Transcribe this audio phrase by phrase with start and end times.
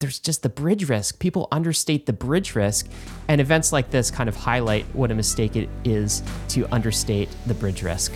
[0.00, 1.18] there's just the bridge risk.
[1.18, 2.86] People understate the bridge risk,
[3.26, 7.54] and events like this kind of highlight what a mistake it is to understate the
[7.54, 8.12] bridge risk.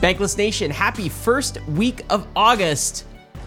[0.00, 3.04] Bankless Nation, happy first week of August.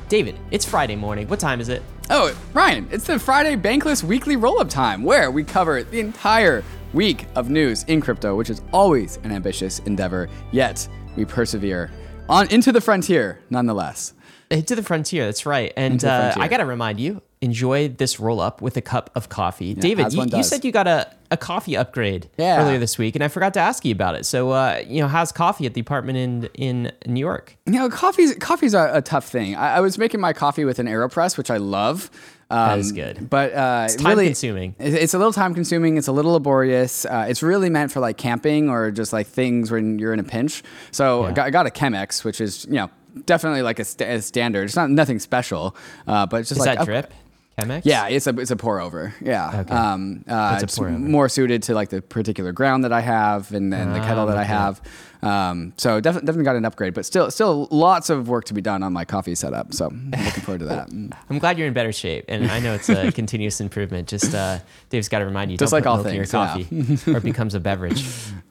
[0.07, 1.27] David, it's Friday morning.
[1.27, 1.84] What time is it?
[2.09, 6.64] Oh, Ryan, it's the Friday Bankless Weekly Roll Up Time, where we cover the entire
[6.93, 10.88] week of news in crypto, which is always an ambitious endeavor, yet
[11.18, 11.91] we persevere
[12.30, 14.14] on into the frontier nonetheless.
[14.50, 15.71] To the frontier, that's right.
[15.77, 19.29] And uh, I got to remind you, enjoy this roll up with a cup of
[19.29, 19.75] coffee.
[19.75, 22.60] David, you, you said you got a, a coffee upgrade Yeah.
[22.64, 24.25] earlier this week, and I forgot to ask you about it.
[24.25, 27.55] So, uh, you know, how's coffee at the apartment in, in New York?
[27.68, 29.55] You know, coffee's coffee's a, a tough thing.
[29.55, 32.09] I, I was making my coffee with an Aeropress, which I love.
[32.52, 33.30] Um, is good.
[33.30, 34.75] but uh, It's really, time-consuming.
[34.80, 35.97] it- It's a little time consuming.
[35.97, 37.05] It's a little laborious.
[37.05, 40.23] Uh, it's really meant for like camping or just like things when you're in a
[40.23, 40.63] pinch.
[40.89, 42.89] So I, got, I got a Chemex, which is you know
[43.25, 44.66] definitely like a, st- a standard.
[44.66, 45.75] It's not nothing special,
[46.08, 47.13] uh, but it's just Is like that drip?
[47.58, 47.81] Chemex?
[47.83, 49.13] Yeah, it's a it's a pour over.
[49.21, 49.73] Yeah, Okay.
[49.75, 53.73] um, uh, It's it's more suited to like the particular ground that I have and,
[53.73, 54.81] and the Ah, kettle that I have.
[55.22, 58.62] Um, so definitely definitely got an upgrade, but still still lots of work to be
[58.62, 59.73] done on my coffee setup.
[59.73, 60.89] So I'm looking forward to that.
[61.30, 64.08] I'm glad you're in better shape, and I know it's a continuous improvement.
[64.08, 64.59] Just uh,
[64.90, 67.53] Dave's got to remind you, Just like all in your things, coffee, or it becomes
[67.53, 68.06] a beverage.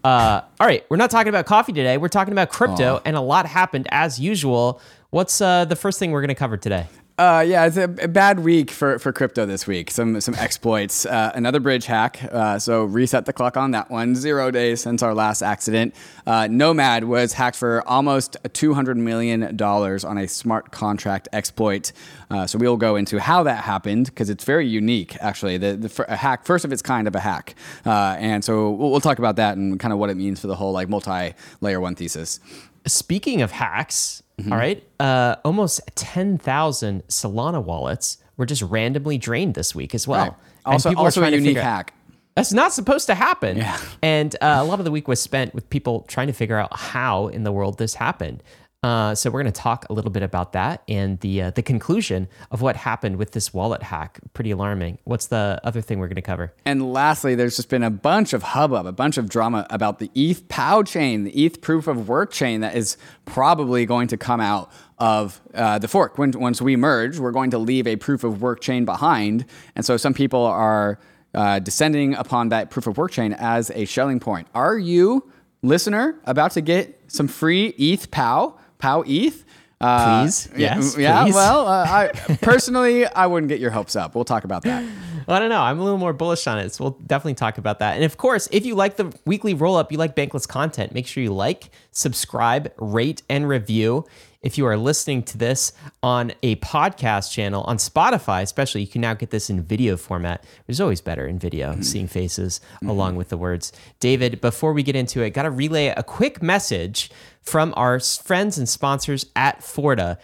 [0.04, 1.96] Uh, all right, we're not talking about coffee today.
[1.96, 3.02] We're talking about crypto, Aw.
[3.04, 4.80] and a lot happened as usual.
[5.10, 6.86] What's uh, the first thing we're going to cover today?
[7.18, 9.90] Uh, yeah, it's a, bad week for, for crypto this week.
[9.90, 11.04] Some some exploits.
[11.04, 12.20] Uh, another bridge hack.
[12.30, 14.14] Uh, so reset the clock on that one.
[14.14, 15.96] Zero days since our last accident.
[16.28, 21.90] Uh, Nomad was hacked for almost two hundred million dollars on a smart contract exploit.
[22.30, 25.58] Uh, so we'll go into how that happened because it's very unique, actually.
[25.58, 27.56] The, the a hack, first of its kind of a hack.
[27.84, 30.46] Uh, and so we'll, we'll talk about that and kind of what it means for
[30.46, 32.38] the whole like multi-layer one thesis.
[32.86, 34.52] Speaking of hacks, Mm-hmm.
[34.52, 40.26] all right, uh, almost 10,000 Solana wallets were just randomly drained this week as well.
[40.26, 40.34] Right.
[40.64, 41.92] Also, people also a unique hack.
[42.36, 43.56] That's not supposed to happen.
[43.56, 43.80] Yeah.
[44.00, 46.76] And uh, a lot of the week was spent with people trying to figure out
[46.76, 48.44] how in the world this happened.
[48.84, 51.62] Uh, so we're going to talk a little bit about that and the uh, the
[51.62, 54.20] conclusion of what happened with this wallet hack.
[54.34, 54.98] Pretty alarming.
[55.02, 56.54] What's the other thing we're going to cover?
[56.64, 60.12] And lastly, there's just been a bunch of hubbub, a bunch of drama about the
[60.14, 64.40] ETH POW chain, the ETH proof of work chain that is probably going to come
[64.40, 66.16] out of uh, the fork.
[66.16, 69.44] When, once we merge, we're going to leave a proof of work chain behind.
[69.74, 71.00] And so some people are
[71.34, 74.46] uh, descending upon that proof of work chain as a Schelling point.
[74.54, 75.28] Are you,
[75.62, 79.44] listener, about to get some free ETH POW, POW ETH?
[79.80, 80.48] Uh, Please?
[80.56, 81.22] yeah, Yes, Yeah.
[81.24, 81.34] please.
[81.34, 84.14] Well, uh, I personally, I wouldn't get your hopes up.
[84.16, 84.82] We'll talk about that.
[85.26, 85.60] Well, I don't know.
[85.60, 86.72] I'm a little more bullish on it.
[86.74, 87.94] So we'll definitely talk about that.
[87.94, 91.06] And of course, if you like the weekly roll up, you like Bankless content, make
[91.06, 94.04] sure you like, subscribe, rate, and review.
[94.40, 99.00] If you are listening to this on a podcast channel on Spotify, especially, you can
[99.00, 103.16] now get this in video format, which is always better in video, seeing faces along
[103.16, 103.72] with the words.
[103.98, 107.10] David, before we get into it, got to relay a quick message
[107.42, 110.18] from our friends and sponsors at Forta.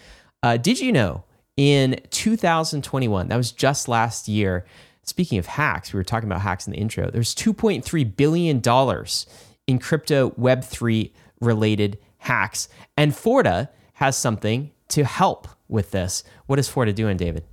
[0.44, 1.24] Uh, did you know
[1.56, 4.64] in 2021, that was just last year,
[5.03, 8.62] speaking of hacks, we were talking about hacks in the intro, there's $2.3 billion
[9.66, 11.10] in crypto Web3
[11.41, 12.69] related hacks.
[12.97, 16.25] And Forta has something to help with this.
[16.47, 17.44] What is Forta doing, David?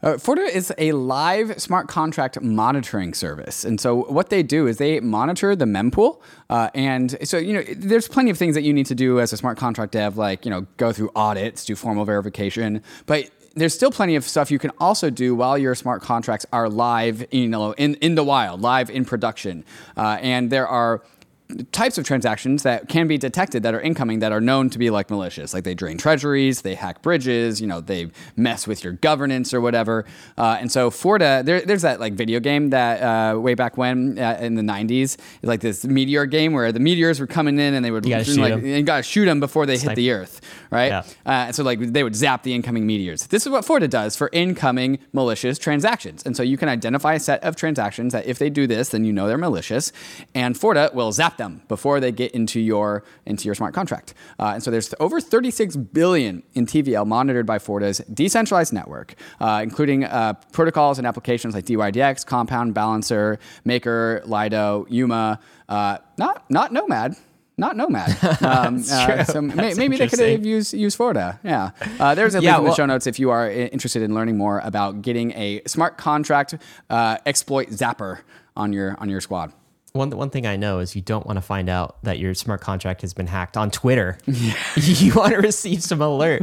[0.00, 3.64] Uh, Forta is a live smart contract monitoring service.
[3.64, 6.20] And so what they do is they monitor the mempool.
[6.48, 9.32] Uh, and so, you know, there's plenty of things that you need to do as
[9.32, 12.82] a smart contract dev, like, you know, go through audits, do formal verification.
[13.06, 16.68] But there's still plenty of stuff you can also do while your smart contracts are
[16.68, 19.64] live, you know, in, in the wild, live in production.
[19.96, 21.02] Uh, and there are
[21.72, 24.90] types of transactions that can be detected that are incoming that are known to be
[24.90, 28.92] like malicious like they drain treasuries they hack bridges you know they mess with your
[28.92, 30.04] governance or whatever
[30.36, 34.18] uh, and so forta there, there's that like video game that uh, way back when
[34.18, 37.82] uh, in the 90s like this meteor game where the meteors were coming in and
[37.82, 40.42] they would You gotta shoot like you gotta shoot them before they hit the earth
[40.70, 41.02] right Yeah.
[41.24, 43.26] uh, so like they would zap the incoming meteors.
[43.28, 46.22] This is what Forta does for incoming malicious transactions.
[46.26, 49.04] And so you can identify a set of transactions that if they do this, then
[49.06, 49.92] you know they're malicious,
[50.34, 54.12] and Forta will zap them before they get into your into your smart contract.
[54.38, 59.60] Uh, and so there's over 36 billion in TVL monitored by Forta's decentralized network, uh,
[59.62, 65.40] including uh, protocols and applications like DYDX, Compound, Balancer, Maker, Lido, Yuma.
[65.68, 67.16] Uh, not not Nomad.
[67.56, 68.16] Not Nomad.
[68.40, 71.40] Um, uh, so may- maybe they could have used use Forta.
[71.42, 71.70] Yeah.
[71.98, 74.36] Uh, there's a Yeah, link in the show notes if you are interested in learning
[74.38, 76.54] more about getting a smart contract
[76.88, 78.20] uh, exploit zapper
[78.56, 79.52] on your on your squad.
[79.92, 82.60] One one thing I know is you don't want to find out that your smart
[82.60, 84.18] contract has been hacked on Twitter.
[84.76, 86.42] you want to receive some alert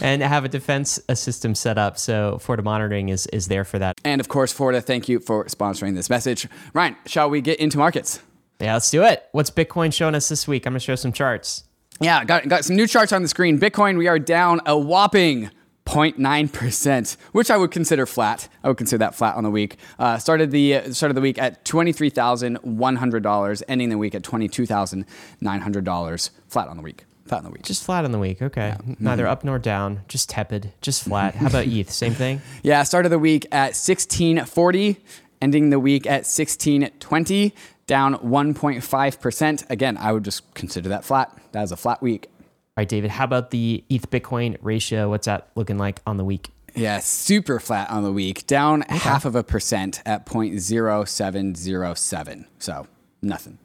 [0.00, 1.98] and have a defense a system set up.
[1.98, 4.00] So Forta monitoring is is there for that.
[4.04, 6.48] And of course, Forta, thank you for sponsoring this message.
[6.74, 8.20] Ryan, shall we get into markets?
[8.60, 9.24] Yeah, let's do it.
[9.32, 10.66] What's Bitcoin showing us this week?
[10.66, 11.64] I'm gonna show some charts.
[12.00, 13.60] Yeah, got, got some new charts on the screen.
[13.60, 15.50] Bitcoin, we are down a whopping
[15.92, 18.48] 0.9%, which I would consider flat.
[18.64, 19.76] I would consider that flat on the week.
[19.98, 26.30] Uh, started the uh, started the week at $23,100, ending the week at $22,900.
[26.48, 27.04] Flat on the week.
[27.26, 27.62] Flat on the week.
[27.62, 28.40] Just flat on the week.
[28.40, 28.74] Okay.
[28.98, 30.00] Neither up nor down.
[30.08, 30.72] Just tepid.
[30.80, 31.34] Just flat.
[31.34, 31.90] How about ETH?
[31.90, 32.40] Same thing.
[32.62, 34.96] Yeah, started the week at 1640,
[35.42, 37.54] ending the week at 1620,
[37.86, 39.70] down 1.5%.
[39.70, 41.36] Again, I would just consider that flat.
[41.52, 42.30] That is a flat week.
[42.74, 43.10] All right, David.
[43.10, 45.10] How about the ETH Bitcoin ratio?
[45.10, 46.48] What's that looking like on the week?
[46.74, 52.46] Yeah, super flat on the week, down half of a percent at 0.0707.
[52.58, 52.86] So
[53.20, 53.58] nothing.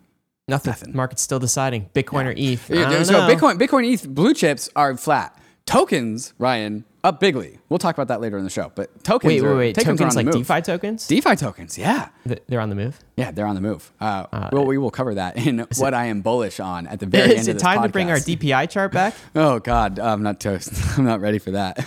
[0.50, 0.72] Nothing.
[0.72, 0.94] Nothing.
[0.94, 2.70] Market's still deciding Bitcoin or ETH.
[2.70, 3.30] Yeah, so know.
[3.34, 5.40] Bitcoin, Bitcoin, ETH, blue chips are flat.
[5.66, 7.58] Tokens, Ryan, up bigly.
[7.70, 8.72] We'll talk about that later in the show.
[8.76, 9.76] But tokens, Wait, are, wait, wait.
[9.76, 10.32] Tokens, Tokens are like.
[10.34, 11.08] DeFi tokens?
[11.08, 13.00] DeFi tokens, yeah, Th- They're on the move.
[13.16, 13.92] yeah, they're on the move.
[14.00, 17.24] Uh, well, we will cover that in what I am bullish on at the very
[17.24, 18.18] end of this Is it time to bring our.
[18.18, 19.14] DPI chart back?
[19.36, 20.74] Oh God, I'm not toast.
[20.98, 21.86] I'm not ready for that.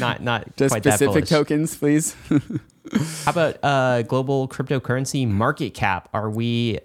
[0.00, 2.14] not not Just specific tokens, please.
[3.24, 6.08] How about uh, global cryptocurrency market cap?
[6.12, 6.78] Are we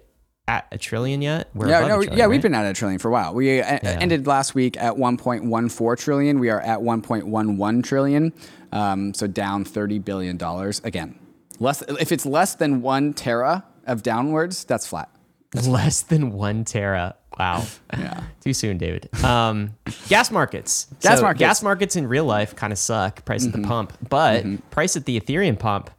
[0.47, 1.49] at a trillion yet?
[1.53, 2.29] We're Yeah, no, trillion, yeah, right?
[2.29, 3.33] we've been at a trillion for a while.
[3.33, 6.39] We uh, ended last week at 1.14 trillion.
[6.39, 8.33] We are at 1.11 trillion,
[8.71, 10.81] um, so down 30 billion dollars.
[10.83, 11.17] Again,
[11.59, 11.81] less.
[11.83, 15.09] If it's less than one tera of downwards, that's flat.
[15.67, 17.15] less than one tera.
[17.39, 17.65] Wow.
[17.97, 18.23] Yeah.
[18.41, 19.09] Too soon, David.
[19.23, 19.75] Um,
[20.09, 20.88] gas markets.
[21.01, 21.41] Gas So markets.
[21.41, 21.50] Mm-hmm.
[21.50, 23.23] Gas markets in real life kind of suck.
[23.25, 25.89] Price at the pump, but price at the Ethereum pump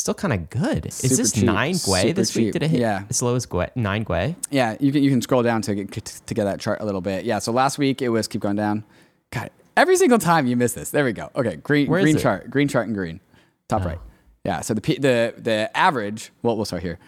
[0.00, 0.86] still kind of good.
[0.86, 1.44] Is this cheap.
[1.44, 2.46] nine Gwei Super this week?
[2.46, 2.52] cheap.
[2.54, 3.04] Did it hit Yeah.
[3.10, 4.36] as low as Gwei, nine Gwei?
[4.50, 7.00] Yeah, you can you can scroll down to get to get that chart a little
[7.00, 7.24] bit.
[7.24, 8.84] Yeah, so last week it was keep going down.
[9.30, 10.90] God, every single time you miss this.
[10.90, 11.30] There we go.
[11.36, 13.20] Okay, green Where green chart, green chart and green,
[13.68, 13.98] top right.
[14.00, 14.04] Oh.
[14.44, 16.30] Yeah, so the the the average.
[16.42, 16.98] Well, we'll start here.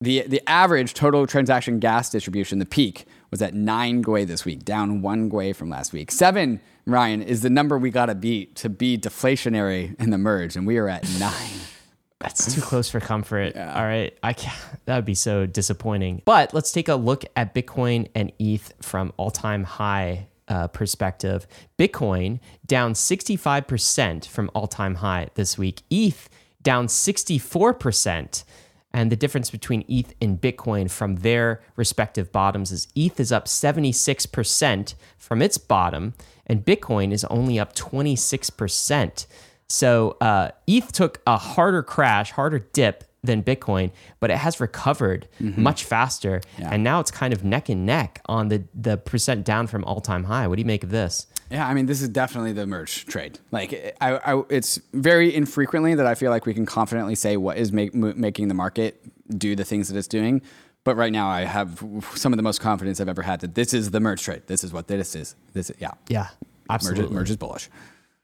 [0.00, 4.64] The the average total transaction gas distribution, the peak, was at nine Gwei this week,
[4.64, 6.10] down one Gwei from last week.
[6.10, 10.56] Seven, Ryan, is the number we got to beat to be deflationary in the merge,
[10.56, 11.32] and we are at nine.
[12.20, 13.56] That's too close for comfort.
[13.56, 16.20] All right, I can't, that would be so disappointing.
[16.24, 21.46] But let's take a look at Bitcoin and ETH from all-time high uh, perspective.
[21.78, 25.82] Bitcoin down 65% from all-time high this week.
[25.88, 26.28] ETH
[26.62, 28.44] down 64%.
[28.92, 33.46] And the difference between ETH and Bitcoin from their respective bottoms is ETH is up
[33.46, 36.14] 76% from its bottom,
[36.46, 39.26] and Bitcoin is only up 26%.
[39.70, 45.28] So uh, ETH took a harder crash, harder dip than Bitcoin, but it has recovered
[45.38, 49.66] much faster, and now it's kind of neck and neck on the the percent down
[49.68, 50.46] from all time high.
[50.48, 51.26] What do you make of this?
[51.50, 53.38] Yeah, I mean, this is definitely the merge trade.
[53.50, 57.58] Like, I, I, it's very infrequently that I feel like we can confidently say what
[57.58, 59.02] is make, mo- making the market
[59.36, 60.42] do the things that it's doing.
[60.84, 61.84] But right now, I have
[62.14, 64.42] some of the most confidence I've ever had that this is the merge trade.
[64.46, 65.34] This is what this is.
[65.52, 66.30] This, is, yeah, Yeah, merge,
[66.70, 67.14] absolutely.
[67.16, 67.68] merge is bullish.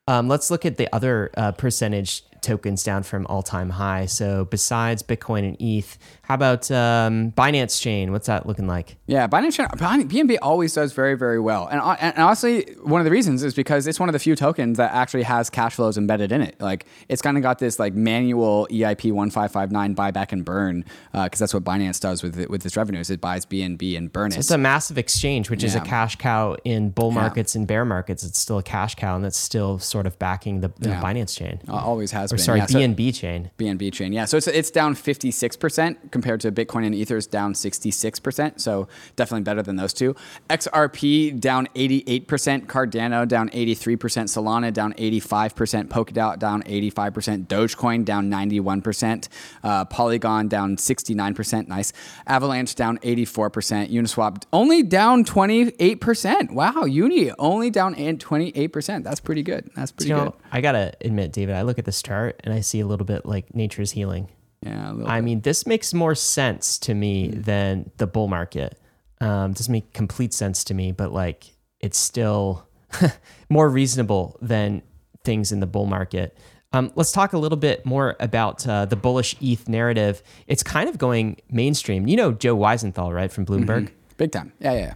[0.09, 4.07] Um, let's look at the other uh, percentage tokens down from all time high.
[4.07, 8.13] So besides Bitcoin and ETH, how about um, Binance Chain?
[8.13, 8.97] What's that looking like?
[9.07, 9.67] Yeah, Binance Chain-
[10.09, 11.67] BNB always does very, very well.
[11.69, 14.77] And, and honestly, one of the reasons is because it's one of the few tokens
[14.79, 16.61] that actually has cash flows embedded in it.
[16.61, 21.55] Like it's kind of got this like manual EIP 1559 buyback and burn because that's
[21.55, 23.11] what Binance does with it, with its revenues.
[23.11, 24.39] It buys BNB and burn it.
[24.39, 28.25] It's a massive exchange, which is a cash cow in bull markets and bear markets.
[28.25, 31.01] It's still a cash cow, and that's still sort of backing the, the Yeah.
[31.03, 31.61] Binance chain.
[31.69, 32.45] Uh, always has or been.
[32.45, 33.51] sorry, yeah, so- BNB chain.
[33.59, 34.13] BNB chain.
[34.13, 38.61] Yeah, so it's it's down 56% compared to Bitcoin and Ether's down 66%.
[38.61, 40.15] So definitely better than those two.
[40.51, 49.29] XRP down 88%, Cardano down 83%, Solana down 85%, Polkadot down 85%, Dogecoin down 91%,
[49.63, 51.69] uh, Polygon down 69%.
[51.69, 51.93] Nice.
[52.27, 56.53] Avalanche down 84%, Uniswap only down 28%.
[56.53, 59.05] Wow, Uni only down 28%.
[59.05, 59.71] That's pretty good.
[59.75, 60.25] That's pretty You good.
[60.27, 63.07] know, I gotta admit, David, I look at this chart and I see a little
[63.07, 64.29] bit like nature's healing.
[64.63, 68.79] Yeah, a little I mean, this makes more sense to me than the bull market.
[69.21, 72.67] Um, doesn't make complete sense to me, but like it's still
[73.49, 74.83] more reasonable than
[75.25, 76.37] things in the bull market.
[76.73, 80.23] Um, let's talk a little bit more about uh, the bullish ETH narrative.
[80.47, 82.07] It's kind of going mainstream.
[82.07, 83.91] You know Joe Weisenthal, right, from Bloomberg?
[84.17, 84.53] big time.
[84.59, 84.79] Yeah, yeah.
[84.81, 84.95] yeah.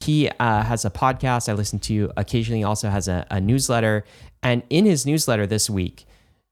[0.00, 2.64] he uh, has a podcast I listen to occasionally.
[2.64, 4.04] Also has a, a newsletter,
[4.42, 6.06] and in his newsletter this week,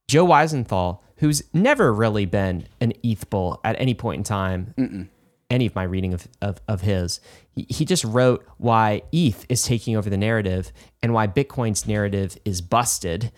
[0.09, 5.09] Joe Weisenthal, who's never really been an ETH bull at any point in time,
[5.51, 7.21] any of my reading of, of, of his,
[7.53, 12.37] he, he just wrote why ETH is taking over the narrative and why Bitcoin's narrative
[12.45, 13.31] is busted.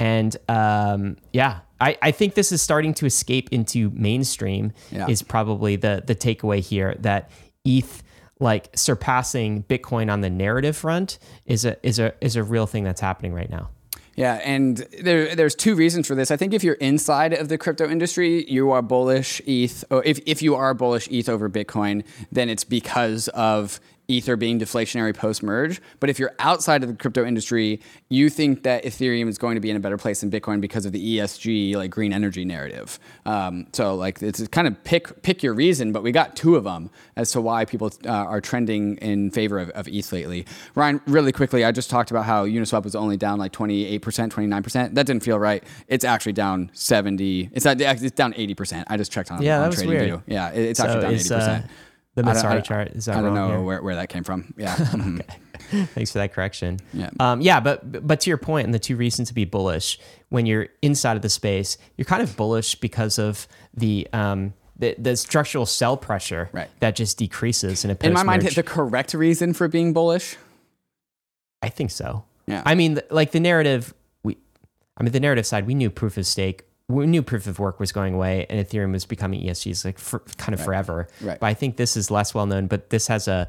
[0.00, 5.06] And um, yeah, I, I think this is starting to escape into mainstream Yeah.
[5.08, 7.30] is probably the the takeaway here that
[7.64, 8.02] ETH
[8.40, 12.84] like surpassing Bitcoin on the narrative front is a is a is a real thing
[12.84, 13.70] that's happening right now.
[14.16, 16.30] Yeah, and there, there's two reasons for this.
[16.30, 19.84] I think if you're inside of the crypto industry, you are bullish ETH.
[19.90, 24.36] Or oh, if, if you are bullish ETH over Bitcoin, then it's because of Ether
[24.36, 25.80] being deflationary post merge.
[26.00, 29.60] But if you're outside of the crypto industry, you think that Ethereum is going to
[29.60, 32.98] be in a better place than Bitcoin because of the ESG, like green energy narrative.
[33.24, 36.64] Um, so like it's kind of pick pick your reason, but we got two of
[36.64, 40.46] them as to why people uh, are trending in favor of, of ETH lately.
[40.74, 44.94] Ryan, really quickly, I just talked about how Uniswap was only down like 28%, 29%.
[44.94, 45.64] That didn't feel right.
[45.88, 47.50] It's actually down 70.
[47.52, 48.84] It's, at- it's down 80%.
[48.88, 50.10] I just checked on, Yeah, on that was weird.
[50.10, 50.22] TradingView.
[50.26, 51.64] Yeah, it- it's actually down is, 80%.
[51.64, 51.66] uh,
[52.14, 53.60] the I Messari chart is that I don't wrong know here?
[53.60, 54.54] where, where that came from.
[54.56, 54.74] Yeah.
[55.64, 55.88] Mhm.
[55.94, 56.78] Thanks for that correction.
[56.92, 57.10] Yeah.
[57.18, 60.44] Um, yeah, but but to your point, and the two reasons to be bullish when
[60.46, 65.16] you're inside of the space, you're kind of bullish because of the um, the, the
[65.16, 66.68] structural sell pressure Right.
[66.80, 70.36] that just decreases in a In my mind, the correct reason for being bullish.
[71.62, 72.24] I think so.
[72.46, 72.62] Yeah.
[72.66, 74.36] I mean, like the narrative, we,
[74.98, 77.80] I mean, the narrative side, we knew proof of stake, we knew proof of work
[77.80, 81.08] was going away, and Ethereum was becoming ESGs like for, kind of forever.
[81.20, 81.40] Right.
[81.40, 83.48] But I think this is less well known, but this has a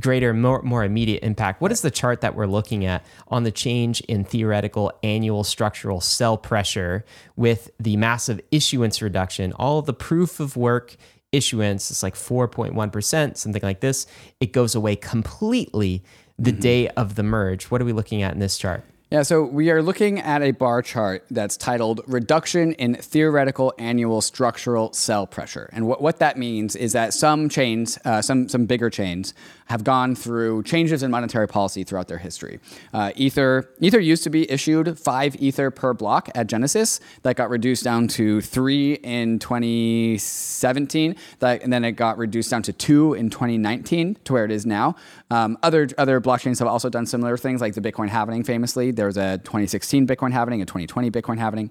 [0.00, 1.60] greater, more more immediate impact.
[1.60, 6.00] What is the chart that we're looking at on the change in theoretical annual structural
[6.00, 7.04] sell pressure
[7.36, 9.52] with the massive issuance reduction?
[9.54, 10.96] All the proof of work
[11.32, 14.06] issuance is like 4.1%, something like this.
[14.40, 16.02] It goes away completely
[16.38, 16.60] the mm-hmm.
[16.60, 17.64] day of the merge.
[17.64, 18.84] What are we looking at in this chart?
[19.12, 24.20] Yeah, so we are looking at a bar chart that's titled Reduction in Theoretical Annual
[24.20, 25.68] Structural Sell Pressure.
[25.72, 29.34] And what, what that means is that some chains, uh, some, some bigger chains,
[29.66, 32.58] have gone through changes in monetary policy throughout their history.
[32.92, 36.98] Uh, Ether, Ether used to be issued five Ether per block at Genesis.
[37.22, 41.14] That got reduced down to three in 2017.
[41.38, 44.66] That, and then it got reduced down to two in 2019 to where it is
[44.66, 44.96] now.
[45.30, 48.90] Um, other, other blockchains have also done similar things, like the Bitcoin halvening famously.
[49.00, 51.70] There was a 2016 Bitcoin halvening, a 2020 Bitcoin halvening.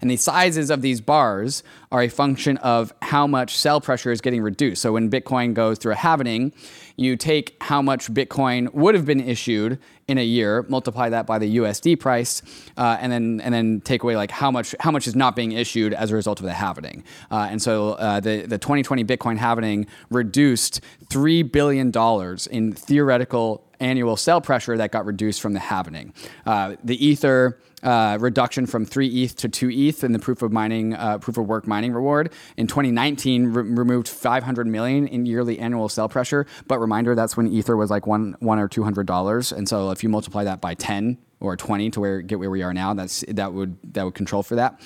[0.00, 4.22] And the sizes of these bars are a function of how much sell pressure is
[4.22, 4.80] getting reduced.
[4.80, 6.54] So when Bitcoin goes through a halvening,
[6.96, 11.38] you take how much Bitcoin would have been issued in a year, multiply that by
[11.38, 12.40] the USD price,
[12.78, 15.52] uh, and then and then take away like how much how much is not being
[15.52, 17.02] issued as a result of the halvening.
[17.30, 23.69] Uh, and so uh, the the 2020 Bitcoin halvening reduced three billion dollars in theoretical
[23.80, 26.12] annual sell pressure that got reduced from the halvening.
[26.46, 30.52] Uh, the Ether uh, reduction from three ETH to two ETH in the proof of
[30.52, 35.58] mining, uh, proof of work mining reward in 2019 re- removed 500 million in yearly
[35.58, 36.46] annual sell pressure.
[36.66, 39.90] But reminder, that's when Ether was like one, one or two hundred dollars, and so
[39.90, 42.92] if you multiply that by 10 or 20 to where get where we are now,
[42.94, 44.80] that's that would that would control for that.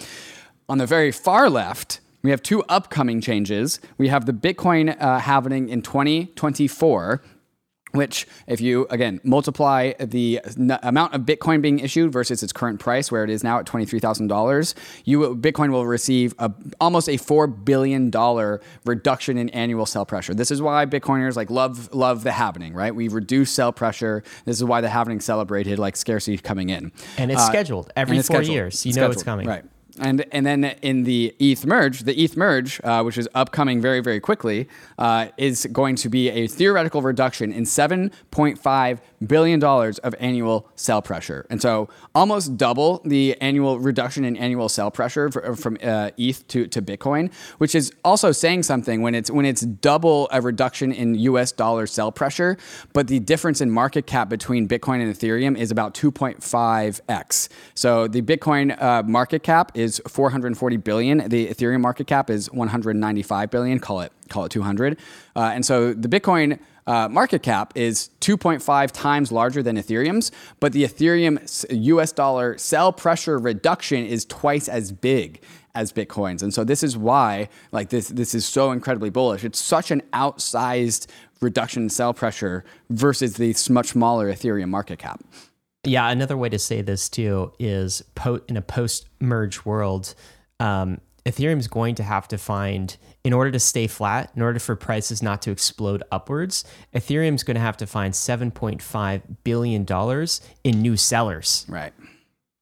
[0.68, 2.00] On the very far left.
[2.22, 3.80] We have two upcoming changes.
[3.98, 7.20] We have the Bitcoin uh, halvening in 2024,
[7.94, 12.80] which if you again multiply the n- amount of bitcoin being issued versus its current
[12.80, 14.74] price where it is now at $23000
[15.04, 18.10] you will, bitcoin will receive a, almost a $4 billion
[18.84, 22.94] reduction in annual sell pressure this is why bitcoiners like love love the halvening right
[22.94, 27.30] we reduce sell pressure this is why the halvening celebrated like scarcity coming in And
[27.30, 28.52] it's Uh, scheduled every four scheduled.
[28.54, 28.84] years.
[28.84, 29.46] You It's know it's coming.
[29.46, 29.64] right
[30.00, 34.00] and and then in the ETH merge, the ETH merge, uh, which is upcoming very
[34.00, 39.60] very quickly, uh, is going to be a theoretical reduction in seven point five billion
[39.60, 44.90] dollars of annual sell pressure, and so almost double the annual reduction in annual sell
[44.90, 49.30] pressure for, from uh, ETH to, to Bitcoin, which is also saying something when it's
[49.30, 51.52] when it's double a reduction in U.S.
[51.52, 52.56] dollar sell pressure,
[52.92, 57.48] but the difference in market cap between Bitcoin and Ethereum is about 2.5x.
[57.74, 61.28] So the Bitcoin uh, market cap is 440 billion.
[61.28, 63.78] The Ethereum market cap is 195 billion.
[63.78, 64.98] Call it call it 200.
[65.36, 70.72] Uh, and so the Bitcoin uh, market cap is 2.5 times larger than Ethereum's, but
[70.72, 75.40] the Ethereum US dollar sell pressure reduction is twice as big
[75.74, 76.42] as Bitcoin's.
[76.42, 79.44] And so this is why like this this is so incredibly bullish.
[79.44, 81.06] It's such an outsized
[81.40, 85.22] reduction in sell pressure versus the much smaller Ethereum market cap.
[85.86, 90.14] Yeah, another way to say this too is po- in a post merge world,
[90.60, 94.58] um, Ethereum is going to have to find, in order to stay flat, in order
[94.58, 96.64] for prices not to explode upwards,
[96.94, 99.86] Ethereum is going to have to find $7.5 billion
[100.64, 101.64] in new sellers.
[101.68, 101.94] Right.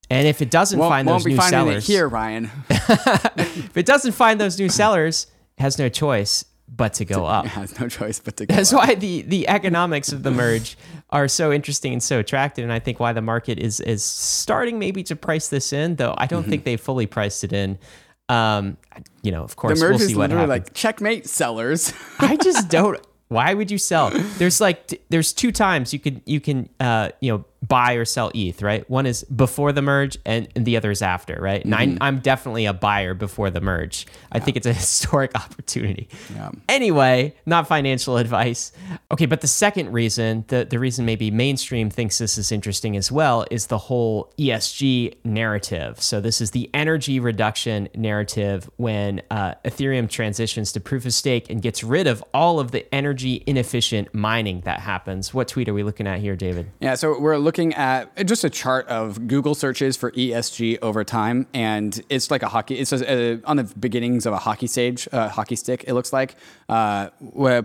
[0.08, 2.50] And if it doesn't Won't, find won't those be new finding sellers, it here, Ryan.
[2.70, 5.26] if it doesn't find those new sellers,
[5.58, 7.46] it has no choice but to go up.
[7.46, 8.54] It has no choice but to go.
[8.54, 8.80] That's up.
[8.80, 10.76] why the the economics of the merge
[11.12, 14.78] are so interesting and so attractive, and I think why the market is is starting
[14.78, 17.78] maybe to price this in, though I don't think they fully priced it in.
[18.28, 18.76] Um,
[19.22, 20.66] you know, of course, The merge we'll is see what literally happens.
[20.68, 21.92] like checkmate sellers.
[22.18, 22.98] I just don't.
[23.28, 24.10] Why would you sell?
[24.38, 28.30] There's like there's two times you could you can uh you know buy or sell
[28.34, 28.88] ETH, right?
[28.90, 31.64] One is before the merge, and, and the other is after, right?
[31.64, 34.06] And I, I'm definitely a buyer before the merge.
[34.32, 36.08] I think it's a historic opportunity.
[36.34, 36.50] Yeah.
[36.68, 38.72] Anyway, not financial advice.
[39.10, 43.12] Okay, but the second reason, the the reason maybe mainstream thinks this is interesting as
[43.12, 46.02] well, is the whole ESG narrative.
[46.02, 51.48] So this is the energy reduction narrative when uh, Ethereum transitions to proof of stake
[51.50, 55.32] and gets rid of all of the energy inefficient mining that happens.
[55.32, 56.70] What tweet are we looking at here, David?
[56.80, 61.46] Yeah, so we're looking at just a chart of Google searches for ESG over time,
[61.52, 62.78] and it's like a hockey.
[62.78, 65.84] It's just, uh, on the beginnings of a hockey stage, uh, hockey stick.
[65.86, 66.36] It looks like
[66.68, 67.10] uh,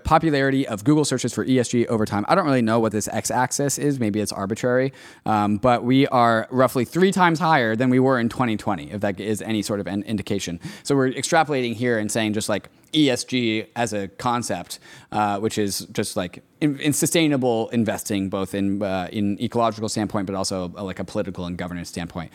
[0.04, 2.26] popularity of Google searches for ESG over time.
[2.28, 4.00] I don't really know what this x-axis is.
[4.00, 4.94] Maybe it's arbitrary,
[5.26, 8.92] um, but we are roughly three times higher than we were in 2020.
[8.92, 10.60] If that is any sort of an indication.
[10.84, 14.80] So we're extrapolating here and saying just like ESG as a concept,
[15.12, 20.28] uh, which is just like in, in sustainable investing, both in uh, in ecological standpoint,
[20.28, 22.32] but also uh, like a political and governance standpoint.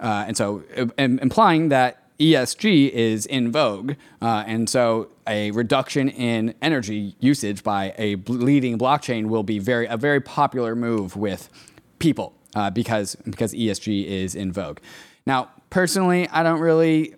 [0.00, 6.08] Uh, and so, uh, im- implying that ESG is in vogue, and so a reduction
[6.08, 11.48] in energy usage by a leading blockchain will be very a very popular move with
[12.00, 12.34] people
[12.72, 14.78] because because ESG is in vogue.
[15.26, 17.14] Now, personally, I don't really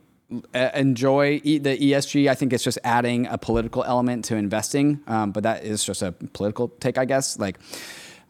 [0.55, 2.29] enjoy e- the ESG.
[2.29, 6.03] I think it's just adding a political element to investing, um, but that is just
[6.03, 7.39] a political take, I guess.
[7.39, 7.59] Like,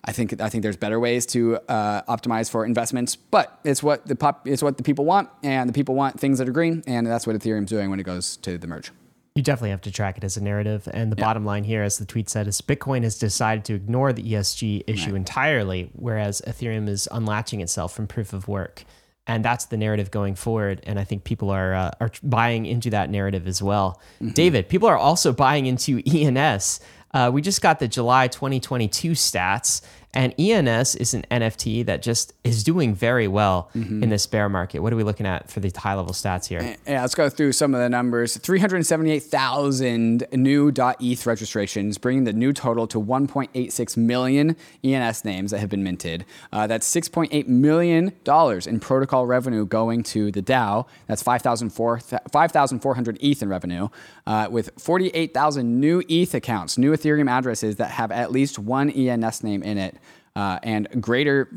[0.04, 4.06] I think I think there's better ways to uh, optimize for investments, but it's what
[4.06, 6.82] the pop it's what the people want, and the people want things that are green,
[6.86, 8.92] and that's what Ethereum's doing when it goes to the merge.
[9.36, 10.88] You definitely have to track it as a narrative.
[10.92, 14.12] And the bottom line here, as the tweet said, is Bitcoin has decided to ignore
[14.12, 18.84] the ESG issue entirely, whereas Ethereum is unlatching itself from proof of work.
[19.26, 20.80] And that's the narrative going forward.
[20.84, 24.00] And I think people are uh, are buying into that narrative as well.
[24.32, 26.80] David, people are also buying into ENS.
[27.12, 32.32] Uh, we just got the July 2022 stats, and ENS is an NFT that just
[32.42, 34.80] is doing very well in this bear market.
[34.80, 36.76] What are we looking at for the high level stats here?
[36.86, 38.36] Yeah, let's go through some of the numbers.
[38.36, 45.68] 378,000 new .eth registrations, bringing the new total to 1.86 million ENS names that have
[45.70, 46.24] been minted.
[46.52, 50.86] Uh, that's 6.8 million dollars in protocol revenue going to the DAO.
[51.06, 53.88] That's 5,400 ETH in revenue,
[54.26, 59.44] uh, with 48,000 new ETH accounts, new Ethereum addresses that have at least one ENS
[59.44, 59.96] name in it,
[60.36, 61.48] uh, and greater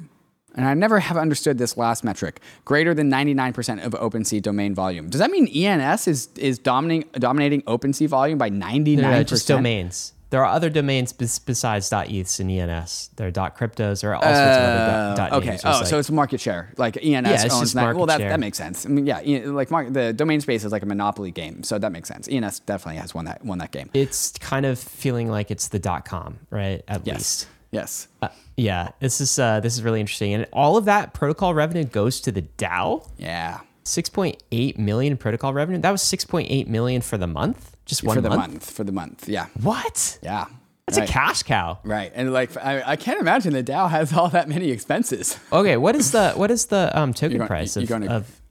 [0.55, 2.39] and I never have understood this last metric.
[2.65, 5.09] Greater than 99% of OpenSea domain volume.
[5.09, 8.97] Does that mean ENS is is dominating dominating OpenSea volume by 99%?
[8.97, 10.13] No, no, just domains.
[10.29, 13.11] There are other domains besides .eths and ENS.
[13.17, 14.01] There are .cryptos.
[14.01, 15.59] There are all sorts of other dot Okay.
[15.63, 16.73] Oh, There's so it's market share.
[16.75, 17.95] Like ENS Yeah, it's owns that.
[17.95, 18.29] Well, that, share.
[18.29, 18.83] that makes sense.
[18.83, 22.09] I mean, yeah, like the domain space is like a monopoly game, so that makes
[22.09, 22.27] sense.
[22.27, 23.91] ENS definitely has won that won that game.
[23.93, 26.83] it's kind of feeling like it's the dot com, right?
[26.87, 27.15] At yes.
[27.15, 27.47] least.
[27.69, 28.07] Yes.
[28.19, 31.83] Uh, yeah, this is uh, this is really interesting, and all of that protocol revenue
[31.83, 33.09] goes to the DAO.
[33.17, 33.61] Yeah.
[33.83, 35.79] Six point eight million protocol revenue.
[35.79, 37.75] That was six point eight million for the month.
[37.85, 38.53] Just one for the month?
[38.53, 38.71] month.
[38.71, 39.27] For the month.
[39.27, 39.47] Yeah.
[39.61, 40.19] What?
[40.23, 40.45] Yeah.
[40.87, 41.09] That's right.
[41.09, 41.79] a cash cow.
[41.83, 42.11] Right.
[42.13, 45.37] And like I, I can't imagine the DAO has all that many expenses.
[45.51, 48.41] Okay, what is the what is the um, token going- price of, to- of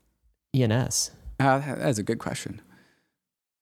[0.54, 1.10] ENS?
[1.40, 2.60] Uh, that's a good question.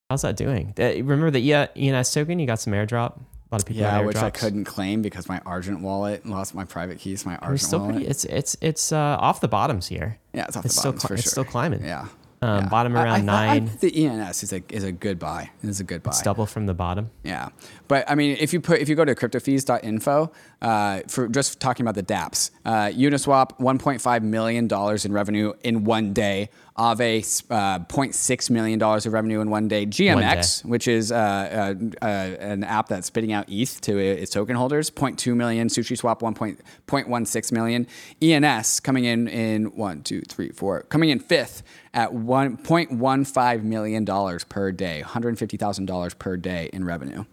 [0.08, 0.74] How's that doing?
[0.78, 2.40] Uh, remember the ENS token?
[2.40, 3.20] You got some airdrop.
[3.50, 3.82] A lot of people.
[3.82, 7.26] Yeah, which I couldn't claim because my Argent wallet lost my private keys.
[7.26, 7.94] My Argent still wallet.
[7.96, 8.08] pretty.
[8.10, 10.18] It's it's it's uh, off the bottoms here.
[10.32, 11.30] yeah, it's off it's the still bottoms cli- for it's sure.
[11.30, 11.84] still climbing.
[11.84, 12.06] Yeah.
[12.42, 12.68] Um, yeah.
[12.70, 13.66] Bottom around I, I, nine.
[13.66, 15.50] think the ENS is a is a good buy.
[15.62, 16.10] It is a good buy.
[16.10, 17.10] It's double from the bottom.
[17.22, 17.48] Yeah,
[17.86, 20.32] but I mean, if you put if you go to cryptofees.info
[20.62, 25.84] uh, for just talking about the DApps, uh, Uniswap 1.5 million dollars in revenue in
[25.84, 26.48] one day.
[26.80, 29.84] Aave uh, 0.6 million dollars of revenue in one day.
[29.84, 34.56] GMX, which is uh, uh, uh, an app that's spitting out ETH to its token
[34.56, 35.68] holders, 0.2 million.
[35.68, 37.86] Sushi Swap, 1.16 million.
[38.22, 41.62] ENS coming in in one, two, three, four, coming in fifth
[41.92, 47.24] at 1.15 million dollars per day, 150 thousand dollars per day in revenue.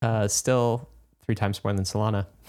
[0.00, 0.88] Uh, still
[1.24, 2.26] three times more than Solana.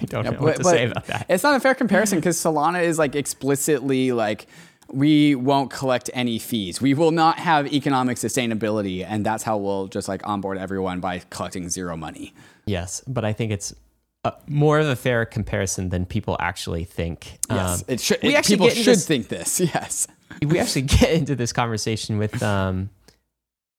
[0.00, 1.26] I don't know But- what to say about that.
[1.28, 4.46] It's not a fair comparison because Solana is like explicitly like
[4.92, 6.80] we won't collect any fees.
[6.80, 11.20] We will not have economic sustainability, and that's how we'll just like onboard everyone by
[11.30, 12.34] collecting zero money.
[12.66, 13.74] Yes, but I think it's
[14.24, 17.38] uh, more of a fair comparison than people actually think.
[17.50, 18.18] Yes, Um, it should.
[18.22, 19.60] we it- actually people should this- think this.
[19.74, 20.06] Yes.
[20.44, 22.90] we actually get into this conversation with um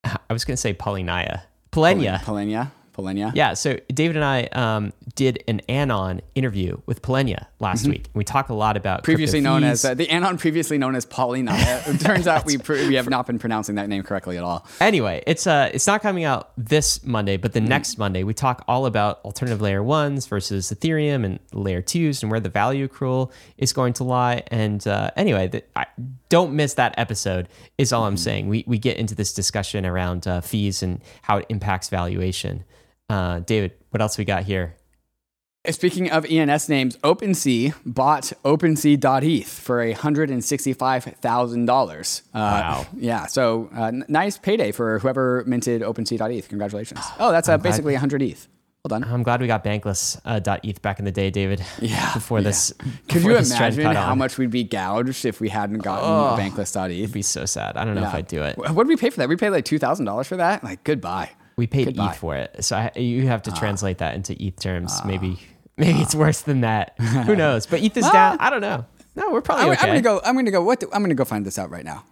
[0.03, 1.41] I was going to say Polynaya.
[1.71, 2.19] Polenia.
[2.21, 2.71] Polenia.
[2.99, 3.31] Polenia.
[3.33, 8.07] Yeah, so David and I um, did an Anon interview with Polenia last week.
[8.13, 9.05] We talk a lot about Mm-hmm.
[9.05, 9.71] Previously known fees.
[9.71, 11.51] as uh, the anon, previously known as Paulina.
[11.55, 14.65] it turns out we pr- we have not been pronouncing that name correctly at all.
[14.79, 18.63] Anyway, it's uh it's not coming out this Monday, but the next Monday we talk
[18.67, 23.31] all about alternative layer ones versus Ethereum and layer twos and where the value accrual
[23.57, 24.43] is going to lie.
[24.47, 25.85] And uh, anyway, the, I,
[26.29, 27.47] don't miss that episode.
[27.77, 28.47] Is all I'm saying.
[28.49, 32.63] We we get into this discussion around uh, fees and how it impacts valuation.
[33.09, 34.75] Uh, David, what else we got here?
[35.69, 42.21] Speaking of ENS names, OpenSea bought OpenSea.eth for $165,000.
[42.33, 42.85] Uh, Wow.
[42.95, 46.47] Yeah, so uh, n- nice payday for whoever minted OpenSea.eth.
[46.49, 47.01] Congratulations.
[47.19, 48.47] Oh, that's uh, basically 100 ETH.
[48.85, 49.03] Well done.
[49.03, 51.61] I'm glad we got Bankless uh, .eth back in the day, David.
[51.81, 54.17] Yeah, Before this, Could before you this imagine how on.
[54.17, 56.37] much we'd be gouged if we hadn't gotten Oh.
[56.39, 56.89] Bankless.eth?
[56.89, 57.75] It'd be so sad.
[57.75, 58.57] I don't know if I'd do it.
[58.57, 59.27] What did we pay for that?
[59.27, 60.63] We paid like $2,000 for that?
[60.63, 61.31] Like, goodbye.
[61.59, 62.11] We paid Goodbye.
[62.11, 63.51] ETH for it, so I, you have Ah.
[63.51, 65.01] to translate that into ETH terms.
[65.05, 65.37] maybe,
[65.77, 66.93] maybe it's worse than that.
[67.27, 67.65] Who knows?
[67.65, 68.37] But ETH is down.
[68.39, 68.85] I don't know.
[69.15, 69.81] No, we're probably I'm, okay.
[69.81, 70.21] I'm gonna go.
[70.23, 70.63] I'm gonna go.
[70.63, 70.79] What?
[70.79, 72.03] do- I'm gonna go find this out right now.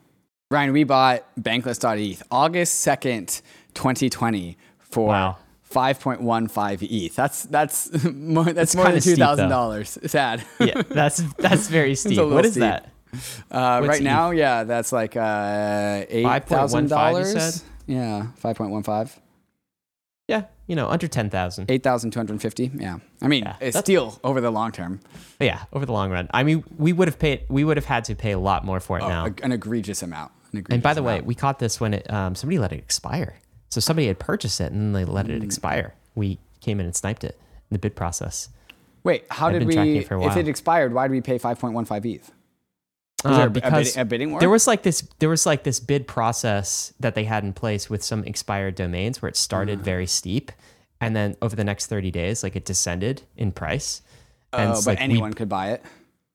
[0.52, 3.42] Ryan, we bought Bankless.eth August second,
[3.74, 5.38] 2020 for Wow.
[5.74, 7.16] 5.15 ETH.
[7.16, 8.46] That's that's more.
[8.46, 9.26] That's, more than kinda two steep, though.
[9.26, 9.98] thousand dollars.
[10.08, 10.44] Sad.
[10.60, 12.18] yeah, that's that's very steep.
[12.18, 12.62] little What is steep.
[12.62, 12.90] that?
[13.50, 17.32] Uh, What's right now, yeah, that's like uh, eight thousand 5.15 you dollars.
[17.56, 17.62] said?
[17.88, 19.18] Yeah, five point one five.
[20.28, 21.72] Yeah, you know, under ten thousand.
[21.72, 22.70] Eight thousand two hundred fifty.
[22.76, 25.00] Yeah, I mean, Yeah, it's still over the long term,
[25.40, 26.28] Yeah, over the long run.
[26.34, 27.44] I mean, we would have paid.
[27.50, 29.28] We would have had to pay a lot more for it now.
[29.42, 30.32] an egregious amount.
[30.52, 32.80] An egregious and by the way, we caught this when it um, somebody let it
[32.80, 33.36] expire.
[33.70, 35.38] So somebody had purchased it and then they let Mm.
[35.38, 35.94] it expire.
[36.16, 37.38] We came in and sniped it
[37.70, 38.50] in the bid process.
[39.04, 39.78] wait, how I've did we?
[40.00, 42.32] it for a If it expired, why did we pay five point one five ETH?
[43.30, 44.40] Uh, there a- a because bidding- a bidding war?
[44.40, 47.90] there was like this there was like this bid process that they had in place
[47.90, 50.52] with some expired domains where it started very steep
[51.02, 54.02] and then over the next 30 days like it descended in price
[54.54, 55.84] and Oh, but like we- anyone could buy it.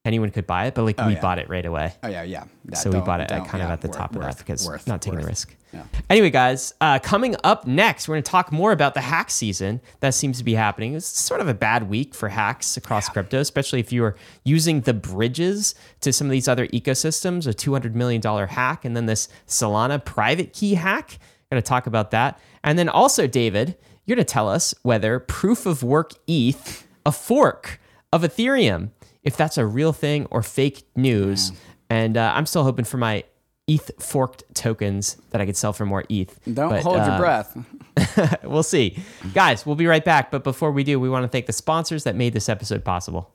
[0.04, 1.20] Anyone could buy it but like we yeah.
[1.20, 2.44] bought it right away Oh yeah, yeah.
[2.66, 4.38] That so we bought it at kind of at the worth- top of worth- that
[4.38, 5.30] because worth- not taking the worth.
[5.30, 5.56] risk.
[5.72, 5.84] Yeah.
[6.10, 9.80] Anyway, guys, uh, coming up next, we're going to talk more about the hack season
[10.00, 10.92] that seems to be happening.
[10.94, 14.82] It's sort of a bad week for hacks across crypto, especially if you are using
[14.82, 17.46] the bridges to some of these other ecosystems.
[17.46, 21.18] A $200 million hack, and then this Solana private key hack.
[21.50, 22.38] Going to talk about that.
[22.62, 27.12] And then also, David, you're going to tell us whether proof of work ETH, a
[27.12, 27.80] fork
[28.12, 28.90] of Ethereum,
[29.22, 31.52] if that's a real thing or fake news.
[31.90, 33.24] And uh, I'm still hoping for my
[33.68, 36.38] ETH forked tokens that I could sell for more ETH.
[36.52, 37.56] Don't But, hold your uh, breath.
[38.44, 38.98] we'll see.
[39.34, 40.30] Guys, we'll be right back.
[40.30, 43.32] But before we do, we want to thank the sponsors that made this episode possible.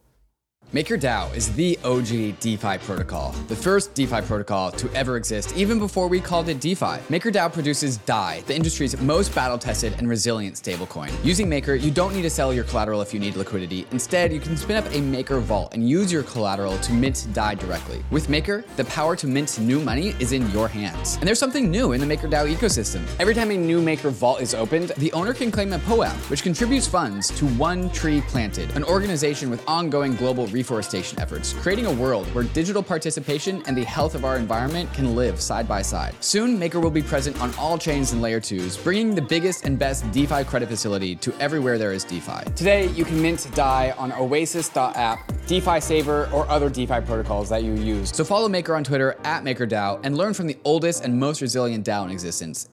[0.73, 6.09] MakerDAO is the OG DeFi protocol, the first DeFi protocol to ever exist, even before
[6.09, 6.99] we called it DeFi.
[7.07, 11.09] MakerDAO produces DAI, the industry's most battle tested and resilient stablecoin.
[11.23, 13.87] Using Maker, you don't need to sell your collateral if you need liquidity.
[13.91, 17.55] Instead, you can spin up a Maker vault and use your collateral to mint DAI
[17.55, 18.03] directly.
[18.11, 21.15] With Maker, the power to mint new money is in your hands.
[21.15, 23.05] And there's something new in the MakerDAO ecosystem.
[23.21, 26.43] Every time a new Maker vault is opened, the owner can claim a POAP, which
[26.43, 31.91] contributes funds to One Tree Planted, an organization with ongoing global reforestation efforts, creating a
[31.91, 36.15] world where digital participation and the health of our environment can live side by side.
[36.19, 39.77] Soon, Maker will be present on all chains and layer 2s, bringing the biggest and
[39.77, 42.43] best DeFi credit facility to everywhere there is DeFi.
[42.55, 47.73] Today, you can mint DAI on oasis.app, DeFi Saver, or other DeFi protocols that you
[47.73, 48.15] use.
[48.15, 51.85] So follow Maker on Twitter at MakerDAO and learn from the oldest and most resilient
[51.85, 52.67] DAO in existence.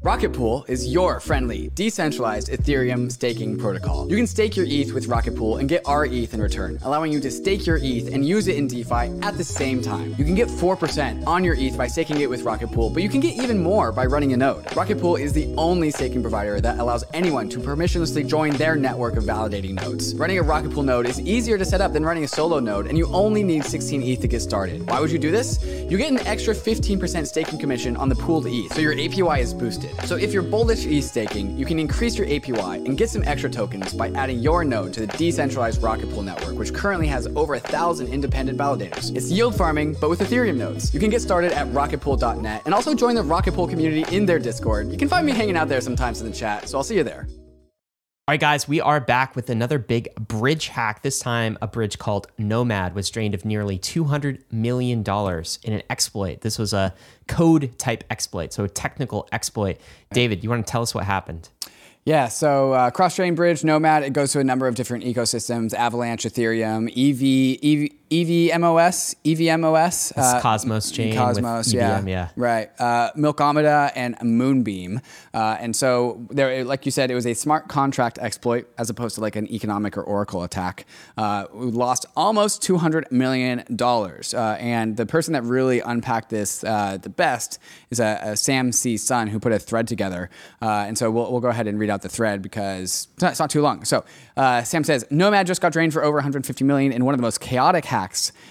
[0.00, 4.08] Rocket Pool is your friendly, decentralized Ethereum staking protocol.
[4.08, 7.18] You can stake your ETH with Rocket Pool and get rETH in return, allowing you
[7.18, 10.14] to stake your ETH and use it in DeFi at the same time.
[10.16, 13.08] You can get 4% on your ETH by staking it with Rocket Pool, but you
[13.08, 14.64] can get even more by running a node.
[14.76, 19.16] Rocket Pool is the only staking provider that allows anyone to permissionlessly join their network
[19.16, 20.14] of validating nodes.
[20.14, 22.86] Running a Rocket Pool node is easier to set up than running a solo node,
[22.86, 24.88] and you only need 16 ETH to get started.
[24.88, 25.60] Why would you do this?
[25.64, 29.52] You get an extra 15% staking commission on the pooled ETH, so your APY is
[29.52, 29.87] boosted.
[30.04, 33.50] So if you're bullish ETH staking, you can increase your APY and get some extra
[33.50, 37.54] tokens by adding your node to the decentralized Rocket Pool network, which currently has over
[37.54, 39.14] a thousand independent validators.
[39.16, 40.92] It's yield farming, but with Ethereum nodes.
[40.92, 44.38] You can get started at rocketpool.net and also join the Rocket Pool community in their
[44.38, 44.90] Discord.
[44.90, 47.04] You can find me hanging out there sometimes in the chat, so I'll see you
[47.04, 47.26] there.
[48.28, 51.00] All right, guys, we are back with another big bridge hack.
[51.00, 56.42] This time, a bridge called Nomad was drained of nearly $200 million in an exploit.
[56.42, 56.94] This was a
[57.26, 59.78] code type exploit, so a technical exploit.
[60.12, 61.48] David, you want to tell us what happened?
[62.04, 66.24] Yeah, so uh, cross-chain bridge, Nomad, it goes to a number of different ecosystems: Avalanche,
[66.24, 72.70] Ethereum, EV, EV, EVMOS, EVMOS, uh, Cosmos chain, Cosmos, yeah, EVM, yeah, right.
[72.78, 75.00] Uh, Milkomeda and Moonbeam,
[75.34, 79.16] uh, and so there, like you said, it was a smart contract exploit as opposed
[79.16, 80.86] to like an economic or Oracle attack.
[81.18, 86.30] Uh, we lost almost two hundred million dollars, uh, and the person that really unpacked
[86.30, 87.58] this uh, the best
[87.90, 88.96] is a, a, Sam C.
[88.96, 90.30] Sun who put a thread together,
[90.62, 93.40] and so we'll, we'll go ahead and read out the thread because it's not, it's
[93.40, 93.84] not too long.
[93.84, 94.02] So
[94.36, 97.40] Sam says Nomad just got drained for over 150 million in one of the most
[97.40, 97.97] chaotic hacks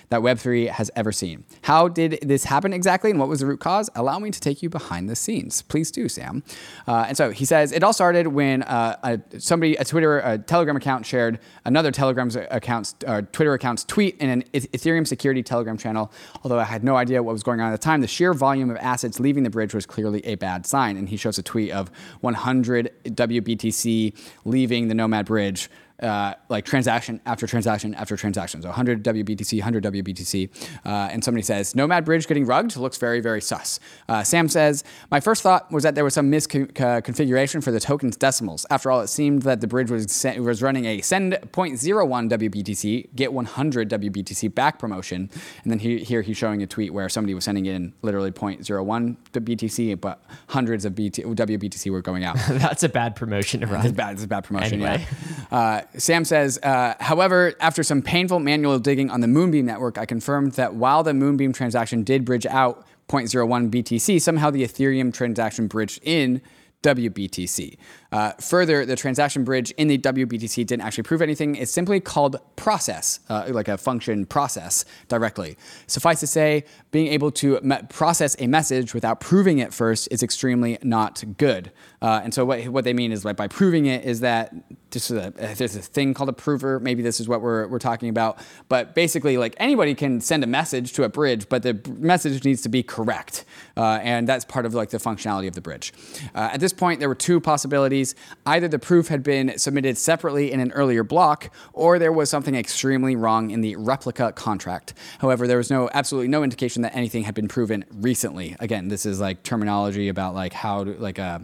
[0.10, 1.46] that Web3 has ever seen.
[1.64, 3.90] How did this happen exactly and what was the root cause?
[3.96, 5.62] Allow me to take you behind the scenes.
[5.64, 6.44] Please do, Sam.
[6.88, 10.38] Uh, and so he says it all started when uh, a, somebody, a Twitter, a
[10.38, 15.78] Telegram account shared another Telegram's account's, uh, Twitter account's tweet in an Ethereum security Telegram
[15.78, 16.12] channel.
[16.44, 18.70] Although I had no idea what was going on at the time, the sheer volume
[18.70, 20.98] of assets leaving the bridge was clearly a bad sign.
[20.98, 21.90] And he shows a tweet of
[22.22, 24.14] 100 WBTC
[24.46, 25.70] leaving the Nomad bridge
[26.02, 28.62] uh, like transaction after transaction after transaction.
[28.62, 30.50] So 100 WBTC, 100 WBTC.
[30.86, 33.80] Uh, and somebody says, Nomad Bridge getting rugged looks very, very sus.
[34.08, 38.16] Uh, Sam says, My first thought was that there was some misconfiguration for the token's
[38.16, 38.66] decimals.
[38.70, 43.34] After all, it seemed that the bridge was, was running a send 0.01 WBTC, get
[43.34, 45.30] 100 WBTC back promotion.
[45.64, 49.18] And then he, here he's showing a tweet where somebody was sending in literally 0.01
[49.32, 52.38] BTC, but hundreds of BT, WBTC were going out.
[52.50, 53.86] That's a bad promotion to run.
[53.86, 54.14] It's bad.
[54.14, 54.82] It's a bad promotion.
[54.82, 55.06] Anyway.
[55.52, 55.84] Yeah.
[55.96, 60.54] Sam says, uh, however, after some painful manual digging on the Moonbeam network, I confirmed
[60.54, 66.00] that while the Moonbeam transaction did bridge out 0.01 BTC, somehow the Ethereum transaction bridged
[66.04, 66.42] in
[66.84, 67.78] WBTC.
[68.12, 71.56] Uh, further, the transaction bridge in the WBTC didn't actually prove anything.
[71.56, 75.58] It's simply called process, uh, like a function process directly.
[75.88, 80.24] Suffice to say, being able to me- process a message without proving it first is
[80.24, 81.72] extremely not good.
[82.02, 84.54] Uh, and so what, what they mean is like by proving it is that
[84.96, 86.80] a, there's a thing called a prover.
[86.80, 88.40] Maybe this is what we're, we're talking about.
[88.70, 92.62] But basically, like anybody can send a message to a bridge, but the message needs
[92.62, 93.46] to be correct.
[93.76, 95.94] Uh, and that's part of like the functionality of the bridge.
[96.34, 97.97] Uh, at this point, there were two possibilities
[98.46, 102.56] Either the proof had been submitted separately in an earlier block, or there was something
[102.56, 104.94] extremely wrong in the replica contract.
[105.20, 108.56] However, there was no absolutely no indication that anything had been proven recently.
[108.60, 111.40] Again, this is like terminology about like how to, like uh,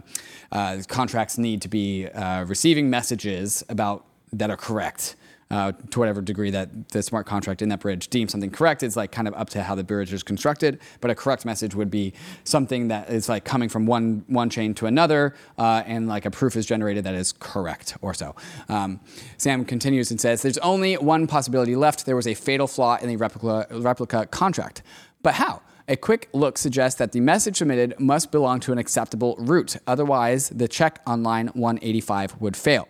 [0.52, 5.16] uh, contracts need to be uh, receiving messages about that are correct
[5.54, 8.82] uh, to whatever degree that the smart contract in that bridge deems something correct.
[8.82, 10.80] It's like kind of up to how the bridge is constructed.
[11.00, 12.12] But a correct message would be
[12.42, 16.30] something that is like coming from one one chain to another, uh, and like a
[16.30, 18.34] proof is generated that is correct or so.
[18.68, 18.98] Um,
[19.36, 22.04] Sam continues and says, "There's only one possibility left.
[22.04, 24.82] There was a fatal flaw in the replica replica contract,
[25.22, 29.36] but how?" A quick look suggests that the message submitted must belong to an acceptable
[29.38, 29.76] root.
[29.86, 32.88] Otherwise, the check on line 185 would fail.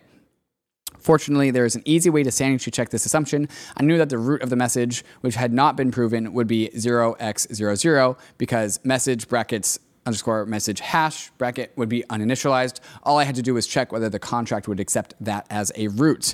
[1.05, 3.47] Fortunately, there is an easy way to sanity check this assumption.
[3.77, 6.71] I knew that the root of the message, which had not been proven, would be
[6.73, 12.79] 0x00 because message brackets underscore message hash bracket would be uninitialized.
[13.03, 15.89] All I had to do was check whether the contract would accept that as a
[15.89, 16.33] root.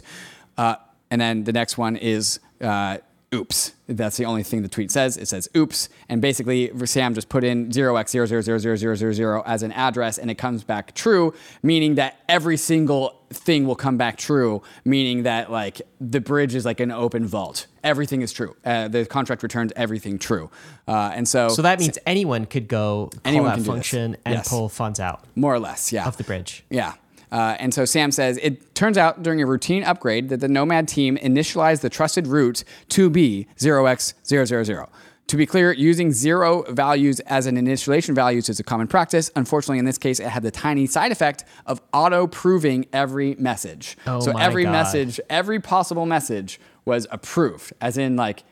[0.57, 0.75] Uh,
[1.09, 2.99] and then the next one is uh,
[3.33, 3.73] oops.
[3.87, 5.17] That's the only thing the tweet says.
[5.17, 5.89] It says oops.
[6.09, 11.33] And basically, Sam just put in 0x000000 as an address and it comes back true,
[11.63, 16.65] meaning that every single thing will come back true, meaning that like the bridge is
[16.65, 17.67] like an open vault.
[17.83, 18.55] Everything is true.
[18.63, 20.49] Uh, the contract returns everything true.
[20.87, 21.49] Uh, and so.
[21.49, 24.49] So that means anyone could go call anyone that function and yes.
[24.49, 25.23] pull funds out.
[25.35, 26.07] More or less, yeah.
[26.07, 26.63] Of the bridge.
[26.69, 26.93] Yeah.
[27.31, 30.87] Uh, and so Sam says it turns out during a routine upgrade that the Nomad
[30.87, 34.89] team initialized the trusted root to be 0x000.
[35.27, 39.31] To be clear, using zero values as an initialization values is a common practice.
[39.37, 43.97] Unfortunately, in this case, it had the tiny side effect of auto proving every message.
[44.05, 44.73] Oh so every God.
[44.73, 48.43] message, every possible message was approved, as in like,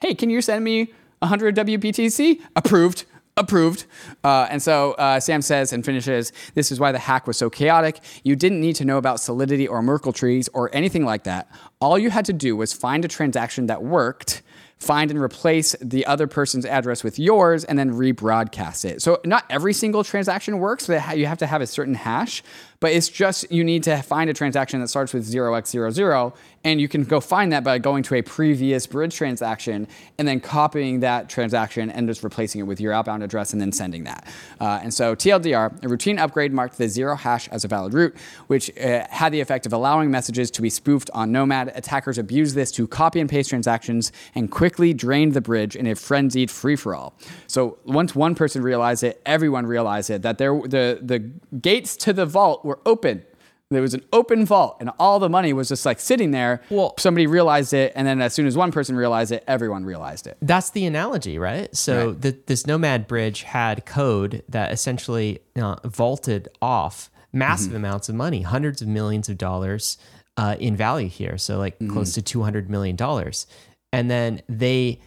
[0.00, 2.40] hey, can you send me 100 WBTC?
[2.54, 3.04] Approved
[3.38, 3.86] approved.
[4.24, 7.48] Uh, and so uh, Sam says and finishes this is why the hack was so
[7.48, 8.00] chaotic.
[8.24, 11.50] You didn't need to know about Solidity or Merkle trees or anything like that.
[11.80, 14.42] All you had to do was find a transaction that worked
[14.78, 19.02] find and replace the other person's address with yours and then rebroadcast it.
[19.02, 20.88] So not every single transaction works.
[20.88, 22.42] You have to have a certain hash,
[22.80, 26.88] but it's just you need to find a transaction that starts with 0x00 and you
[26.88, 29.86] can go find that by going to a previous bridge transaction
[30.18, 33.72] and then copying that transaction and just replacing it with your outbound address and then
[33.72, 34.26] sending that.
[34.60, 38.16] Uh, and so TLDR, a routine upgrade marked the zero hash as a valid root,
[38.48, 41.72] which uh, had the effect of allowing messages to be spoofed on Nomad.
[41.74, 45.94] Attackers abused this to copy and paste transactions and quickly drained the bridge in a
[45.94, 47.14] frenzied free for all.
[47.46, 51.18] So once one person realized it, everyone realized it that there the the
[51.60, 53.24] gates to the vault were open
[53.70, 56.62] There was an open vault, and all the money was just like sitting there.
[56.70, 60.26] Well- somebody realized it, and then as soon as one person realized it, everyone realized
[60.26, 60.38] it.
[60.40, 61.68] That's the analogy, right?
[61.76, 62.20] So Right.
[62.22, 68.40] The, this Nomad bridge had code that essentially uh, vaulted off massive amounts of money,
[68.40, 69.98] hundreds of millions of dollars
[70.38, 71.36] uh, in value here.
[71.36, 73.46] So like close to two hundred million dollars,
[73.92, 74.98] and then they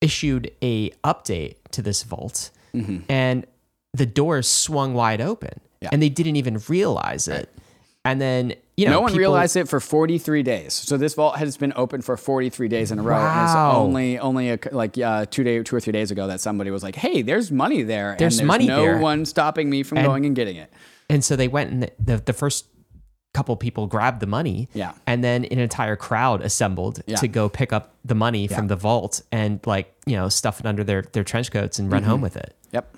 [0.00, 2.50] issued a update to this vault,
[3.10, 3.44] and
[3.92, 5.88] the doors swung wide open, Yeah.
[5.92, 7.48] and they didn't even realize it.
[8.04, 10.72] And then you know no one people- realized it for 43 days.
[10.74, 13.16] So this vault has been open for 43 days in a row.
[13.16, 13.76] And it's Wow.
[13.76, 16.82] only only a, like uh, two day, two or three days ago that somebody was
[16.82, 18.16] like, "Hey, there's money there.
[18.18, 20.72] There's and money no there." one stopping me from going and getting it."
[21.08, 22.66] And so they went and the, the, the first
[23.34, 24.68] couple people grabbed the money.
[24.74, 24.92] Yeah.
[25.06, 27.16] And then an entire crowd assembled Yeah.
[27.16, 30.66] to go pick up the money from the vault and like, you know, stuff it
[30.66, 32.54] under their, their trench coats and run home with it.
[32.72, 32.94] Yep.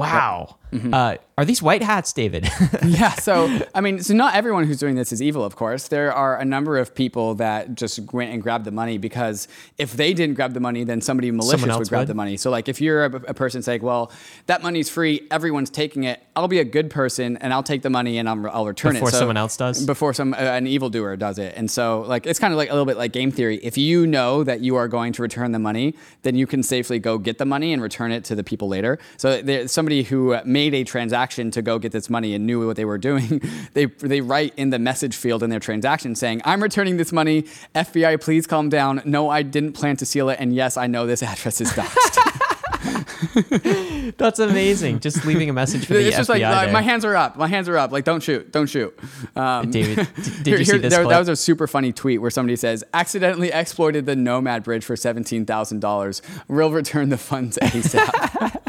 [0.00, 0.56] Wow.
[0.94, 2.48] Uh, are these white hats, David?
[2.86, 3.12] yeah.
[3.14, 5.88] So, I mean, so not everyone who's doing this is evil, of course.
[5.88, 9.92] There are a number of people that just went and grabbed the money because if
[9.92, 12.08] they didn't grab the money, then somebody malicious would grab would.
[12.08, 12.38] the money.
[12.38, 14.10] So, like, if you're a, a person saying, well,
[14.46, 17.90] that money's free, everyone's taking it, I'll be a good person and I'll take the
[17.90, 19.12] money and I'll, I'll return Before it.
[19.12, 19.84] So- someone else does?
[19.84, 21.52] Before some uh, an evildoer does it.
[21.54, 23.58] And so, like, it's kind of like a little bit like game theory.
[23.62, 26.98] If you know that you are going to return the money, then you can safely
[26.98, 28.98] go get the money and return it to the people later.
[29.18, 30.38] So, there's somebody who
[30.70, 33.40] made a transaction to go get this money and knew what they were doing.
[33.72, 37.42] They they write in the message field in their transaction saying, "I'm returning this money.
[37.74, 39.02] FBI, please calm down.
[39.04, 42.42] No, I didn't plan to steal it, and yes, I know this address is doxed."
[44.16, 45.00] That's amazing.
[45.00, 47.36] Just leaving a message for the it's FBI just like my hands are up.
[47.36, 47.92] My hands are up.
[47.92, 48.96] Like don't shoot, don't shoot.
[49.34, 51.06] Um, David, did Here- you see this there-?
[51.06, 54.96] That was a super funny tweet where somebody says, "Accidentally exploited the Nomad Bridge for
[54.96, 56.22] seventeen thousand dollars.
[56.48, 58.62] Will return the funds ASAP."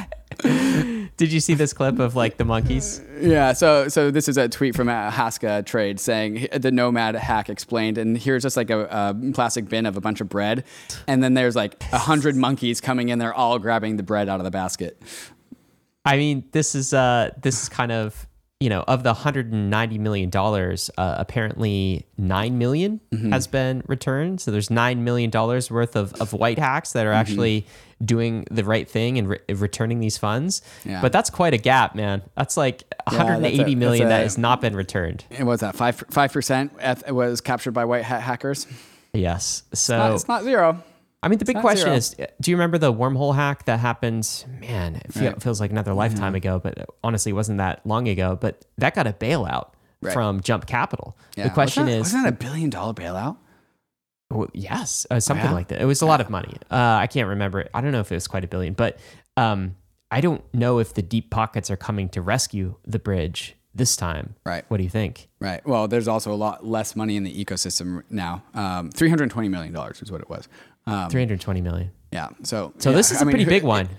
[1.17, 3.01] Did you see this clip of like the monkeys?
[3.19, 3.53] yeah.
[3.53, 7.97] So, so this is a tweet from uh, Haska Trade saying the Nomad hack explained,
[7.97, 10.63] and here's just like a, a plastic bin of a bunch of bread,
[11.07, 13.17] and then there's like a hundred monkeys coming in.
[13.17, 15.01] They're all grabbing the bread out of the basket.
[16.05, 18.27] I mean, this is uh, this is kind of
[18.59, 20.89] you know of the 190 million dollars.
[20.97, 23.31] Uh, apparently, nine million Mm-hmm.
[23.31, 24.41] has been returned.
[24.41, 27.19] So there's nine million dollars worth of, of white hacks that are Mm-hmm.
[27.19, 27.67] actually
[28.03, 30.61] doing the right thing and re- returning these funds.
[30.85, 31.01] Yeah.
[31.01, 32.21] But that's quite a gap, man.
[32.35, 35.23] That's like that's a- 180 million that's that has not been returned.
[35.31, 35.75] And what's that?
[35.75, 36.73] Five five percent
[37.09, 38.65] was captured by white hat hackers.
[39.13, 39.63] Yes.
[39.73, 40.83] So Uh, it's not zero.
[41.27, 41.95] I mean, the big question zero.
[41.97, 44.45] is: Do you remember the wormhole hack that happened?
[44.61, 45.31] Man, it feel, Right.
[45.33, 45.39] Mm-hmm.
[45.41, 48.37] feels like another lifetime ago, but honestly, it wasn't that long ago.
[48.39, 50.13] But that got a bailout Right.
[50.13, 51.17] from Jump Capital.
[51.35, 51.43] Yeah.
[51.45, 53.37] The question wasn't that, is, wasn't that a billion dollar bailout?
[54.29, 55.53] well, yes, uh, something Yeah?
[55.53, 55.81] like that.
[55.81, 56.55] It was a lot of money.
[56.71, 57.69] Uh, I can't remember it.
[57.73, 58.99] I don't know if it was quite a billion, but
[59.37, 59.75] um,
[60.11, 64.35] I don't know if the deep pockets are coming to rescue the bridge this time.
[64.45, 64.65] Right.
[64.69, 65.29] What do you think?
[65.39, 65.65] Right.
[65.65, 68.43] Well, there's also a lot less money in the ecosystem now.
[68.53, 70.47] Um, Three hundred twenty million dollars is what it was.
[70.87, 71.91] Um, 320 million.
[72.11, 72.29] yeah.
[72.43, 72.73] So.
[72.79, 73.89] So yeah, this is a a pretty big one.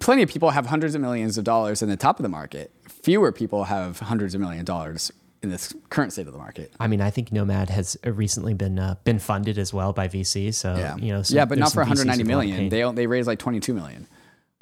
[0.00, 2.70] plenty of people have hundreds of millions of dollars in the top of the market.
[2.88, 5.10] Fewer people have hundreds of million dollars
[5.42, 6.70] in this current state of the market.
[6.78, 10.52] I mean, I think Nomad has recently been uh, been funded as well by VC.
[10.52, 10.96] So Yeah.
[10.96, 12.68] you know, some- yeah, but not for some VCs 190 with a lot of million.
[12.94, 14.06] They they raised like 22 million.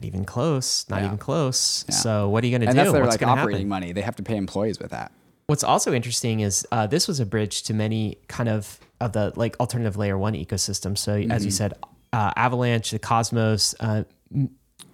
[0.01, 0.87] Not even close.
[0.89, 1.07] Not Yeah.
[1.07, 1.85] even close.
[1.91, 2.73] So what are you going to do?
[2.75, 3.69] that's their What's like operating happen?
[3.69, 3.93] money.
[3.93, 5.11] They have to pay employees with that.
[5.49, 9.33] What's also interesting is uh, this was a bridge to many kind of of the
[9.37, 10.97] like alternative layer one ecosystem.
[10.99, 11.45] So as Mm-hmm.
[11.45, 11.75] you said,
[12.13, 14.51] uh, Avalanche, the Cosmos, uh, um,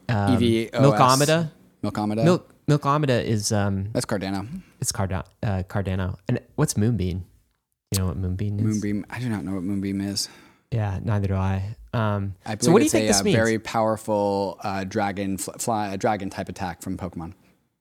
[0.08, 1.50] EV, Milkomeda.
[1.82, 2.24] Milkomeda.
[2.24, 4.48] Milk Milkomeda is um That's Cardano.
[4.80, 6.16] it's Cardano, uh, Cardano.
[6.28, 7.24] And what's Moonbeam?
[7.92, 8.64] You know what Moonbeam is?
[8.64, 9.04] Moonbeam.
[9.10, 10.28] I do not know what Moonbeam is.
[10.70, 11.76] Yeah, neither do I.
[11.92, 13.36] Um, I so what do you think a this uh, means?
[13.36, 17.34] very powerful uh, dragon fl- fly, a dragon type attack from Pokemon.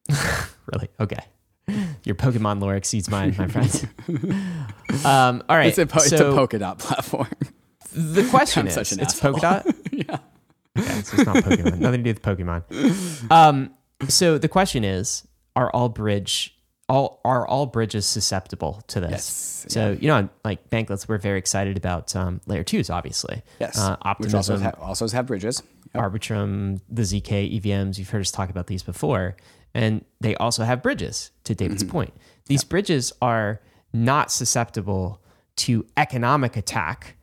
[0.73, 0.89] Really?
[0.97, 1.19] Okay.
[2.03, 3.89] Your Pokemon lore exceeds mine, my friend.
[5.05, 5.67] um, all right.
[5.67, 7.27] It's a, po- it's a so Polkadot platform.
[7.93, 9.33] the question I'm is, it's asshole.
[9.33, 9.75] polka dot.
[9.91, 10.17] yeah.
[10.77, 11.79] Okay, so it's not Pokemon.
[11.79, 13.31] Nothing to do with Pokemon.
[13.31, 13.73] Um,
[14.09, 16.57] so the question is: Are all bridge
[16.89, 19.11] all are all bridges susceptible to this?
[19.11, 23.41] Yes, So you know, like Bankless, we're very excited about um, layer twos, obviously.
[23.59, 23.77] Yes.
[23.77, 25.63] Uh, Which also Optimism, ha- also have bridges.
[25.95, 27.97] Arbitrum, the ZK EVMs.
[27.97, 29.35] You've heard us talk about these before,
[29.73, 31.31] and they also have bridges.
[31.45, 31.91] To David's mm-hmm.
[31.91, 32.13] point,
[32.45, 33.61] these bridges are
[33.93, 35.21] not susceptible
[35.57, 37.15] to economic attack,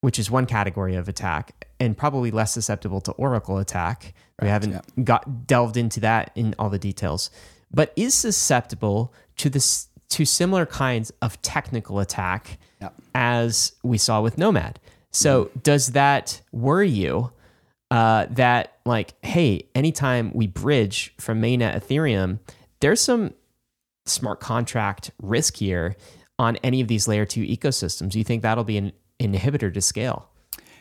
[0.00, 4.14] which is one category of attack, and probably less susceptible to Oracle attack.
[4.40, 5.04] we haven't yeah.
[5.04, 7.30] got delved into that in all the details,
[7.72, 12.94] but is susceptible to this to similar kinds of technical attack Yep.
[13.14, 14.78] as we saw with Nomad.
[15.10, 15.58] So mm-hmm.
[15.60, 17.32] does that worry you?
[17.90, 22.38] Uh, that like, hey, anytime we bridge from mainnet Ethereum,
[22.80, 23.32] there's some
[24.04, 25.96] smart contract risk here
[26.38, 28.10] on any of these layer two ecosystems?
[28.10, 30.28] Do you think that'll be an inhibitor to scale?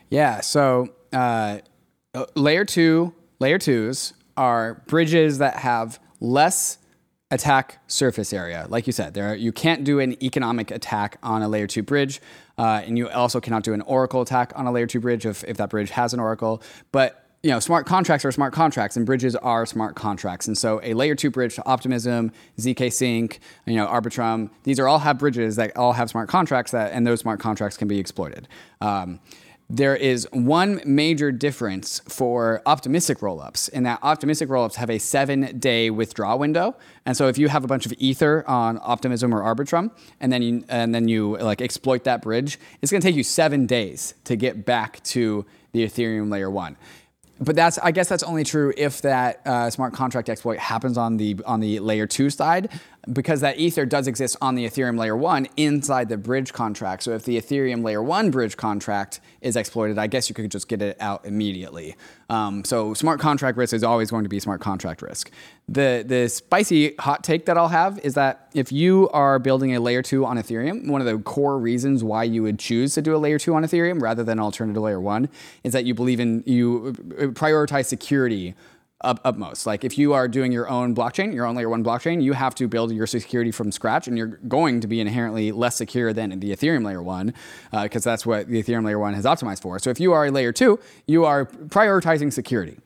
[0.10, 0.42] Yeah.
[0.42, 1.60] So uh,
[2.14, 6.78] uh, layer two, layer twos are bridges that have less
[7.32, 8.66] attack surface area.
[8.70, 12.22] Like you said, there you can't do an economic attack on a layer two bridge,
[12.58, 15.44] uh, and you also cannot do an oracle attack on a layer two bridge if,
[15.44, 16.62] if that bridge has an oracle.
[16.92, 20.48] But you know, smart contracts are smart contracts, and bridges are smart contracts.
[20.48, 25.00] And so, a layer two bridge to Optimism, zkSync, you know, Arbitrum, these are all
[25.00, 28.48] have bridges that all have smart contracts that, and those smart contracts can be exploited.
[28.82, 29.20] Um,
[29.70, 35.60] there is one major difference for optimistic rollups in that optimistic rollups have a seven
[35.60, 36.76] day withdrawal window.
[37.06, 39.92] And so if you have a bunch of ether on Optimism or Arbitrum
[40.22, 43.66] and then you and then you like exploit that bridge, it's gonna take you seven
[43.66, 46.78] days to get back to the Ethereum layer one
[47.40, 51.18] but that's I guess that's only true if that uh, smart contract exploit happens on
[51.18, 52.70] the on the layer two side
[53.12, 57.04] because that ether does exist on the Ethereum layer one inside the bridge contract.
[57.04, 60.68] So if the Ethereum layer one bridge contract is exploited, I guess you could just
[60.68, 61.96] get it out immediately.
[62.30, 65.32] Um, so smart contract risk is always going to be smart contract risk.
[65.70, 69.82] The the spicy hot take that I'll have is that if you are building a
[69.82, 73.14] layer two on Ethereum, one of the core reasons why you would choose to do
[73.14, 75.28] a layer two on Ethereum rather than alternative layer one
[75.66, 76.94] is that you believe in you
[77.34, 78.56] prioritize security
[79.02, 79.66] up, upmost.
[79.66, 82.56] Like if you are doing your own blockchain, your own layer one blockchain, you have
[82.56, 86.40] to build your security from scratch, and you're going to be inherently less secure than
[86.40, 87.34] the Ethereum layer one,
[87.72, 89.80] because uh, that's what the Ethereum layer one has optimized for.
[89.80, 92.80] So if you are a layer two, you are prioritizing security.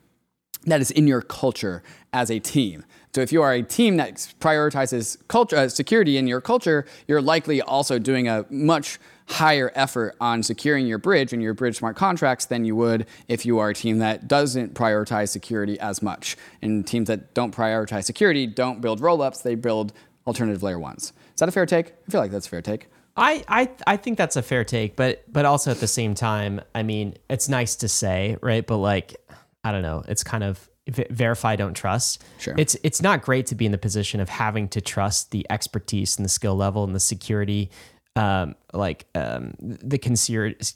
[0.65, 1.81] That is in your culture
[2.13, 2.85] as a team.
[3.13, 7.21] So if you are a team that prioritizes culture, uh, security in your culture, you're
[7.21, 11.95] likely also doing a much higher effort on securing your bridge and your bridge smart
[11.95, 16.37] contracts than you would if you are a team that doesn't prioritize security as much.
[16.61, 19.93] And teams that don't prioritize security don't build rollups, they build
[20.27, 21.13] alternative layer ones.
[21.33, 21.93] Is that a fair take?
[22.07, 22.87] I feel like that's a fair take.
[23.17, 26.61] I, I I think that's a fair take, but but also at the same time,
[26.73, 28.65] I mean, it's nice to say, right?
[28.65, 29.17] But like,
[29.63, 33.53] I don't know, it's kind of verify don't trust sure it's it's not great to
[33.53, 36.95] be in the position of having to trust the expertise and the skill level and
[36.95, 37.69] the security
[38.15, 39.99] um, like um, the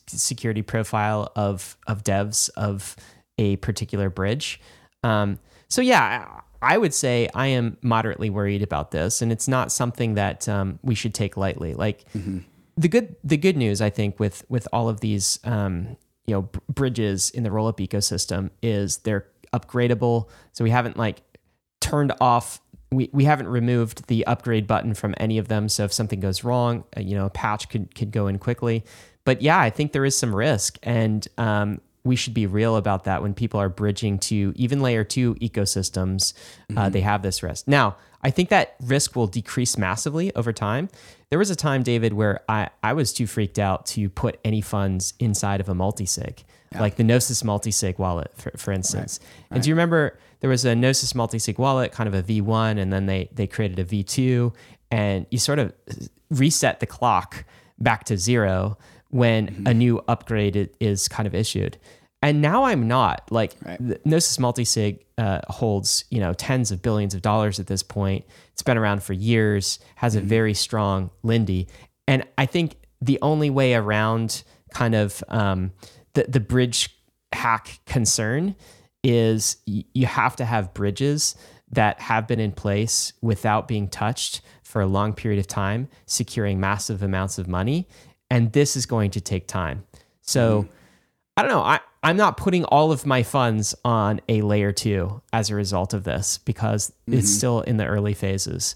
[0.07, 2.95] security profile of of devs of
[3.37, 4.61] a particular bridge.
[5.03, 9.71] Um, so yeah, I would say I am moderately worried about this, and it's not
[9.71, 11.73] something that um, we should take lightly.
[11.73, 12.39] Like mm-hmm.
[12.77, 15.97] the good the good news, I think, with with all of these um,
[16.27, 20.29] you know b- bridges in the rollup ecosystem is they're upgradable.
[20.53, 21.21] So we haven't like
[21.79, 22.61] turned off
[22.91, 25.69] we, we haven't removed the upgrade button from any of them.
[25.69, 28.83] So if something goes wrong, uh, you know, a patch could, could go in quickly.
[29.23, 30.77] But yeah, I think there is some risk.
[30.83, 35.03] And um, we should be real about that when people are bridging to even layer
[35.03, 36.33] two ecosystems.
[36.33, 36.77] Uh, mm-hmm.
[36.77, 37.67] Uh, they have this risk.
[37.67, 40.89] Now, I think that risk will decrease massively over time.
[41.29, 44.61] There was a time, David, where I, I was too freaked out to put any
[44.61, 46.79] funds inside of a multisig, yeah.
[46.79, 49.19] like the Gnosis multisig wallet, for, for instance.
[49.19, 49.29] Right.
[49.49, 49.63] And right.
[49.63, 53.07] do you remember there was a Gnosis multisig wallet, kind of a V1, and then
[53.07, 54.53] they they created a V2,
[54.91, 55.73] and you sort of
[56.29, 57.45] reset the clock
[57.79, 58.77] back to zero
[59.09, 59.67] when mm-hmm.
[59.67, 61.77] a new upgrade is kind of issued.
[62.21, 63.79] And now I'm not like right.
[64.05, 68.25] Gnosis multisig uh, holds you know tens of billions of dollars at this point.
[68.53, 70.25] It's been around for years, has mm-hmm.
[70.25, 71.67] a very strong Lindy,
[72.07, 74.43] and I think the only way around
[74.73, 75.71] kind of um,
[76.13, 76.97] the the bridge
[77.31, 78.55] hack concern
[79.03, 81.35] is you have to have bridges
[81.71, 86.59] that have been in place without being touched for a long period of time, securing
[86.59, 87.87] massive amounts of money.
[88.29, 89.85] And this is going to take time.
[90.21, 90.71] So mm-hmm.
[91.37, 91.61] I don't know.
[91.61, 95.95] I, I'm not putting all of my funds on a layer two as a result
[95.95, 97.17] of this because mm-hmm.
[97.17, 98.75] it's still in the early phases.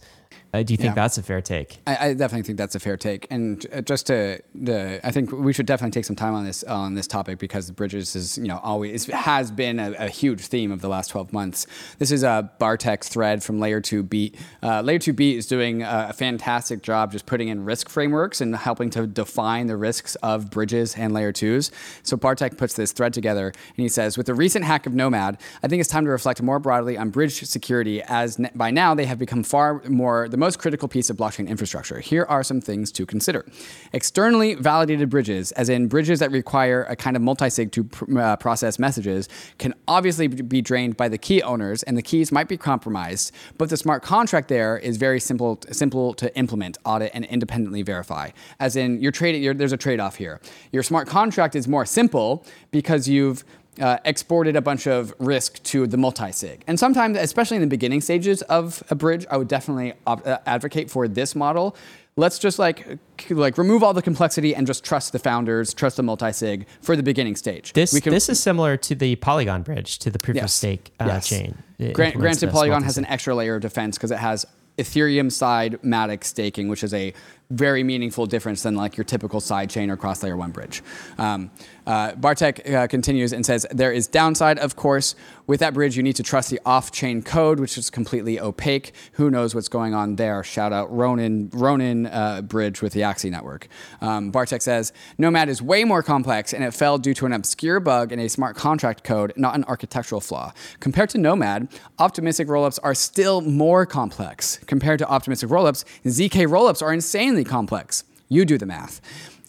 [0.54, 0.96] Uh, do you think yeah.
[0.96, 1.78] that's a fair take?
[1.86, 3.28] I, I, definitely think that's a fair take.
[3.30, 6.64] And uh, just to, the, I think we should definitely take some time on this
[6.64, 10.72] on this topic because bridges is you know always has been a, a huge theme
[10.72, 11.68] of the last twelve months.
[12.00, 14.36] This is a Bartek's thread from Layer Two Beat.
[14.64, 18.56] Uh, Layer Two Beat is doing a fantastic job just putting in risk frameworks and
[18.56, 21.70] helping to define the risks of bridges and Layer Twos.
[22.02, 25.38] So Bartek puts this thread together and he says, with the recent hack of Nomad,
[25.62, 29.06] I think it's time to reflect more broadly on bridge security as by now they
[29.06, 32.00] have become far more the most critical piece of blockchain infrastructure.
[32.00, 33.46] Here are some things to consider.
[33.94, 38.36] Externally validated bridges, as in bridges that require a kind of multisig to pr- uh,
[38.38, 42.58] process messages, can obviously be drained by the key owners, and the keys might be
[42.58, 43.32] compromised.
[43.58, 48.32] But the smart contract there is very simple, simple to implement, audit, and independently verify.
[48.60, 49.58] As in, you're trading.
[49.58, 50.40] There's a trade-off here.
[50.72, 53.44] Your smart contract is more simple because you've
[53.80, 56.64] uh, exported a bunch of risk to the multi-sig.
[56.68, 60.38] And sometimes, especially in the beginning stages of a bridge, I would definitely op- uh,
[60.46, 61.76] advocate for this model.
[62.16, 62.98] Let's just like
[63.30, 67.04] like remove all the complexity and just trust the founders, trust the multi-sig for the
[67.04, 67.72] beginning stage.
[67.74, 71.06] This can- this is similar to the Polygon bridge, to the proof of stake uh,
[71.08, 71.30] Yes.
[71.30, 71.56] chain.
[71.94, 73.04] Grant, granted, Polygon has multi-sig.
[73.06, 74.46] an extra layer of defense because it has
[74.78, 77.14] Ethereum side Matic staking, which is a
[77.50, 80.84] very meaningful difference than like your typical sidechain or cross layer one bridge.
[81.18, 81.50] Um,
[81.88, 85.16] uh, Bartek uh, continues and says there is downside, of course.
[85.48, 88.94] With that bridge, you need to trust the off-chain code, which is completely opaque.
[89.14, 90.44] Who knows what's going on there?
[90.44, 93.68] Shout out Ronin Ronin uh, bridge with the Axie network.
[94.00, 97.80] Um, Bartek says Nomad is way more complex, and it fell due to an obscure
[97.80, 100.54] bug in a smart contract code, not an architectural flaw.
[100.80, 104.60] Compared to Nomad, optimistic rollups are still more complex.
[104.68, 108.04] Compared to optimistic rollups, ZK rollups are insanely complex.
[108.28, 109.02] You do the math.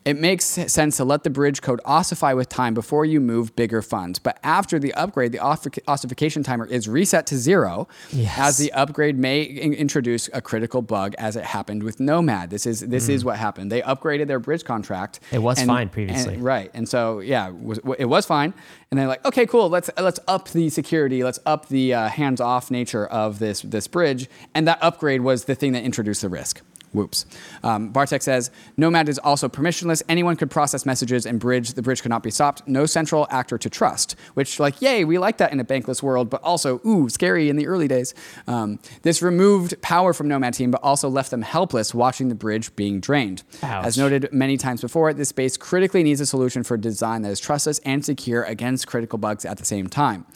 [0.02, 3.82] It makes sense to let the bridge code ossify with time before you move bigger
[3.82, 4.18] funds.
[4.18, 8.38] But after the upgrade, the ossification timer is reset to zero, Yes.
[8.38, 12.48] as the upgrade may in- introduce a critical bug, as it happened with Nomad.
[12.48, 13.70] This is this is what happened.
[13.70, 15.20] They upgraded their bridge contract.
[15.32, 15.34] Mm.
[15.34, 16.36] It was and- fine and- previously.
[16.38, 16.70] right?
[16.72, 18.54] And so yeah, it was, it was fine.
[18.90, 19.68] And they're like, okay, cool.
[19.68, 21.22] Let's let's up the security.
[21.22, 24.30] Let's up the uh, hands-off nature of this this bridge.
[24.54, 26.62] And that upgrade was the thing that introduced the risk.
[26.92, 27.24] Whoops.
[27.62, 30.02] Um, Bartek says Nomad is also permissionless.
[30.08, 31.74] Anyone could process messages and bridge.
[31.74, 32.66] The bridge could not be stopped.
[32.66, 34.16] No central actor to trust.
[34.34, 37.56] Which, like, yay, we like that in a bankless world, but also, ooh, scary in
[37.56, 38.12] the early days.
[38.48, 42.74] Um, this removed power from Nomad team, but also left them helpless watching the bridge
[42.74, 43.44] being drained.
[43.62, 43.86] Ouch.
[43.86, 47.38] As noted many times before, this space critically needs a solution for design that is
[47.38, 50.26] trustless and secure against critical bugs at the same time.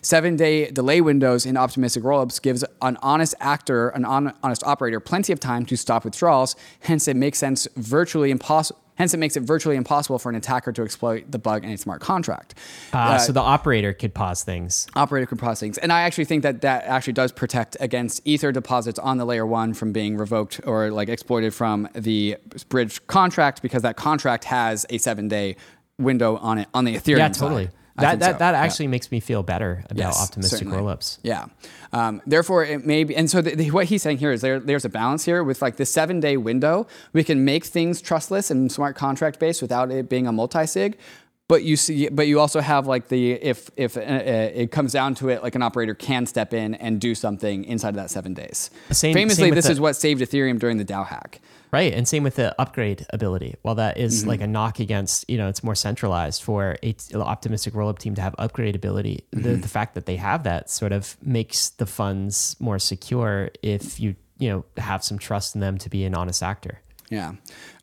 [0.00, 5.00] Seven day delay windows in optimistic rollups gives an honest actor, an hon- honest operator,
[5.00, 6.56] plenty of time to stop withdrawals.
[6.80, 8.80] Hence, it makes sense virtually impossible.
[8.96, 11.76] Hence, it makes it virtually impossible for an attacker to exploit the bug in a
[11.76, 12.54] smart contract.
[12.92, 14.86] Uh, so the operator could pause things.
[14.94, 15.78] Operator could pause things.
[15.78, 19.46] And I actually think that that actually does protect against Ether deposits on the layer
[19.46, 22.36] one from being revoked or like exploited from the
[22.68, 25.56] bridge contract because that contract has a seven day
[25.98, 27.64] window on it on the Ethereum Yeah, totally.
[27.66, 28.38] I That that so.
[28.38, 28.60] that Yeah.
[28.62, 30.78] actually makes me feel better about Yes, optimistic certainly.
[30.78, 31.18] rollups.
[31.22, 31.46] Yeah.
[31.92, 34.58] Um, therefore, it may be, and so the, the, what he's saying here is there,
[34.58, 36.88] there's a balance here with like the seven day window.
[37.12, 40.98] We can make things trustless and smart contract based without it being a multi sig.
[41.46, 44.92] But you see, but you also have like the if if uh, uh, it comes
[44.92, 48.10] down to it, like an operator can step in and do something inside of that
[48.10, 48.70] seven days.
[48.90, 51.40] Same- Famously, same this the- is what saved Ethereum during the DAO hack.
[51.74, 53.56] Right, and same with the upgrade ability.
[53.62, 54.28] While that is Mm-hmm.
[54.28, 58.14] like a knock against, you know, it's more centralized for a t- optimistic rollup team
[58.14, 59.16] to have upgrade ability.
[59.32, 59.42] Mm-hmm.
[59.42, 63.98] The, the fact that they have that sort of makes the funds more secure if
[63.98, 66.80] you, you know, have some trust in them to be an honest actor.
[67.10, 67.32] Yeah.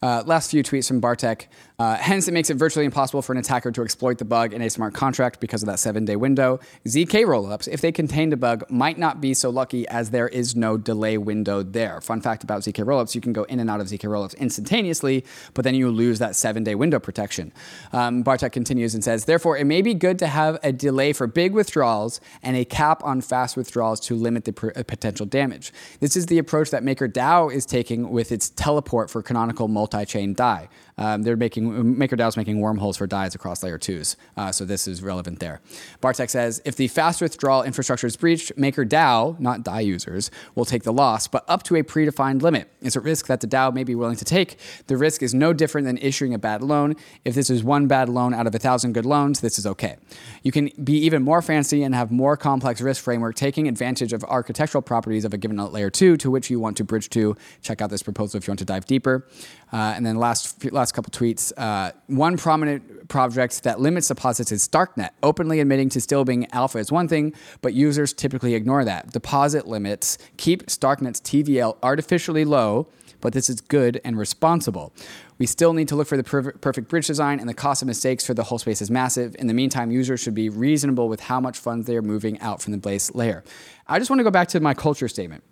[0.04, 1.48] Uh, last few tweets from Bartek.
[1.78, 4.60] Uh, hence, it makes it virtually impossible for an attacker to exploit the bug in
[4.64, 6.60] a smart contract because of that seven day window.
[6.88, 10.56] ZK rollups, if they contained a bug, might not be so lucky as there is
[10.56, 12.02] no delay window there.
[12.02, 15.24] Fun fact about ZK rollups you can go in and out of ZK rollups instantaneously,
[15.54, 17.54] but then you lose that seven day window protection.
[17.94, 21.28] Um, Bartek continues and says, therefore, it may be good to have a delay for
[21.28, 25.72] big withdrawals and a cap on fast withdrawals to limit the pr- uh, potential damage.
[26.00, 30.70] This is the approach that MakerDAO is taking with its teleport for canonical multi-chain DAI.
[30.98, 34.88] Um, they're making MakerDAO is making wormholes for DAIs across layer twos, uh, so this
[34.88, 35.62] is relevant there.
[36.00, 40.84] Bartek says if the fast withdrawal infrastructure is breached, MakerDAO, not DAI users, will take
[40.84, 42.70] the loss, but up to a predefined limit.
[42.82, 44.58] It's a risk that the DAO may be willing to take.
[44.88, 46.96] The risk is no different than issuing a bad loan.
[47.26, 49.98] If this is one bad loan out of a thousand good loans, this is okay.
[50.44, 54.24] You can be even more fancy and have more complex risk framework, taking advantage of
[54.26, 57.36] architectural properties of a given layer two to which you want to bridge to.
[57.64, 59.28] Check out this proposal if you want to dive deeper.
[59.74, 61.54] Uh, and then last last couple tweets.
[61.56, 65.10] Uh, one prominent project that limits deposits is Starknet.
[65.24, 69.12] Openly admitting to still being alpha is one thing, but users typically ignore that.
[69.12, 72.88] Deposit limits keep Starknet's TVL artificially low,
[73.22, 74.94] but this is good and responsible.
[75.38, 77.88] We still need to look for the per- perfect bridge design, and the cost of
[77.88, 79.36] mistakes for the whole space is massive.
[79.40, 82.62] In the meantime, users should be reasonable with how much funds they are moving out
[82.62, 83.44] from the base layer.
[83.88, 85.44] I just want to go back to my culture statement.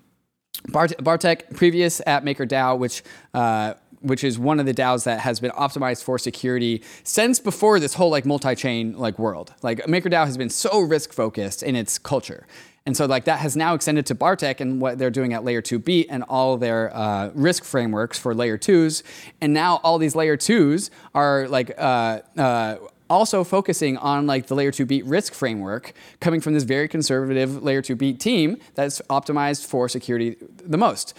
[0.67, 3.01] Bart- Bartek, previous at MakerDAO, which
[3.33, 7.79] uh, which is one of the DAOs that has been optimized for security since before
[7.79, 9.53] this whole like multi-chain like world.
[9.61, 12.47] Like MakerDAO has been so risk focused in its culture.
[12.85, 15.61] And so like that has now extended to Bartek and what they're doing at layer
[15.61, 19.03] 2B and all their uh, risk frameworks for layer 2s.
[19.41, 22.77] And now all these layer 2s are like uh, uh,
[23.09, 27.61] also focusing on like the layer 2 beat risk framework coming from this very conservative
[27.63, 31.13] layer 2 beat team that's optimized for security the most.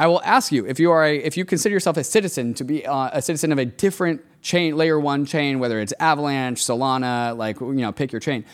[0.00, 2.64] I will ask you if you are a, if you consider yourself a citizen to
[2.64, 7.36] be uh, a citizen of a different chain layer one chain, whether it's Avalanche, Solana,
[7.36, 8.44] like you know, pick your chain.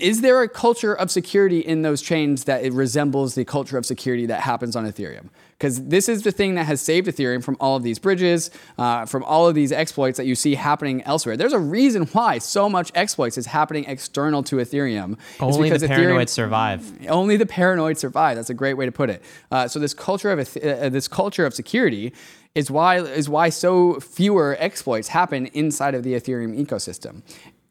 [0.00, 3.84] Is there a culture of security in those chains that it resembles the culture of
[3.84, 5.28] security that happens on Ethereum?
[5.50, 9.04] Because this is the thing that has saved Ethereum from all of these bridges, uh,
[9.04, 11.36] from all of these exploits that you see happening elsewhere.
[11.36, 15.18] There's a reason why so much exploits is happening external to Ethereum.
[15.40, 17.06] Only the paranoid survive.
[17.08, 18.36] only the paranoid survive.
[18.36, 19.22] That's a great way to put it.
[19.50, 22.14] Uh, so this culture of uh, this culture of security
[22.54, 27.20] is why is why so fewer exploits happen inside of the Ethereum ecosystem.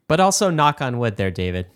[0.06, 1.66] But also knock on wood there, David.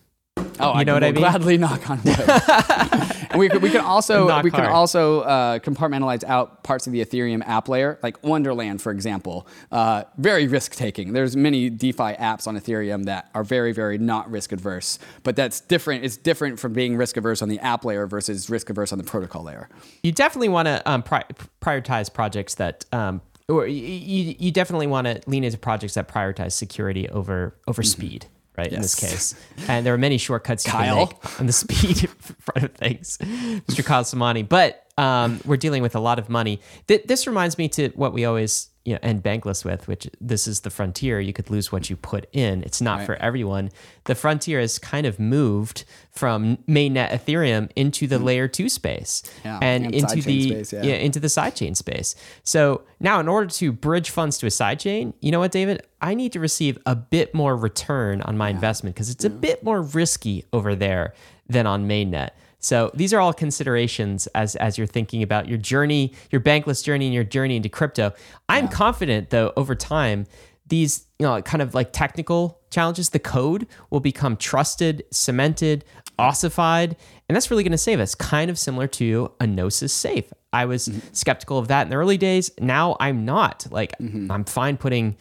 [0.62, 1.20] Oh, You know what I mean?
[1.22, 2.18] Gladly knock on wood.
[2.18, 4.72] and we we can also Knock we can hard.
[4.72, 9.46] also uh, compartmentalize out parts of the Ethereum app layer, like Wonderland, for example.
[9.72, 11.12] Uh, very risk taking.
[11.12, 15.60] There's many DeFi apps on Ethereum that are very very not risk adverse, but that's
[15.60, 16.04] different.
[16.04, 19.04] It's different from being risk averse on the app layer versus risk averse on the
[19.04, 19.68] protocol layer.
[20.02, 21.24] you definitely want to um, pri-
[21.60, 26.06] prioritize projects that um, or you, you, you definitely want to lean into projects that
[26.08, 28.26] prioritize security over over speed
[28.60, 29.34] right in this case.
[29.68, 31.06] And there are many shortcuts you Kyle.
[31.06, 32.08] can make on the speed
[32.40, 36.60] front of things mr kyle samani but um, we're dealing with a lot of money.
[36.86, 40.46] Th- this reminds me to what we always you know end bankless with which this
[40.46, 43.70] is the frontier you could lose what you put in it's not for everyone
[44.04, 48.24] the frontier has kind of moved from mainnet ethereum into the hmm.
[48.24, 50.94] layer 2 space Yeah, and, and into the space, yeah.
[50.94, 52.14] into the sidechain space.
[52.42, 55.82] So now, in order to bridge funds to a sidechain, you know what, David?
[56.00, 59.62] I need to receive a bit more return on my investment because it's a bit
[59.62, 61.14] more risky over there
[61.48, 62.30] than on mainnet.
[62.60, 67.06] So these are all considerations as as you're thinking about your journey, your bankless journey,
[67.06, 68.12] and your journey into crypto.
[68.48, 70.26] I'm confident, though, over time,
[70.66, 75.84] these you know kind of like technical challenges, the code will become trusted, cemented,
[76.18, 76.96] ossified,
[77.28, 78.14] and that's really going to save us.
[78.14, 80.32] Kind of similar to a Gnosis safe.
[80.52, 82.50] I was skeptical of that in the early days.
[82.60, 83.66] Now I'm not.
[83.70, 83.94] Like
[84.30, 85.16] I'm fine putting,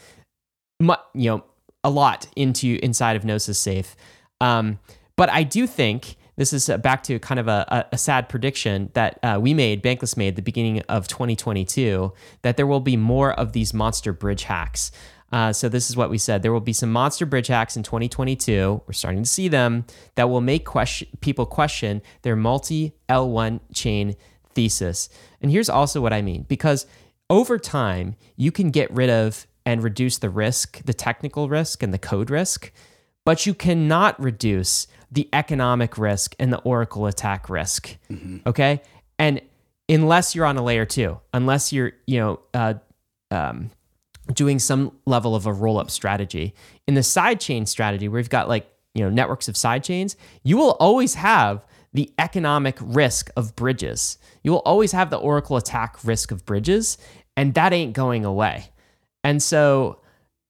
[0.80, 1.44] mu- you know,
[1.84, 3.96] a lot into inside of Gnosis safe.
[4.42, 4.80] Um,
[5.16, 8.90] but I do think this is uh, back to kind of a, a, sad prediction
[8.94, 12.14] that uh, we made, Bankless made, the beginning of 2022,
[12.44, 14.90] that there will be more of these monster bridge hacks.
[15.34, 17.84] Uh, so this is what we said: there will be some monster bridge hacks in
[17.84, 18.82] 2022.
[18.88, 19.84] We're starting to see them
[20.16, 24.16] that will make question, people question their multi L1 chain
[24.54, 25.10] thesis.
[25.42, 26.86] And here's also what I mean: because
[27.30, 31.94] over time, you can get rid of and reduce the risk, the technical risk, and
[31.94, 32.72] the code risk
[33.30, 37.98] but you cannot reduce the economic risk and the Oracle attack risk.
[38.48, 38.82] Okay,
[39.18, 39.42] and
[39.88, 42.74] unless you're on a layer two, unless you're you know uh,
[43.32, 43.72] um,
[44.34, 46.54] doing some level of a roll up strategy
[46.88, 50.78] in the sidechain strategy, where you've got like you know networks of sidechains, you will
[50.80, 54.18] always have the economic risk of bridges.
[54.44, 56.98] You will always have the Oracle attack risk of bridges,
[57.36, 58.70] and that ain't going away.
[59.24, 60.00] And so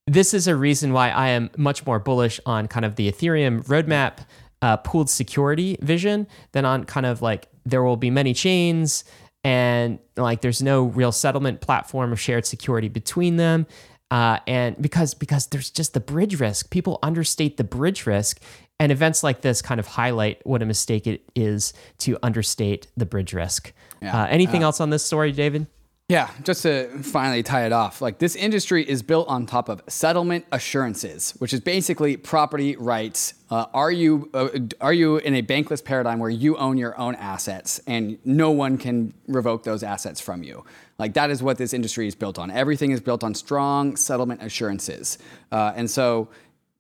[0.05, 3.64] this is a reason why I am much more bullish on kind of the Ethereum
[3.68, 4.26] roadmap,
[4.62, 9.03] uh, pooled security vision than on kind of like there will be many chains
[9.43, 13.66] and like there's no real settlement platform or shared security between them.
[14.12, 18.41] Uh, and because because there's just the bridge risk, people understate the bridge risk,
[18.80, 23.05] and events like this kind of highlight what a mistake it is to understate the
[23.05, 23.72] bridge risk.
[24.01, 24.24] Yeah.
[24.24, 25.68] Uh, anything else on this story, David?
[26.10, 29.84] Yeah, just to finally tie it off, like this industry is built on top of
[29.88, 33.36] settlement assurances, which is basically property rights.
[33.51, 34.49] Uh, are you uh,
[34.82, 38.80] are you in a bankless paradigm where you own your own assets and no one
[38.80, 40.66] can revoke those assets from you?
[40.97, 42.49] Like that is what this industry is built on.
[42.49, 45.20] Everything is built on strong settlement assurances,
[45.51, 46.28] uh, and so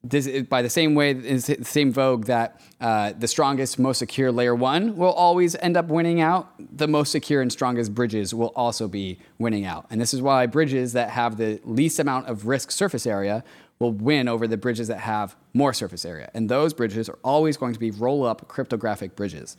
[0.03, 4.55] this by the same way the same vogue that uh, the strongest most secure layer
[4.55, 6.53] one will always end up winning out?
[6.77, 9.87] The most secure and strongest bridges will also be winning out.
[9.89, 13.43] And this is why bridges that have the least amount of risk surface area
[13.79, 16.29] will win over the bridges that have more surface area.
[16.33, 19.57] And those bridges are always going to be roll up cryptographic bridges.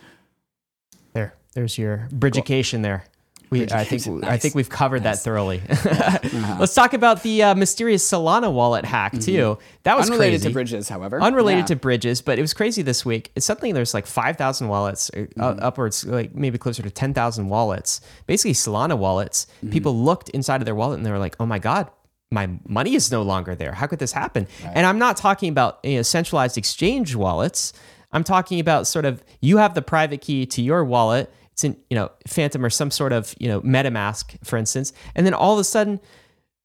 [1.13, 3.05] There, there's your bridgication there.
[3.51, 5.61] We, I think Bridgication, I think we've covered that thoroughly.
[6.59, 9.59] Let's talk about the uh, mysterious Solana wallet hack too.
[9.83, 10.49] That was unrelated crazy.
[10.49, 11.67] to bridges however Unrelated Yeah.
[11.67, 13.33] to bridges, but it was crazy this week.
[13.35, 15.59] It's something there's like 5,000 wallets, uh, Mm-hmm.
[15.65, 19.47] upwards, like maybe closer to 10,000 wallets, basically Solana wallets.
[19.59, 19.71] Mm-hmm.
[19.71, 21.91] People looked inside of their wallet and they were like, oh my God,
[22.31, 23.73] my money is no longer there.
[23.73, 24.47] How could this happen?
[24.65, 27.73] And I'm not talking about you know, centralized exchange wallets.
[28.13, 31.33] I'm talking about sort of you have the private key to your wallet.
[31.61, 34.95] It's in, you know, Phantom or some sort of, you know, MetaMask, for instance.
[35.15, 36.01] And then all of a sudden,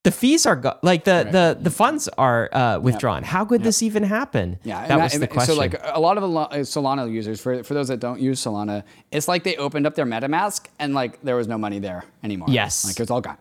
[0.03, 3.23] the fees are go- like the the the funds are uh, withdrawn.
[3.23, 4.57] How could this even happen?
[4.63, 5.55] Yeah, that and was the question.
[5.55, 9.27] So like a lot of Solana users, for for those that don't use Solana, it's
[9.27, 12.47] like they opened up their MetaMask and like there was no money there anymore.
[12.49, 12.85] Yes.
[12.85, 13.37] like it was all gone.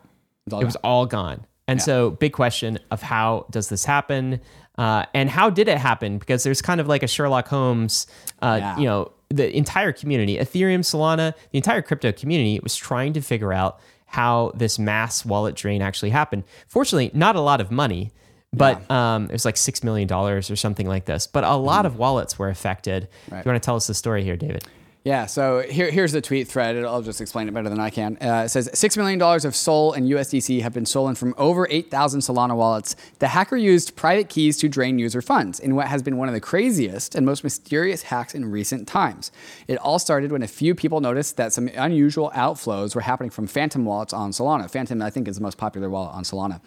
[0.47, 1.47] It was all it was all gone.
[1.69, 4.41] And so, big question of how does this happen?
[4.77, 6.19] Uh, and how did it happen?
[6.19, 8.07] Because there's kind of like a Sherlock Holmes,
[8.43, 8.79] uh, Yeah.
[8.79, 13.53] you know, the entire community, Ethereum, Solana, the entire crypto community was trying to figure
[13.53, 16.45] out how this mass wallet drain actually happened.
[16.69, 18.13] Fortunately, not a lot of money,
[18.53, 21.27] but um, it was like $6 million or something like this.
[21.27, 23.09] But a lot of wallets were affected.
[23.29, 24.65] Do you want to tell us the story here, David?
[25.05, 26.83] Yeah, so here, here's the tweet thread.
[26.83, 28.17] I'll just explain it better than I can.
[28.23, 32.21] Uh, it says $6 million of SOL and USDC have been stolen from over 8,000
[32.21, 32.97] Solana wallets.
[33.19, 36.33] The hacker used private keys to drain user funds in what has been one of
[36.33, 39.31] the craziest and most mysterious hacks in recent times.
[39.69, 43.47] It all started when a few people noticed that some unusual outflows were happening from
[43.47, 44.71] Phantom wallets on Solana.
[44.71, 46.63] Phantom, I think, is the most popular wallet on Solana.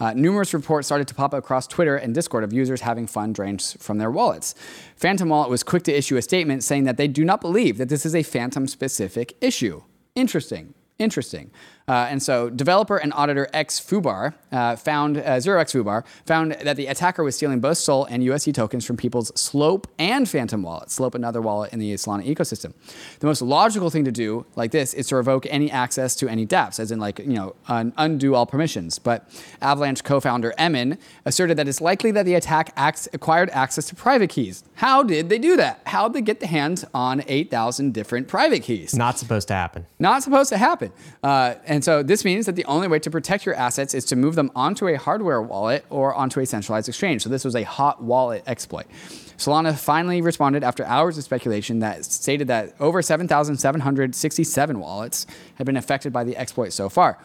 [0.00, 3.34] Uh, numerous reports started to pop up across Twitter and Discord of users having fund
[3.34, 4.54] drained from their wallets.
[5.02, 7.88] Phantom Wallet was quick to issue a statement saying that they do not believe that
[7.88, 9.82] this is a Phantom specific issue.
[10.14, 10.74] Interesting.
[10.96, 11.50] Interesting.
[11.88, 16.52] Uh, and so, developer and auditor X Foobar uh, found uh, Zero X Foobar found
[16.52, 20.62] that the attacker was stealing both Sol and USD tokens from people's Slope and Phantom
[20.62, 20.94] wallets.
[20.94, 22.72] Slope, another wallet in the Solana ecosystem.
[23.20, 26.46] The most logical thing to do, like this, is to revoke any access to any
[26.46, 28.98] dApps, as in like you know un- undo all permissions.
[28.98, 29.28] But
[29.60, 34.30] Avalanche co-founder Emin asserted that it's likely that the attack acts, acquired access to private
[34.30, 34.64] keys.
[34.74, 35.80] How did they do that?
[35.86, 38.94] How did they get the hands on 8,000 different private keys?
[38.94, 39.86] Not supposed to happen.
[39.98, 40.92] Not supposed to happen.
[41.22, 44.14] Uh, and so this means that the only way to protect your assets is to
[44.14, 47.22] move them onto a hardware wallet or onto a centralized exchange.
[47.22, 48.84] So this was a hot wallet exploit.
[49.38, 55.78] Solana finally responded after hours of speculation that stated that over 7,767 wallets had been
[55.78, 57.18] affected by the exploit so far.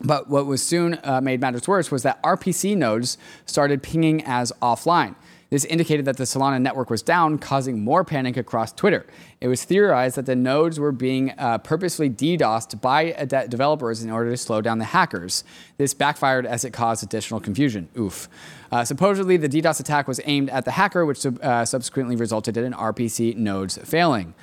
[0.00, 4.52] But what was soon uh, made matters worse was that RPC nodes started pinging as
[4.62, 5.16] offline.
[5.50, 9.06] This indicated that the Solana network was down, causing more panic across Twitter.
[9.40, 14.10] It was theorized that the nodes were being uh, purposely DDoSed by de- developers in
[14.10, 15.44] order to slow down the hackers.
[15.78, 17.88] This backfired as it caused additional confusion.
[17.96, 18.28] Oof.
[18.72, 22.56] Uh, supposedly, the DDoS attack was aimed at the hacker, which sub- uh, subsequently resulted
[22.56, 24.34] in RPC nodes failing.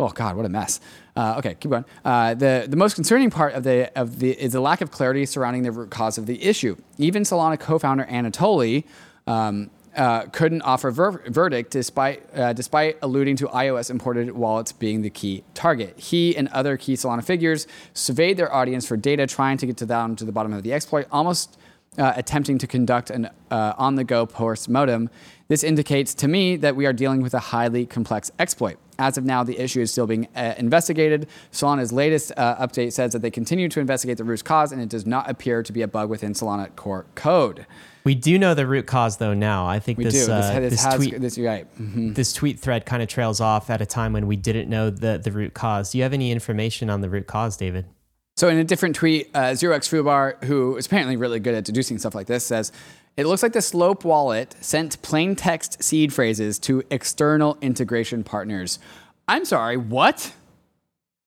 [0.00, 0.80] Oh God, what a mess.
[1.16, 1.84] Uh, okay, keep going.
[2.04, 5.26] Uh, the the most concerning part of the of the is the lack of clarity
[5.26, 6.76] surrounding the root cause of the issue.
[6.98, 8.84] Even Solana co-founder Anatoly.
[9.26, 15.02] Um, uh, couldn't offer ver- verdict despite uh, despite alluding to iOS imported wallets being
[15.02, 15.98] the key target.
[15.98, 19.86] He and other key Solana figures surveyed their audience for data, trying to get to
[19.86, 21.58] down to the bottom of the exploit, almost
[21.98, 25.10] uh, attempting to conduct an uh, on-the-go post modem.
[25.48, 28.76] This indicates to me that we are dealing with a highly complex exploit.
[29.00, 31.26] As of now, the issue is still being uh, investigated.
[31.50, 34.88] Solana's latest uh, update says that they continue to investigate the root cause, and it
[34.88, 37.66] does not appear to be a bug within Solana core code.
[38.08, 39.66] We do know the root cause though now.
[39.66, 40.32] I think We this, do.
[40.32, 41.66] uh, this, this, has, tweet this, right.
[41.78, 42.14] Mhm.
[42.14, 45.20] this tweet thread kind of trails off at a time when we didn't know the
[45.22, 45.92] the root cause.
[45.92, 47.84] Do you have any information on the root cause, David?
[48.38, 51.64] So in a different tweet, uh, Zero X Foobar, who is apparently really good at
[51.66, 52.72] deducing stuff like this, says,
[53.18, 58.78] "It looks like the Slope wallet sent plain text seed phrases to external integration partners."
[59.28, 60.32] I'm sorry, what?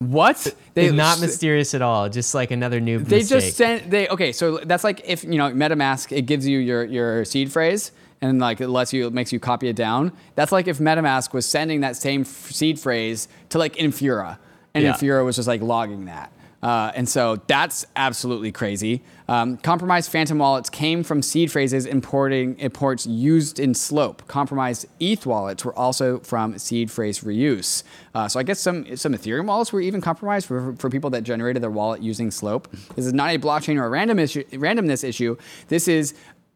[0.01, 0.55] What?
[0.73, 2.09] They are not mysterious at all.
[2.09, 3.39] Just like another new They mistake.
[3.41, 4.31] just sent they okay.
[4.31, 8.39] So that's like if you know MetaMask, it gives you your your seed phrase and
[8.39, 10.11] like it lets you it makes you copy it down.
[10.33, 14.39] That's like if MetaMask was sending that same f- seed phrase to like Infura,
[14.73, 14.93] and Yeah.
[14.93, 16.31] Infura was just like logging that.
[16.61, 19.01] Uh, and so that's absolutely crazy.
[19.27, 24.27] Um, compromised phantom wallets came from seed phrases importing imports used in Slope.
[24.27, 27.83] Compromised ETH wallets were also from seed phrase reuse.
[28.13, 31.21] Uh, so I guess some some Ethereum wallets were even compromised for, for people that
[31.21, 32.67] generated their wallet using Slope.
[32.95, 35.37] This is not a blockchain or a random issue, randomness issue.
[35.69, 36.13] This is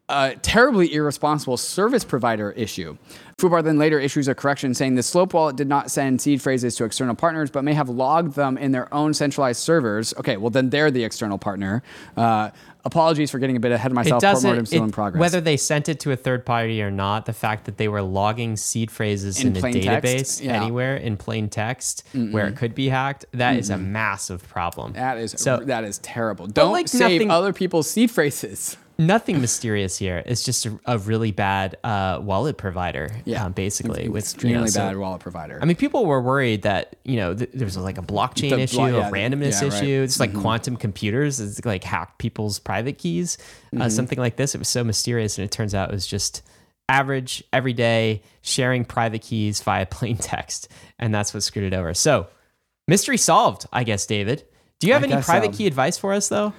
[0.08, 2.96] a terribly irresponsible service provider issue.
[3.38, 6.76] Foobar then later issues a correction saying the Slope wallet did not send seed phrases
[6.76, 10.14] to external partners, but may have logged them in their own centralized servers.
[10.18, 11.82] Okay, well then they're the external partner.
[12.16, 12.50] Uh,
[12.84, 14.22] apologies for getting a bit ahead of myself.
[14.22, 14.66] Mortem doesn't.
[14.66, 15.20] still it- in progress.
[15.20, 18.00] Whether they sent it to a third party or not, the fact that they were
[18.00, 20.42] logging seed phrases In in, a database?
[20.42, 20.62] Yeah.
[20.62, 24.92] anywhere in plain text where it could be hacked, that is a massive problem.
[24.92, 26.46] that is so that is terrible.
[26.46, 28.76] Don't like save nothing- other people's seed phrases.
[28.98, 30.22] Nothing mysterious here.
[30.26, 33.10] It's just a, a really bad uh, wallet provider.
[33.36, 35.58] um, basically with you know, extremely so- bad wallet provider.
[35.60, 38.60] I mean, people were worried that you know th- there was like a blockchain The
[38.60, 39.72] issue, blo- a randomness yeah, right.
[39.72, 39.84] Mm-hmm.
[39.84, 40.02] issue.
[40.02, 41.40] It's like quantum computers.
[41.40, 43.36] It's like hacked people's private keys,
[43.72, 43.82] Mm-hmm.
[43.82, 44.54] uh, something like this.
[44.54, 46.42] It was so mysterious, and it turns out it was just
[46.88, 50.68] average, everyday sharing private keys via plain text,
[50.98, 51.92] and that's what screwed it over.
[51.94, 52.28] So,
[52.88, 54.06] mystery solved, I guess.
[54.06, 54.44] David,
[54.78, 56.52] do you have I any private key advice for us though?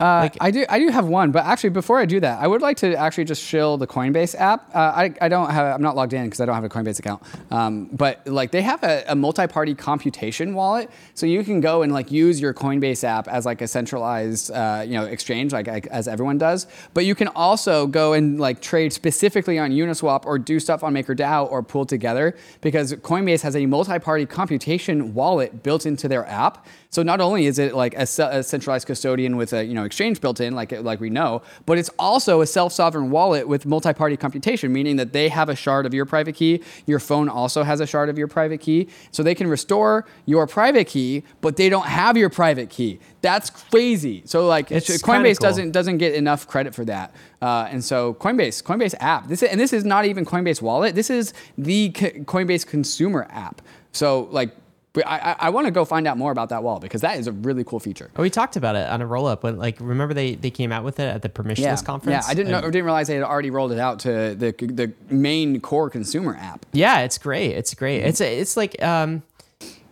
[0.00, 0.66] Uh, I do.
[0.68, 3.26] I do have one, but actually, before I do that, I would like to actually
[3.26, 4.74] just shill the Coinbase app.
[4.74, 5.72] Uh, I, I don't have.
[5.72, 7.22] I'm not logged in because I don't have a Coinbase account.
[7.52, 11.92] Um, but like they have a, a, multi-party computation wallet, so you can go and
[11.92, 15.86] like use your Coinbase app as like a centralized uh, you know exchange, like, like,
[15.86, 16.66] as everyone does.
[16.92, 20.92] But you can also go and like trade specifically on Uniswap or do stuff on
[20.92, 26.66] MakerDAO or pool together because Coinbase has a multi-party computation wallet built into their app.
[26.94, 30.20] So not only is it like a, a, centralized custodian with a you know exchange
[30.20, 34.72] built in, like like we know, but it's also a self-sovereign wallet with multi-party computation,
[34.72, 36.62] meaning that they have a shard of your private key.
[36.86, 40.46] Your phone also has a shard of your private key, so they can restore your
[40.46, 43.00] private key, but they don't have your private key.
[43.22, 44.22] That's crazy.
[44.24, 45.48] So like it's Coinbase cool.
[45.48, 47.12] doesn't doesn't get enough credit for that.
[47.42, 49.26] Uh, and so Coinbase, Coinbase app.
[49.26, 50.94] This is, and this is not even Coinbase wallet.
[50.94, 53.62] This is the Coinbase consumer app.
[53.90, 54.54] So like
[54.94, 57.26] but I, I want to go find out more about that wall because that is
[57.26, 58.10] a really cool feature.
[58.16, 60.70] Oh, we talked about it on a roll up when like remember they, they came
[60.70, 61.76] out with it at the permissionless yeah.
[61.82, 62.24] conference.
[62.24, 64.52] Yeah, I didn't know, I didn't realize they had already rolled it out to the
[64.52, 66.64] the main core consumer app.
[66.72, 67.50] Yeah, it's great.
[67.56, 68.02] It's great.
[68.02, 69.24] It's it's like um,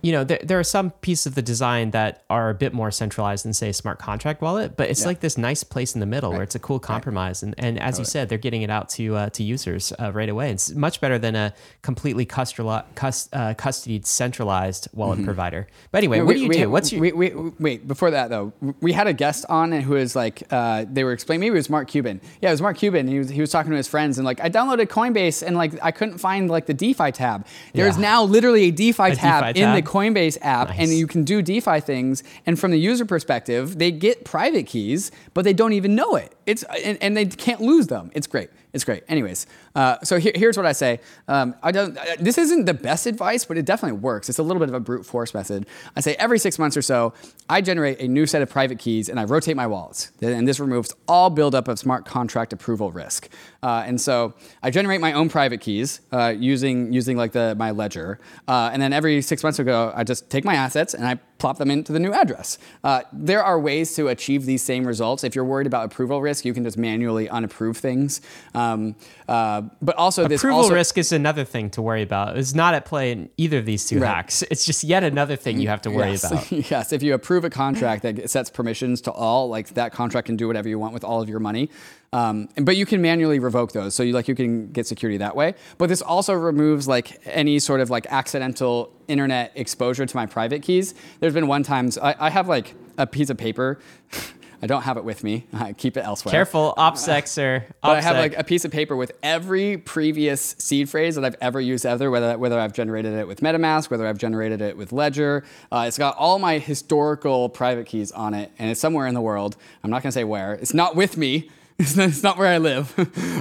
[0.03, 2.91] you know, there, there are some pieces of the design that are a bit more
[2.91, 5.07] centralized than say a smart contract wallet, but it's yeah.
[5.07, 6.37] like this nice place in the middle right.
[6.37, 7.43] where it's a cool compromise.
[7.43, 7.55] Right.
[7.57, 8.01] And, and as totally.
[8.01, 10.51] you said, they're getting it out to uh, to users uh, right away.
[10.51, 12.85] It's much better than a completely custodied,
[13.33, 15.27] uh, custodied centralized wallet mm-hmm.
[15.27, 15.69] provider.
[15.93, 16.71] But anyway, what do you we, do?
[16.71, 20.17] What's your wait, wait, wait, before that though, we had a guest on who was
[20.17, 22.21] like, uh, they were explaining, maybe it was Mark Cuban.
[22.41, 23.07] Yeah, it was Mark Cuban.
[23.07, 25.73] He was, he was talking to his friends and like, I downloaded Coinbase and like,
[25.81, 27.47] I couldn't find like the DeFi tab.
[27.73, 28.03] There's yeah.
[28.03, 30.78] now literally a DeFi, a tab, DeFi tab in the Coinbase app nice.
[30.78, 32.24] and you can do DeFi things.
[32.47, 36.34] And from the user perspective, they get private keys, but they don't even know it.
[36.47, 38.11] It's and, and they can't lose them.
[38.14, 38.49] It's great.
[38.73, 39.05] It's great.
[39.07, 41.01] Anyways, uh, so here, here's what I say.
[41.29, 41.97] Um, I don't.
[41.97, 44.31] Uh, this isn't the best advice, but it definitely works.
[44.31, 45.66] It's a little bit of a brute force method.
[45.95, 47.12] I say every six months or so,
[47.51, 50.11] I generate a new set of private keys and I rotate my wallets.
[50.23, 53.29] And this removes all buildup of smart contract approval risk.
[53.62, 57.73] Uh, and so I generate my own private keys uh, using using like the my
[57.73, 58.20] ledger.
[58.49, 61.59] Uh, and then every six months ago, I just take my assets and I plop
[61.59, 62.57] them into the new address.
[62.84, 65.24] Uh, there are ways to achieve these same results.
[65.24, 68.20] If you're worried about approval risk, you can just manually unapprove things.
[68.55, 68.95] Um,
[69.28, 72.38] uh, but also, this approval also, risk is another thing to worry about.
[72.38, 74.14] It's not at play in either of these two right.
[74.14, 74.43] hacks.
[74.53, 76.30] It's just yet another thing you have to worry yes.
[76.30, 76.53] about.
[76.70, 80.36] yes, if you approve a contract that sets permissions to all, like that contract can
[80.36, 81.70] do whatever you want with all of your money.
[82.13, 85.35] Um, but you can manually revoke those, so you like you can get security that
[85.35, 85.55] way.
[85.79, 90.63] But this also removes like any sort of like accidental internet exposure to my private
[90.63, 90.95] keys.
[91.21, 93.79] There's been one times I, I have like a piece of paper.
[94.65, 95.47] I don't have it with me.
[95.53, 96.31] I keep it elsewhere.
[96.31, 97.65] Careful, OPSEC, sir.
[97.67, 97.75] OPSEC.
[97.83, 101.35] But I have like a piece of paper with every previous seed phrase that I've
[101.41, 104.93] ever used ever, whether whether I've generated it with MetaMask, whether I've generated it with
[104.93, 105.43] Ledger.
[105.73, 109.21] Uh, it's got all my historical private keys on it, and it's somewhere in the
[109.21, 109.57] world.
[109.83, 110.53] I'm not gonna say where.
[110.53, 111.51] It's not with me.
[111.83, 112.93] It's not, where I live,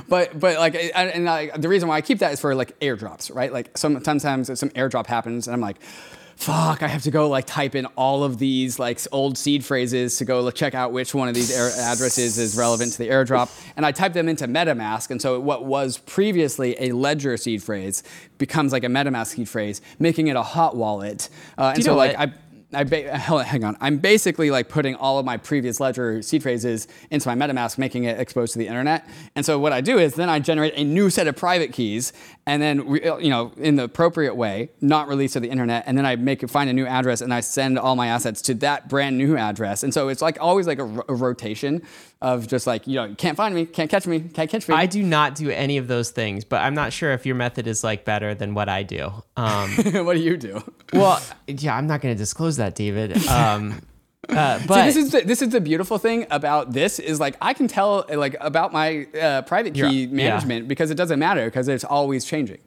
[0.09, 3.33] but but like and I, the reason why I keep that is for like airdrops,
[3.33, 3.51] right?
[3.51, 5.77] Like sometimes some airdrop happens, and I'm like,
[6.41, 10.17] fuck, I have to go like type in all of these like old seed phrases
[10.17, 13.51] to go check out which one of these addresses is relevant to the airdrop.
[13.75, 15.11] And I type them into MetaMask.
[15.11, 18.01] And so what was previously a Ledger seed phrase
[18.39, 21.29] becomes like a MetaMask seed phrase, making it a hot wallet.
[21.59, 22.33] Uh, and so like I
[22.73, 23.77] I ba- hang on.
[23.81, 28.05] I'm basically like putting all of my previous ledger seed phrases into my MetaMask, making
[28.05, 29.07] it exposed to the internet.
[29.35, 32.13] And so what I do is then I generate a new set of private keys,
[32.45, 35.83] and then uh, you know in the appropriate way, not released to the internet.
[35.85, 38.53] And then I make find a new address, and I send all my assets to
[38.55, 39.83] that brand new address.
[39.83, 41.81] And so it's like always like a, a rotation
[42.21, 44.75] of just like you know you can't find me, can't catch me, can't catch me.
[44.75, 47.67] I do not do any of those things, but I'm not sure if your method
[47.67, 49.11] is like better than what I do.
[49.35, 49.71] Um,
[50.05, 50.63] what do you do?
[50.93, 53.25] Well, yeah, I'm not going to disclose that, David.
[53.27, 53.81] Um,
[54.29, 57.37] uh, but See, this is the, this is the beautiful thing about this is like
[57.41, 60.67] I can tell like about my uh, private key management yeah.
[60.67, 62.59] because it doesn't matter because it's always changing.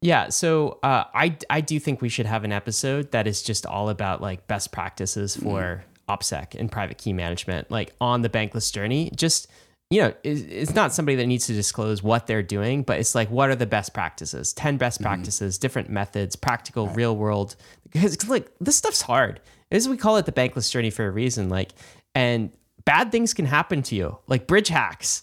[0.00, 3.64] Yeah, so uh, I I do think we should have an episode that is just
[3.64, 5.93] all about like best practices for mm.
[6.08, 9.10] OPSEC and private key management, like on the bankless journey.
[9.14, 9.48] Just
[9.90, 13.30] you know, it's not somebody that needs to disclose what they're doing, but it's like,
[13.30, 14.52] what are the best practices?
[14.54, 15.04] 10 best mm-hmm.
[15.04, 16.96] practices, different methods, practical, right.
[16.96, 17.54] real world.
[17.92, 19.40] Because, like, this stuff's hard.
[19.70, 21.48] As we call it the bankless journey for a reason.
[21.48, 21.72] Like,
[22.14, 22.50] and
[22.84, 25.22] bad things can happen to you, like bridge hacks,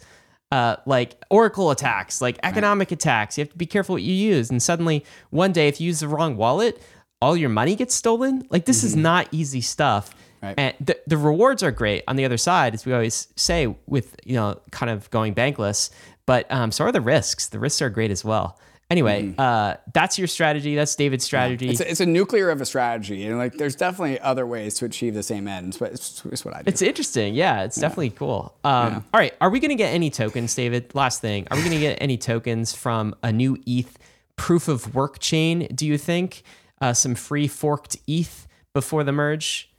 [0.51, 2.93] uh, like Oracle attacks, like economic right.
[2.93, 3.37] attacks.
[3.37, 4.49] You have to be careful what you use.
[4.49, 6.81] And suddenly, one day, if you use the wrong wallet,
[7.21, 8.45] all your money gets stolen.
[8.49, 8.87] Like, this mm-hmm.
[8.87, 10.13] is not easy stuff.
[10.41, 10.55] Right.
[10.57, 14.15] And the, the rewards are great on the other side, as we always say, with
[14.25, 15.91] you know kind of going bankless.
[16.25, 17.47] But um, so are the risks.
[17.47, 18.57] The risks are great as well.
[18.89, 20.75] Anyway, uh, that's your strategy.
[20.75, 21.69] That's David's strategy.
[21.69, 24.85] It's a, it's a nuclear of a strategy, and like there's definitely other ways to
[24.85, 26.67] achieve the same ends, but it's, it's what I do.
[26.67, 27.33] It's interesting.
[27.33, 28.53] Yeah, it's definitely cool.
[28.65, 29.33] Um, All right.
[29.39, 30.93] Are we going to get any tokens, David?
[30.93, 31.47] Last thing.
[31.49, 33.97] Are we going to get any tokens from a new ETH
[34.35, 36.43] proof of work chain, do you think?
[36.81, 39.70] Uh, some free forked ETH before the merge?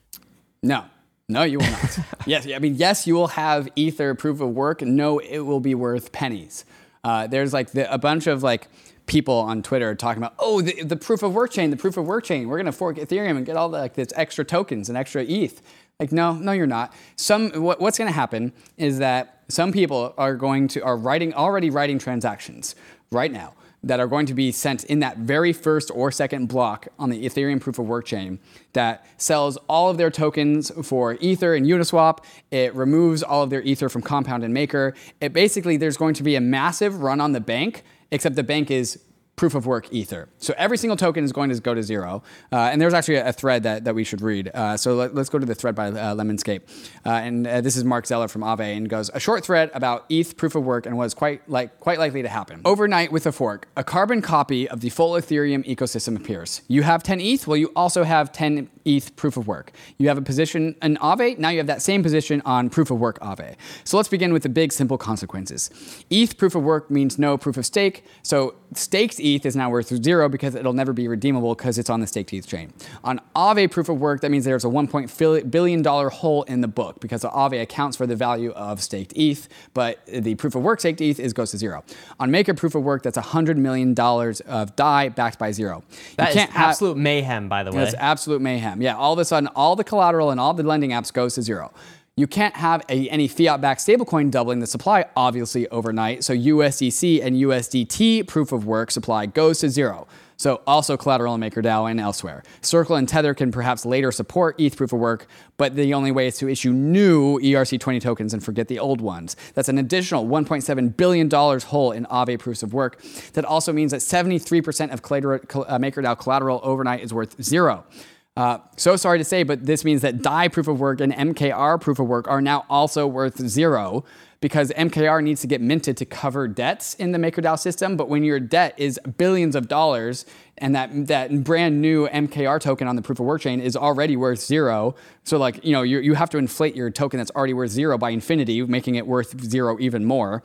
[0.63, 0.85] No.
[1.29, 1.99] No, you will not.
[2.27, 4.83] yes, I mean, yes, you will have Ether proof of work.
[4.83, 6.65] No, it will be worth pennies.
[7.05, 8.69] Uh, there's like the, a bunch of like
[9.07, 12.07] people on Twitter talking about, oh, the, the proof of work chain, the proof of
[12.07, 12.49] work chain.
[12.49, 15.63] We're gonna fork Ethereum and get all the, like this extra tokens and extra ETH.
[15.99, 16.93] Like, no, no, you're not.
[17.17, 21.71] Some what, what's gonna happen is that some people are going to are writing already
[21.71, 22.75] writing transactions
[23.11, 23.55] right now
[23.85, 27.25] that are going to be sent in that very first or second block on the
[27.25, 28.39] Ethereum proof of work chain
[28.75, 32.19] that sells all of their tokens for Ether and Uniswap.
[32.51, 34.95] It removes all of their Ether from Compound and Maker.
[35.21, 38.71] It basically, there's going to be a massive run on the bank, except the bank
[38.71, 39.01] is
[39.37, 40.29] proof of work ether.
[40.39, 42.23] So every single token is going to go to zero.
[42.53, 44.51] Uh, and there's actually a, thread that, that we should read.
[44.53, 46.61] Uh, so let, us go to the thread by uh, Lemiscate.
[47.05, 50.05] Uh, and uh, this is Marc Zeller from Aave and goes, a short thread about
[50.11, 52.61] ETH proof of work and was quite, like, quite likely to happen.
[52.65, 56.63] Overnight with a fork, a carbon copy of the full Ethereum ecosystem appears.
[56.69, 59.73] You have 10 ETH, well, you also have 10 ETH proof of work.
[59.97, 63.01] You have a position in Aave, now you have that same position on proof of
[63.01, 63.57] work Aave.
[63.85, 65.71] So let's begin with the big simple consequences.
[66.11, 68.05] ETH proof of work means no proof of stake.
[68.23, 72.01] So staked ETH is now worth zero because it'll never be redeemable because it's on
[72.01, 72.73] the staked ETH chain.
[73.05, 77.01] On Aave proof of work, that means there's a $1 billion hole in the book
[77.01, 81.01] because Aave accounts for the value of staked ETH, but the proof of work staked
[81.01, 81.85] ETH is goes to zero.
[82.21, 85.83] On Maker proof of work, that's $100 million of DAI backed by zero.
[86.17, 87.79] That you can't is absolute have, mayhem, by the way.
[87.79, 88.83] That's absolute mayhem.
[88.83, 91.43] Yeah, all of a sudden, all the collateral and all the lending apps goes to
[91.43, 91.73] zero.
[92.15, 96.23] You can't have a, any fiat-backed stablecoin doubling the supply, obviously, overnight.
[96.25, 100.07] So USDC and USDT proof of work supply goes to zero.
[100.37, 102.43] So also collateral in MakerDAO and elsewhere.
[102.61, 106.27] Circle and Tether can perhaps later support ETH proof of work, but the only way
[106.27, 109.35] is to issue new ERC20 tokens and forget the old ones.
[109.55, 113.01] That's an additional $1.7 billion hole in Aave proofs of work.
[113.33, 117.87] That also means that 73% of uh, MakerDAO collateral overnight is worth zero.
[118.35, 121.79] Uh, so sorry to say, but this means that DAI proof of work and MKR
[121.81, 124.05] proof of work are now also worth zero
[124.41, 127.97] because MKR needs to get minted to cover debts in the MakerDAO system.
[127.97, 130.25] But when your debt is billions of dollars
[130.59, 134.17] and that, that brand new MKR token on the proof of work chain is already
[134.17, 137.55] worth zero, so like, you know, you, you have to inflate your token that's already
[137.55, 140.43] worth zero by infinity, making it worth zero even more.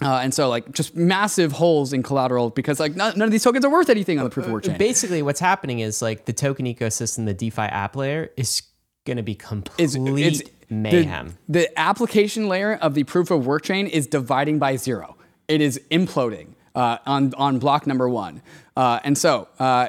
[0.00, 3.42] Uh, and so, like, just massive holes in collateral because, like, none, none, of these
[3.42, 4.78] tokens are worth anything on the proof of work chain.
[4.78, 8.62] Basically, what's happening is like the token ecosystem, the DeFi app layer, is
[9.04, 11.36] going to be complete it's, it's, mayhem.
[11.48, 15.16] The, the, application layer of the proof of work chain is dividing by zero.
[15.48, 18.42] It is imploding uh, on on block number one.
[18.76, 19.88] Uh, and so, uh,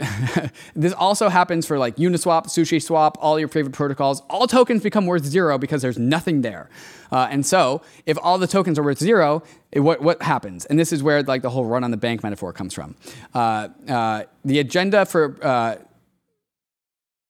[0.76, 4.22] this also happens for like Uniswap, SushiSwap, all your favorite protocols.
[4.30, 6.70] All tokens become worth zero because there's nothing there.
[7.10, 9.42] Uh, and so, if all the tokens are worth zero,
[9.72, 10.66] it, what, what happens?
[10.66, 12.94] And this is where like the whole run on the bank metaphor comes from.
[13.34, 15.76] Uh, uh, the agenda for uh,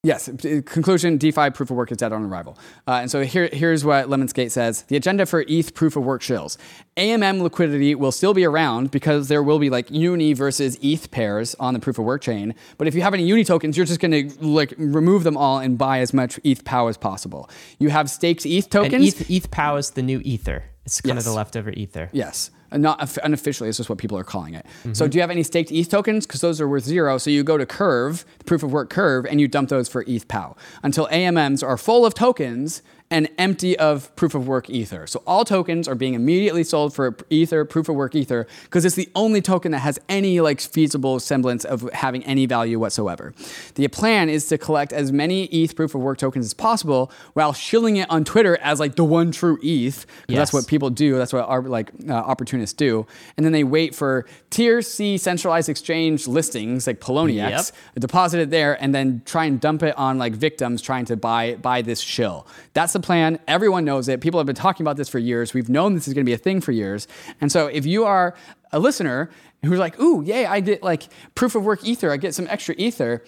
[0.04, 0.30] Yes,
[0.64, 2.56] conclusion DeFi proof of work is dead on arrival.
[2.86, 6.22] Uh, and so here, here's what Lemiscate says The agenda for ETH proof of work
[6.22, 6.56] shills.
[6.96, 11.56] AMM liquidity will still be around because there will be like Uni versus ETH pairs
[11.56, 12.54] on the proof of work chain.
[12.76, 15.58] But if you have any Uni tokens, you're just going to like remove them all
[15.58, 17.50] and buy as much ETH POW as possible.
[17.80, 18.94] You have staked ETH tokens.
[18.94, 20.62] And ETH, ETH POW is the new Ether.
[20.84, 21.26] It's kind yes.
[21.26, 22.08] of the leftover Ether.
[22.12, 24.66] Yes not unofficially, it's just what people are calling it.
[24.80, 24.94] Mm-hmm.
[24.94, 26.26] So, do you have any staked ETH tokens?
[26.26, 27.18] Because those are worth zero.
[27.18, 30.04] So, you go to Curve, the proof of work Curve, and you dump those for
[30.06, 35.06] ETH POW until AMMs are full of tokens and empty of proof of work ether.
[35.06, 38.96] So all tokens are being immediately sold for ether, proof of work ether, because it's
[38.96, 43.32] the only token that has any like feasible semblance of having any value whatsoever.
[43.76, 47.52] The plan is to collect as many ETH proof of work tokens as possible while
[47.52, 50.38] shilling it on Twitter as like the one true ETH, because yes.
[50.38, 51.16] that's what people do.
[51.16, 53.06] That's what our like uh, opportunists do.
[53.36, 57.64] And then they wait for tier C centralized exchange listings like Poloniex, yep.
[57.98, 61.54] deposit it there, and then try and dump it on like victims trying to buy
[61.54, 62.46] buy this shill.
[62.74, 63.38] That's the plan.
[63.48, 64.20] Everyone knows it.
[64.20, 65.54] People have been talking about this for years.
[65.54, 67.08] We've known this is going to be a thing for years.
[67.40, 68.34] And so if you are
[68.72, 69.30] a listener
[69.64, 72.74] who's like, ooh, yay, I get like proof of work ether, I get some extra
[72.78, 73.24] ether.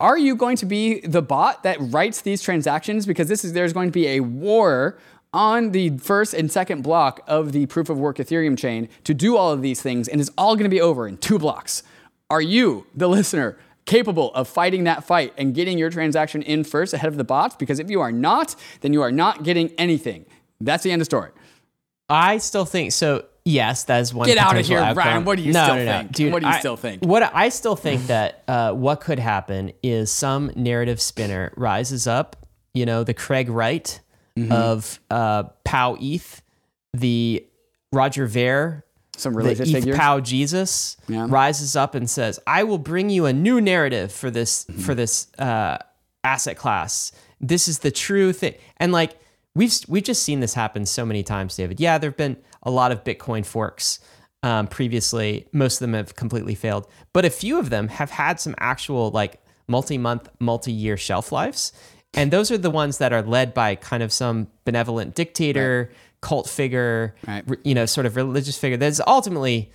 [0.00, 3.06] Are you going to be the bot that writes these transactions?
[3.06, 4.98] Because this is there's going to be a war
[5.32, 9.36] on the first and second block of the proof of work Ethereum chain to do
[9.36, 11.82] all of these things, and it's all going to be over in two blocks.
[12.28, 16.92] Are you, the listener, capable of fighting that fight and getting your transaction in first
[16.94, 17.56] ahead of the bots?
[17.56, 20.26] Because if you are not, then you are not getting anything.
[20.60, 21.30] That's the end of story.
[22.08, 23.24] I still think so.
[23.44, 24.28] Yes, that is one.
[24.28, 24.96] Get out of here, outcome.
[25.04, 25.24] Ryan.
[25.24, 25.98] What do you no, still no, no.
[25.98, 26.12] think?
[26.12, 27.02] Dude, What do you I- still think?
[27.04, 32.36] What I still think that uh, what could happen is some narrative spinner rises up.
[32.74, 33.98] You know, the Craig Wright
[34.38, 34.50] Mm-hmm.
[34.50, 36.40] of uh, Pow ETH,
[36.94, 37.44] the
[37.92, 38.82] Roger Ver,
[39.22, 39.96] Some the religious ETH figure.
[39.96, 41.26] Pow Jesus Yeah.
[41.28, 44.80] rises up and says, "I will bring you a new narrative for this Mm-hmm.
[44.82, 45.78] for this uh,
[46.24, 47.12] asset class.
[47.40, 49.18] This is the true thing." And like
[49.54, 51.80] we've we've just seen this happen so many times, David.
[51.80, 53.98] Yeah, there've been a lot of Bitcoin forks
[54.42, 55.46] um, previously.
[55.52, 59.10] Most of them have completely failed, but a few of them have had some actual
[59.10, 61.72] like multi-month, multi-year shelf lives.
[62.14, 65.90] And those are the ones that are led by kind of some benevolent dictator,
[66.22, 67.44] cult figure, Right.
[67.64, 69.70] you know, sort of religious figure that's ultimately,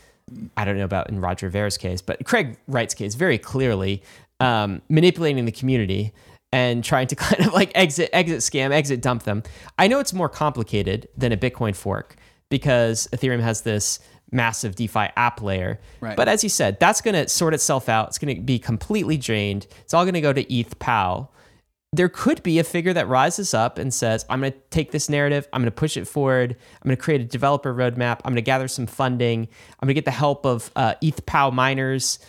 [0.58, 4.02] I don't know about in Roger Ver's case, but Craig Wright's case, very clearly
[4.39, 6.14] um, manipulating the community
[6.52, 9.43] and trying to kind of like exit, exit scam, exit dump them.
[9.78, 12.16] I know it's more complicated than a Bitcoin fork
[12.50, 14.00] because Ethereum has this
[14.32, 15.80] massive DeFi app layer.
[16.02, 16.16] Right.
[16.18, 18.08] But as you said, that's going to sort itself out.
[18.10, 19.68] It's going to be completely drained.
[19.82, 21.30] It's all going to go to ETH POW
[21.94, 25.10] there could be a figure that rises up and says, I'm going to take this
[25.10, 28.34] narrative, I'm going to push it forward, I'm going to create a developer roadmap, I'm
[28.34, 29.48] going to gather some funding,
[29.80, 32.20] I'm going to get the help of uh, ETH POW miners,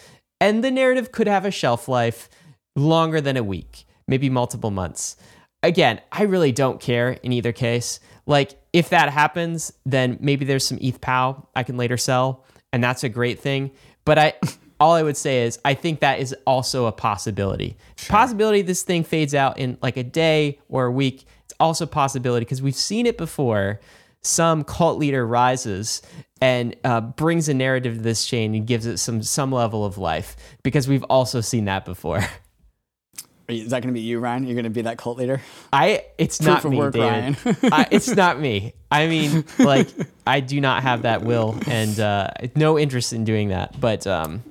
[0.40, 2.28] and the narrative could have a shelf life
[2.76, 5.16] longer than a week, maybe multiple months.
[5.64, 7.98] Again, I really don't care in either case.
[8.26, 12.84] Like, if that happens, then maybe there's some ETH POW I can later sell, and
[12.84, 13.72] that's a great thing.
[14.04, 14.34] But I,
[14.80, 17.76] all I would say is, I think that is also a possibility.
[18.08, 21.26] Possibility this thing fades out in like a day or a week.
[21.44, 23.80] It's also a possibility because we've seen it before.
[24.22, 26.02] Some cult leader rises
[26.40, 29.98] and uh, brings a narrative to this chain and gives it some some level of
[29.98, 32.24] life because we've also seen that before.
[33.48, 34.44] Is that going to be you, Ryan?
[34.44, 35.40] You're going to be that cult leader?
[35.72, 36.94] I it's not me, work.
[36.94, 37.34] Ryan.
[37.62, 38.74] I, it's not me.
[38.90, 39.88] I mean, like
[40.26, 43.80] I do not have that will and uh, no interest in doing that.
[43.80, 44.42] But um,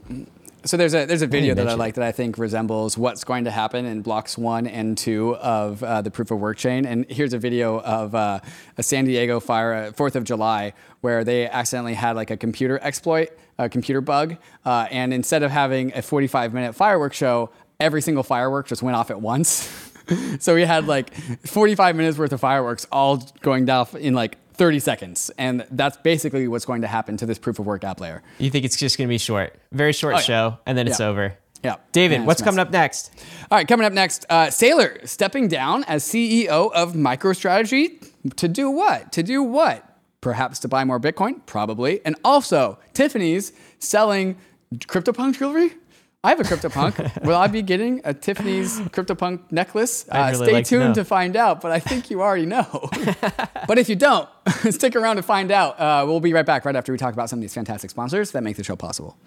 [0.63, 3.43] So there's a there's a video that I like that I think resembles what's going
[3.43, 6.87] to happen in blocks one and two of uh, the proof of work chain.
[6.87, 8.39] And here's a video of uh,
[8.79, 12.79] a San Diego fire, uh, Fourth of July, where they accidentally had like a computer
[12.81, 13.29] exploit,
[13.59, 18.23] a computer bug, uh, and instead of having a 45 minute fireworks show, every single
[18.23, 19.69] firework just went off at once.
[20.39, 21.13] so we had like
[21.45, 26.47] 45 minutes worth of fireworks all going off in like 30 seconds, and that's basically
[26.47, 28.23] what's going to happen to this proof of work app layer.
[28.39, 30.23] you think it's just going to be short, very short Oh, yeah.
[30.23, 31.07] show, and then it's Yeah.
[31.07, 31.33] over.
[31.63, 31.75] Yeah.
[31.91, 33.11] David, what's coming up next?
[33.51, 38.69] All right, coming up next, uh, Saylor stepping down as CEO of MicroStrategy to do
[38.69, 39.11] what?
[39.13, 39.83] To do what?
[40.21, 41.99] Perhaps to buy more Bitcoin, probably.
[42.05, 44.37] And also, Tiffany's selling
[44.75, 45.73] CryptoPunk jewelry.
[46.27, 47.23] I have a CryptoPunk.
[47.25, 50.05] Will I be getting a Tiffany's CryptoPunk necklace?
[50.11, 50.93] Uh, really stay like tuned know.
[50.95, 52.89] to find out, but I think you already know.
[53.65, 54.27] but if you don't,
[54.69, 55.79] stick around to find out.
[55.79, 58.31] Uh, we'll be right back right after we talk about some of these fantastic sponsors
[58.31, 59.17] that make the show possible.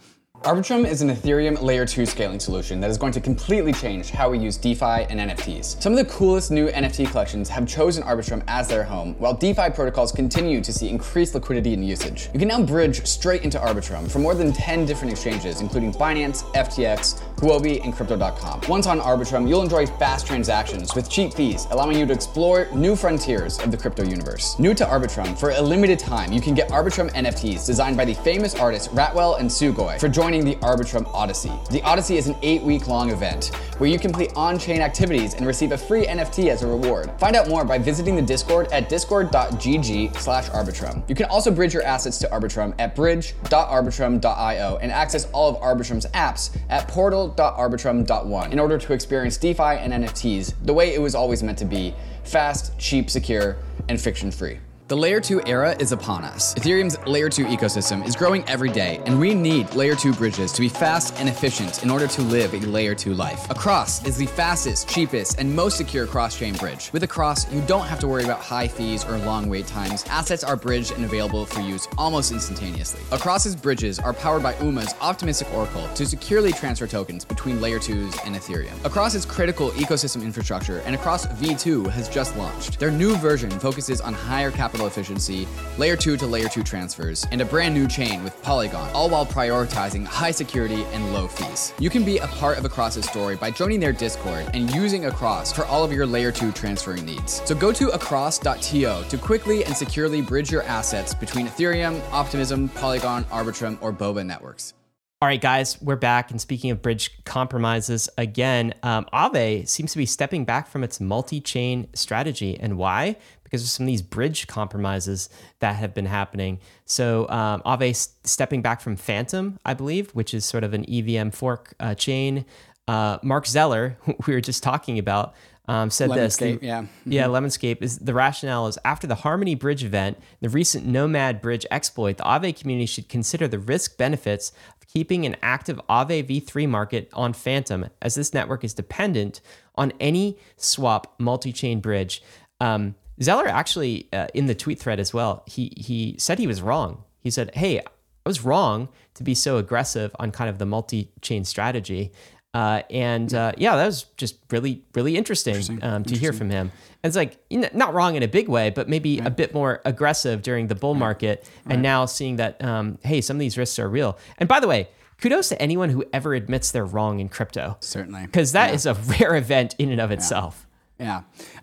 [0.44, 4.30] Arbitrum is an Ethereum Layer 2 scaling solution that is going to completely change how
[4.30, 5.82] we use DeFi and NFTs.
[5.82, 9.68] Some of the coolest new NFT collections have chosen Arbitrum as their home, while DeFi
[9.68, 12.30] protocols continue to see increased liquidity and usage.
[12.32, 16.42] You can now bridge straight into Arbitrum from more than 10 different exchanges, including Binance,
[16.54, 18.60] FTX, Huobi, and Crypto.com.
[18.68, 22.94] Once on Arbitrum, you'll enjoy fast transactions with cheap fees, allowing you to explore new
[22.94, 24.58] frontiers of the crypto universe.
[24.58, 28.14] New to Arbitrum, for a limited time, you can get Arbitrum NFTs designed by the
[28.14, 31.52] famous artists Ratwell and Sugoi for joining the Arbitrum Odyssey.
[31.70, 35.46] The Odyssey is an eight week long event where you complete on chain activities and
[35.46, 37.10] receive a free NFT as a reward.
[37.18, 41.08] Find out more by visiting the Discord at discord.gg slash Arbitrum.
[41.08, 46.06] You can also bridge your assets to Arbitrum at bridge.arbitrum.io and access all of Arbitrum's
[46.06, 46.88] apps at
[47.36, 51.64] portal.arbitrum.one in order to experience DeFi and NFTs the way it was always meant to
[51.64, 53.56] be fast, cheap, secure,
[53.88, 54.58] and friction free.
[54.90, 56.52] The Layer 2 era is upon us.
[56.56, 60.60] Ethereum's Layer 2 ecosystem is growing every day, and we need Layer 2 bridges to
[60.60, 63.48] be fast and efficient in order to live a Layer 2 life.
[63.50, 66.90] Across is the fastest, cheapest, and most secure cross-chain bridge.
[66.92, 70.04] With Across, you don't have to worry about high fees or long wait times.
[70.08, 73.00] Assets are bridged and available for use almost instantaneously.
[73.12, 78.26] Across's bridges are powered by UMA's optimistic oracle to securely transfer tokens between Layer 2s
[78.26, 78.84] and Ethereum.
[78.84, 82.80] Across is critical ecosystem infrastructure, and Across V2 has just launched.
[82.80, 85.46] Their new version focuses on higher capital efficiency,
[85.78, 89.26] layer 2 to layer 2 transfers, and a brand new chain with Polygon, all while
[89.26, 91.72] prioritizing high security and low fees.
[91.78, 95.52] You can be a part of Across's story by joining their Discord and using Across
[95.52, 97.42] for all of your layer 2 transferring needs.
[97.44, 103.24] So go to across.to to quickly and securely bridge your assets between Ethereum, Optimism, Polygon,
[103.24, 104.74] Arbitrum, or Boba networks.
[105.22, 106.30] All right, guys, we're back.
[106.30, 110.98] And speaking of bridge compromises, again, um, Aave seems to be stepping back from its
[110.98, 112.58] multi chain strategy.
[112.58, 113.16] And why?
[113.50, 115.28] Because of some of these bridge compromises
[115.58, 116.60] that have been happening.
[116.84, 121.30] So, um, Aave stepping back from Fantom, I believe, which is sort of an EVM
[121.30, 122.44] fork uh, chain.
[122.86, 125.34] Uh, Marc Zeller, who we were just talking about,
[125.68, 126.36] um, said this.
[126.38, 126.84] Lemiscate, the- yeah.
[127.04, 131.64] yeah, Lemiscate is the rationale is after the Harmony Bridge event, the recent Nomad Bridge
[131.70, 134.50] exploit, the Aave community should consider the risk benefits
[134.80, 139.40] of keeping an active Aave v3 market on Fantom, as this network is dependent
[139.76, 142.22] on any swap multi-chain bridge.
[142.60, 146.62] Um, Zeller actually uh, in the tweet thread as well, he he said he was
[146.62, 147.04] wrong.
[147.20, 147.82] He said, "Hey, I
[148.24, 152.12] was wrong to be so aggressive on kind of the multi-chain strategy."
[152.52, 156.72] Uh, and uh, yeah, that was just really, really interesting, um, to hear from him.
[157.02, 159.54] And it's like you know, not wrong in a big way, but maybe a bit
[159.54, 161.48] more aggressive during the bull market.
[161.66, 164.18] And now seeing that, um, hey, some of these risks are real.
[164.38, 164.88] And by the way,
[165.20, 168.22] kudos to anyone who ever admits they're wrong in crypto, Certainly.
[168.26, 170.66] because that is a rare event in and of itself.
[170.66, 170.69] Yeah,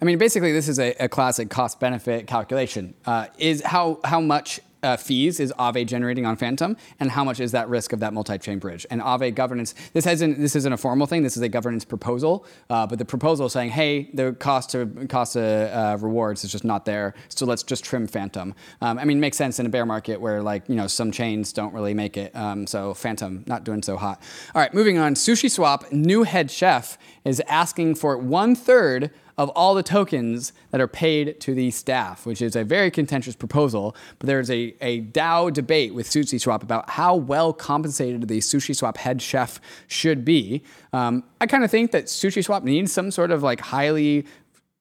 [0.02, 2.94] I mean, basically, this is a, a classic cost benefit calculation.
[3.06, 7.40] Uh, is how how much uh, fees is Aave generating on Fantom, and how much
[7.40, 8.86] is that risk of that multi-chain bridge?
[8.90, 9.74] And Aave governance.
[9.94, 10.40] This hasn't.
[10.40, 11.24] This isn't a formal thing.
[11.24, 12.46] This is a governance proposal.
[12.70, 16.64] Uh, but the proposal saying, hey, the cost to cost to uh, rewards is just
[16.64, 17.14] not there.
[17.30, 18.54] So let's just trim Fantom.
[18.82, 21.54] Um, I mean, makes sense in a bear market where like you know some chains
[21.54, 22.36] don't really make it.
[22.36, 24.22] Um, so Fantom not doing so hot.
[24.54, 25.16] All right, moving on.
[25.16, 30.82] Sushi Swap new head chef is asking for one third of all the tokens that
[30.82, 33.96] are paid to the staff, which is a very contentious proposal.
[34.18, 39.22] But there's a, a DAO debate with SushiSwap about how well compensated the SushiSwap head
[39.22, 40.64] chef should be.
[40.94, 44.26] Um, I kind of think that SushiSwap needs some sort of like highly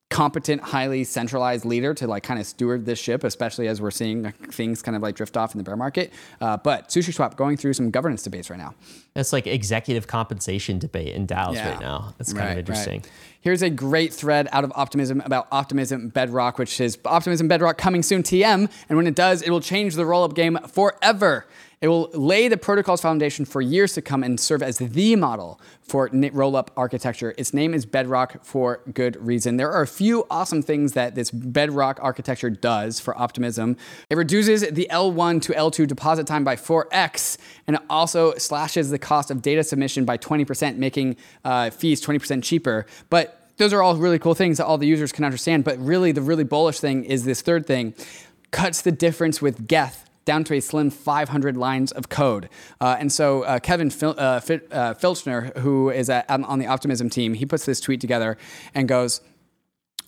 [0.09, 4.31] competent, highly centralized leader to like kind of steward this ship, especially as we're seeing
[4.51, 6.13] things kind of like drift off in the bear market.
[6.39, 8.73] Uh, but SushiSwap going through some governance debates right now.
[9.17, 11.71] It's like executive compensation debate in DAOs Yeah.
[11.71, 12.13] right now.
[12.17, 13.03] That's kind of interesting.
[13.47, 18.03] Here's a great thread out of Optimism about Optimism Bedrock, which is Optimism Bedrock coming
[18.03, 18.69] soon TM.
[18.89, 21.47] And when it does, it will change the roll up game forever.
[21.79, 25.61] It will lay the protocol's foundation for years to come and serve as the model
[25.83, 27.35] for roll up architecture.
[27.37, 29.57] Its name is Bedrock for good reason.
[29.57, 33.77] There are a few awesome things that this Bedrock architecture does for Optimism.
[34.09, 37.37] It reduces the L1 to L2 deposit time by 4x,
[37.67, 41.15] and it also slashes the cost of data submission by 20%, making
[41.45, 42.87] uh, fees 20% cheaper.
[43.09, 45.63] But those are all really cool things that all the users can understand.
[45.63, 47.93] But really, the really bullish thing is this third thing
[48.51, 52.49] cuts the difference with Geth down to a slim 500 lines of code.
[52.81, 57.09] Uh, and so uh, Kevin Fil- uh, uh, Fichter, who is at, on the Optimism
[57.09, 58.37] team, he puts this tweet together
[58.75, 59.21] and goes,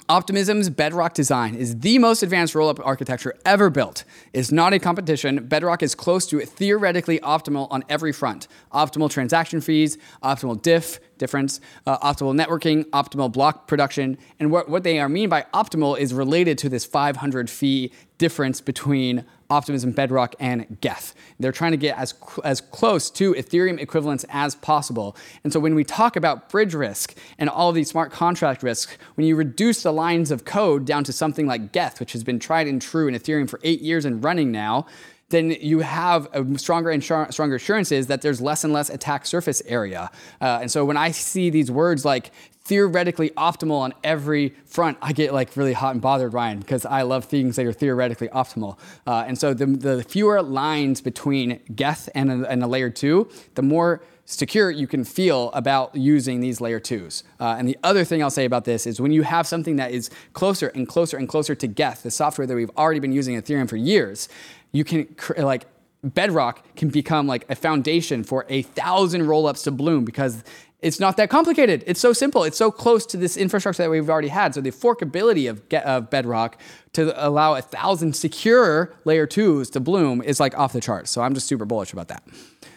[0.10, 4.06] Optimism's Bedrock design is the most advanced rollup architecture ever built.
[4.34, 5.46] It's not a competition.
[5.46, 8.48] Bedrock is close to theoretically optimal on every front.
[8.74, 14.18] Optimal transaction fees, optimal diff, difference, uh, optimal networking, optimal block production.
[14.40, 18.62] And what, what they are mean by optimal is related to this 500 fee difference
[18.62, 21.16] between Optimism Bedrock and Geth.
[21.40, 22.14] They're trying to get as,
[22.44, 25.16] as close to Ethereum equivalents as possible.
[25.44, 28.98] And so when we talk about bridge risk and all of these smart contract risks,
[29.16, 32.40] when you reduce the lines of code down to something like Geth, which has been
[32.40, 34.86] tried and true in Ethereum for eight years and running now,
[35.30, 36.28] then you have
[36.58, 40.10] stronger and stronger assurances that there's less and less attack surface area.
[40.42, 42.32] Uh, and so when I see these words like
[42.70, 47.02] theoretically optimal on every front, I get like really hot and bothered, Ryan, because I
[47.02, 48.78] love things that are theoretically optimal.
[49.08, 53.28] Uh, and so the, the fewer lines between Geth and a, and a layer two,
[53.56, 57.24] the more secure you can feel about using these layer twos.
[57.40, 59.92] Uh, and the other thing I'll say about this is when you have something that
[59.92, 63.34] is closer and closer and closer to Geth, the software that we've already been using
[63.34, 64.30] in Ethereum for years,
[64.72, 65.66] you can cr- like
[66.04, 70.44] Bedrock can become like a foundation for a thousand rollups to Bloom because
[70.82, 71.84] it's not that complicated.
[71.88, 72.44] It's so simple.
[72.44, 74.56] It's so close to this infrastructure that we've already had.
[74.56, 76.60] So the forkability of, of Bedrock
[76.94, 81.12] to allow a thousand secure layer twos to Bloom is like off the charts.
[81.12, 82.24] So I'm just super bullish about that.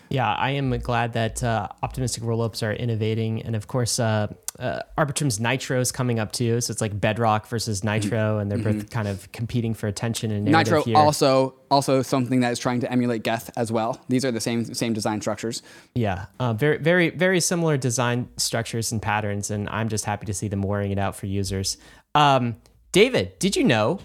[0.09, 4.27] Yeah, I am glad that uh, optimistic rollups are innovating, and of course, uh,
[4.63, 6.61] uh, Arbitrum's Nitro is coming up too.
[6.61, 10.45] So it's like Bedrock versus Nitro, and they're both kind of competing for attention and
[10.45, 10.97] Nitro here.
[10.97, 14.01] also also something that is trying to emulate Geth as well.
[14.09, 15.63] These are the same same design structures.
[15.97, 20.35] Yeah, uh, very, very, very similar design structures and patterns, and I'm just happy to
[20.35, 21.77] see them wearing it out for users.
[22.15, 22.57] Um,
[22.93, 23.99] David, did you know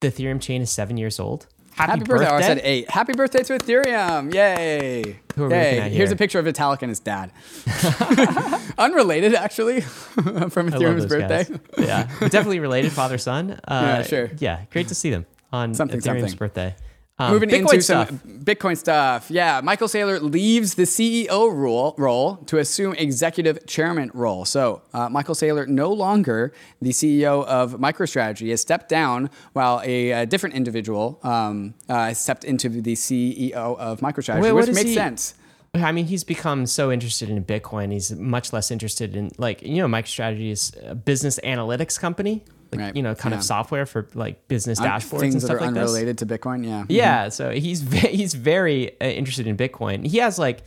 [0.00, 1.48] the Ethereum chain is seven years old?
[1.88, 2.28] Happy, birthday!
[2.28, 2.90] Oh, I said eight.
[2.90, 4.32] Happy birthday to Ethereum!
[4.34, 5.20] Yay!
[5.36, 5.78] Who are Yay.
[5.80, 7.32] at Here's a picture of Vitalik and his dad.
[8.78, 11.44] Unrelated, actually, from Ethereum's birthday.
[11.44, 11.58] guys.
[11.78, 13.52] yeah, definitely related father son.
[13.66, 14.30] Uh, Yeah, sure.
[14.38, 16.38] Yeah, great to see them on Something, Ethereum's something.
[16.38, 16.74] birthday.
[17.20, 18.08] Um, Moving Bitcoin into stuff.
[18.08, 19.30] some Bitcoin stuff.
[19.30, 24.46] Yeah, Michael Saylor leaves the CEO role, role to assume executive chairman role.
[24.46, 30.12] So uh, Michael Saylor, no longer the CEO of MicroStrategy, has stepped down while a,
[30.14, 34.88] uh different individual um, uh, stepped into the CEO of MicroStrategy, Wait, what which makes
[34.88, 35.34] he- sense.
[35.74, 37.92] I mean, he's become so interested in Bitcoin.
[37.92, 42.80] He's much less interested in like you know, MicroStrategy is a business analytics company, like
[42.80, 42.96] Right.
[42.96, 43.38] you know, kind Yeah.
[43.38, 45.80] of software for like business Uh, dashboards Things and that stuff are like this.
[45.82, 46.64] unrelated to Bitcoin.
[46.66, 46.84] Yeah.
[46.88, 50.06] Yeah, so he's he's very uh, interested in Bitcoin.
[50.06, 50.62] He has like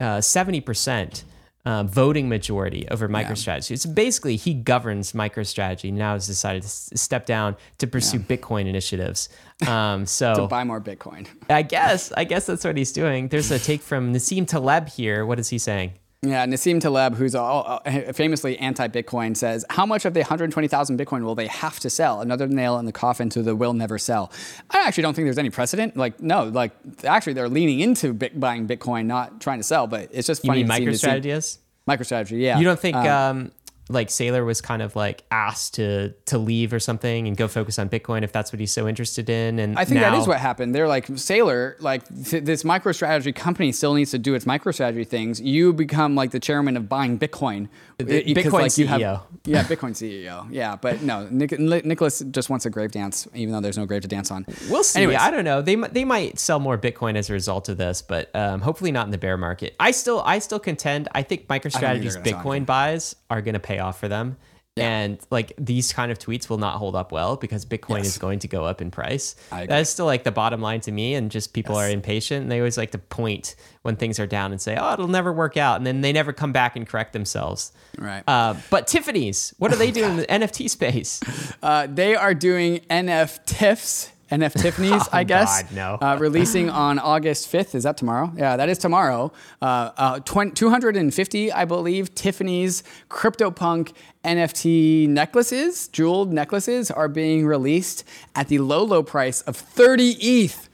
[0.00, 1.24] uh, seventy percent
[1.64, 3.72] um, voting majority over MicroStrategy.
[3.72, 5.92] It's basically he governs MicroStrategy.
[5.92, 9.28] Now has decided to s- step down to pursue Bitcoin initiatives.
[9.66, 11.26] Um, so to Buy more Bitcoin.
[11.50, 13.26] I guess I guess that's what he's doing.
[13.26, 15.26] There's a take from Nassim Taleb here.
[15.26, 15.94] What is he saying?
[16.22, 21.22] Yeah, Nassim Taleb, who's all, uh, famously anti-Bitcoin, says, "How much of the 120,000 Bitcoin
[21.22, 22.20] will they have to sell?
[22.20, 24.32] Another nail in the coffin to the will never sell."
[24.68, 25.96] I actually don't think there's any precedent.
[25.96, 26.72] Like, no, like
[27.04, 29.86] actually they're leaning into bit, buying Bitcoin, not trying to sell.
[29.86, 30.64] But it's just You funny.
[30.64, 31.58] mean to see Nassim- MicroStrategy is?
[31.88, 32.58] MicroStrategy, yeah.
[32.58, 33.52] You don't think Um, um,
[33.88, 37.78] like Saylor was kind of like asked to to leave or something and go focus
[37.78, 39.58] on Bitcoin if that's what he's so interested in?
[39.58, 40.74] And I think now, that is what happened.
[40.74, 45.40] They're like Saylor, like th- this MicroStrategy company still needs to do its MicroStrategy things.
[45.40, 47.68] You become like the chairman of buying Bitcoin.
[47.98, 49.20] Because, Bitcoin like, you have- CEO.
[49.44, 50.46] yeah, Bitcoin CEO.
[50.52, 53.86] Yeah, but no, Nic- Nic- Nicholas just wants a grave dance, even though there's no
[53.86, 54.46] grave to dance on.
[54.70, 55.00] We'll see.
[55.00, 55.18] Anyways.
[55.18, 55.62] I don't know.
[55.62, 59.06] They they might sell more Bitcoin as a result of this, but um, hopefully not
[59.06, 59.74] in the bear market.
[59.80, 61.08] I still I still contend.
[61.12, 64.36] I think MicroStrategy's sell Bitcoin buys are going to pay off for them.
[64.84, 68.06] And like these kind of tweets will not hold up well because Bitcoin Yes.
[68.08, 69.34] is going to go up in price.
[69.50, 71.14] That's still like the bottom line to me.
[71.14, 74.52] And just people are impatient and they always like to point when things are down
[74.52, 77.12] and say, "Oh, it'll never work out," and then they never come back and correct
[77.12, 77.72] themselves.
[77.98, 78.22] Right.
[78.26, 81.20] Uh, but Tiffany's, what are they doing in the NFT space?
[81.62, 84.10] Uh, they are doing NFTiffs.
[84.30, 85.60] NF Tiffany's, I guess.
[85.60, 86.06] Oh, God, no.
[86.06, 87.74] Uh, releasing on August 5th.
[87.74, 88.32] Is that tomorrow?
[88.36, 89.32] Yeah, that is tomorrow.
[89.62, 93.92] Uh, uh, 20, 250, I believe, Tiffany's CryptoPunk
[94.24, 100.64] NFT necklaces, jeweled necklaces, are being released at the low, low price of 30 ETH.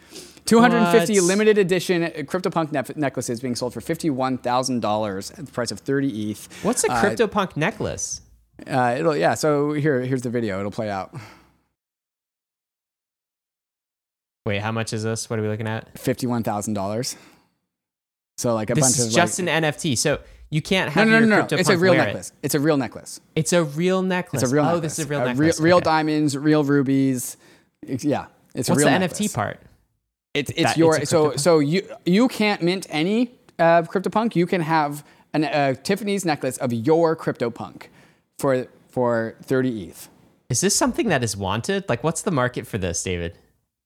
[0.47, 1.22] 250 What?
[1.26, 6.48] limited edition CryptoPunk ne- necklaces being sold for $51,000 at the price of 30 ETH.
[6.62, 8.20] What's a CryptoPunk necklace?
[8.66, 10.59] Uh, it'll, yeah, so here, here's the video.
[10.59, 11.14] It'll play out.
[14.46, 15.30] Wait, how much is this?
[15.30, 15.98] What are we looking at?
[15.98, 17.16] fifty-one thousand dollars.
[18.36, 19.96] So like a This bunch is of just like, an NFT.
[19.96, 21.56] So you can't have no, no, no, no.
[21.56, 22.30] It's a real necklace.
[22.30, 22.46] It.
[22.46, 23.20] It's a real necklace.
[23.34, 24.42] It's a real necklace.
[24.42, 24.96] It's a real oh, necklace.
[24.96, 25.60] this is a real Uh, necklace.
[25.60, 25.84] real Okay.
[25.84, 27.36] diamonds, real rubies.
[27.86, 29.60] It's, yeah, it's What's a the real NFT part?
[30.34, 34.34] It's it's That- your it's so so you you can't mint any uh, CryptoPunk.
[34.36, 37.84] You can have an uh, Tiffany's necklace of your CryptoPunk
[38.38, 40.08] for for thirty ETH.
[40.50, 41.88] Is this something that is wanted?
[41.88, 43.38] Like, what's the market for this, David?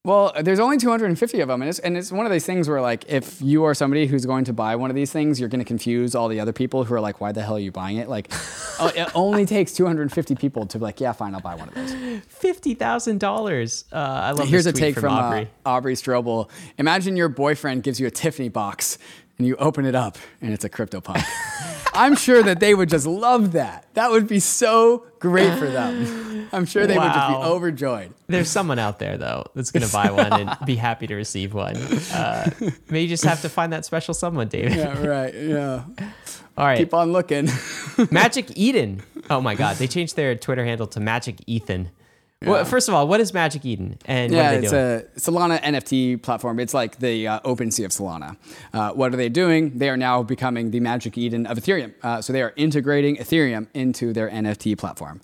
[0.09, 2.80] Well, there's only 250 of them, and it's, and it's one of these things where,
[2.80, 5.59] like, if you are somebody who's going to buy one of these things, you're going
[5.59, 7.98] to confuse all the other people who are like, "Why the hell are you buying
[7.98, 8.32] it?" Like,
[8.80, 11.74] oh, it only takes 250 people to be like, "Yeah, fine, I'll buy one of
[11.74, 11.93] those."
[12.26, 13.85] Fifty thousand dollars.
[13.93, 14.48] Uh, I love.
[14.48, 15.51] Here's this a take from, from, uh, Aubrey.
[15.66, 16.48] Aubrey Strobel.
[16.78, 18.97] Imagine your boyfriend gives you a Tiffany box,
[19.39, 21.24] and you open it up, and it's a crypto CryptoPunk.
[21.94, 23.86] I'm sure that they would just love that.
[23.94, 26.48] That would be so great for them.
[26.52, 28.15] I'm sure they would just be overjoyed.
[28.27, 31.77] There's someone out there though that's gonna buy one and be happy to receive one.
[31.77, 32.51] Uh,
[32.89, 34.74] maybe you just have to find that special someone, David.
[34.74, 35.35] Yeah, right.
[35.35, 35.85] Yeah.
[36.56, 37.48] All right, Keep on looking.
[38.10, 39.02] Magic Eden.
[39.31, 41.90] Oh my God, they changed their Twitter handle to Magic Ethan.
[42.47, 45.39] Well, first of all, what is Magic Eden, and Yeah, what are they it's doing?
[45.39, 46.60] a Solana NFT platform.
[46.60, 48.36] It's like the uh, OpenSea of Solana.
[48.73, 49.77] Uh, what are they doing?
[49.78, 51.94] They are now becoming the Magic Eden of Ethereum.
[52.02, 55.20] Uh, so they are integrating Ethereum into their NFT platform.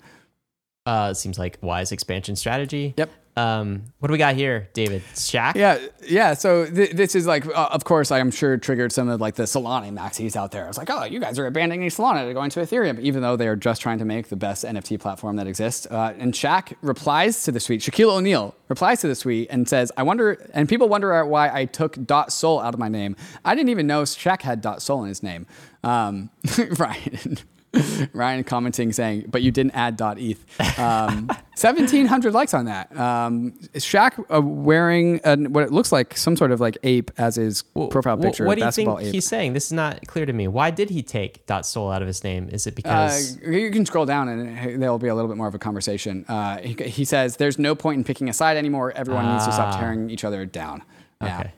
[0.85, 2.93] uh, seems like wise expansion strategy.
[2.97, 3.09] Yep.
[3.37, 5.03] Um, what do we got here, David?
[5.13, 5.55] Shaq.
[5.55, 6.33] Yeah, yeah.
[6.35, 9.43] So th- this is like, uh, of course, I'm sure triggered some of like the
[9.43, 10.67] Solana maxis out there.
[10.69, 13.47] It's like, oh, you guys are abandoning Solana to go into Ethereum, even though they
[13.47, 15.85] are just trying to make the best NFT platform that exists.
[15.85, 17.81] Uh, and Shaq replies to the tweet.
[17.81, 21.65] Shaquille O'Neal replies to the tweet and says, "I wonder," and people wonder why I
[21.65, 23.17] took dot sol out of my name.
[23.43, 25.45] I didn't even know Shaq had dot sol in his name.
[25.83, 26.29] Um,
[26.77, 27.39] Ryan.
[28.13, 30.79] Ryan commenting saying, but you didn't add .eth.
[30.79, 31.27] Um,
[31.57, 32.95] 1,700 likes on that.
[32.97, 37.11] Um, is Shaq uh, wearing an, what it looks like some sort of like ape
[37.17, 39.13] as his profile Wh- picture, What do you think ape.
[39.13, 39.53] he's saying?
[39.53, 40.47] This is not clear to me.
[40.49, 42.49] Why did he take dot sol out of his name?
[42.51, 45.47] Is it Uh, because you can scroll down and there'll be a little bit more
[45.47, 46.25] of a conversation.
[46.27, 48.91] Uh, he, he says, there's no point in picking a side anymore.
[48.95, 49.79] Everyone needs to stop Ah.
[49.79, 50.83] tearing each other down.
[51.21, 51.39] Yeah.
[51.39, 51.51] okay?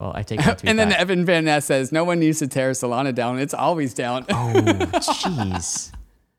[0.00, 1.00] Well, I take that tweet And then back.
[1.00, 3.38] Evan Van Ness says, no one needs to tear Solana down.
[3.38, 4.24] It's always down.
[4.28, 4.52] Oh,
[4.94, 5.92] jeez.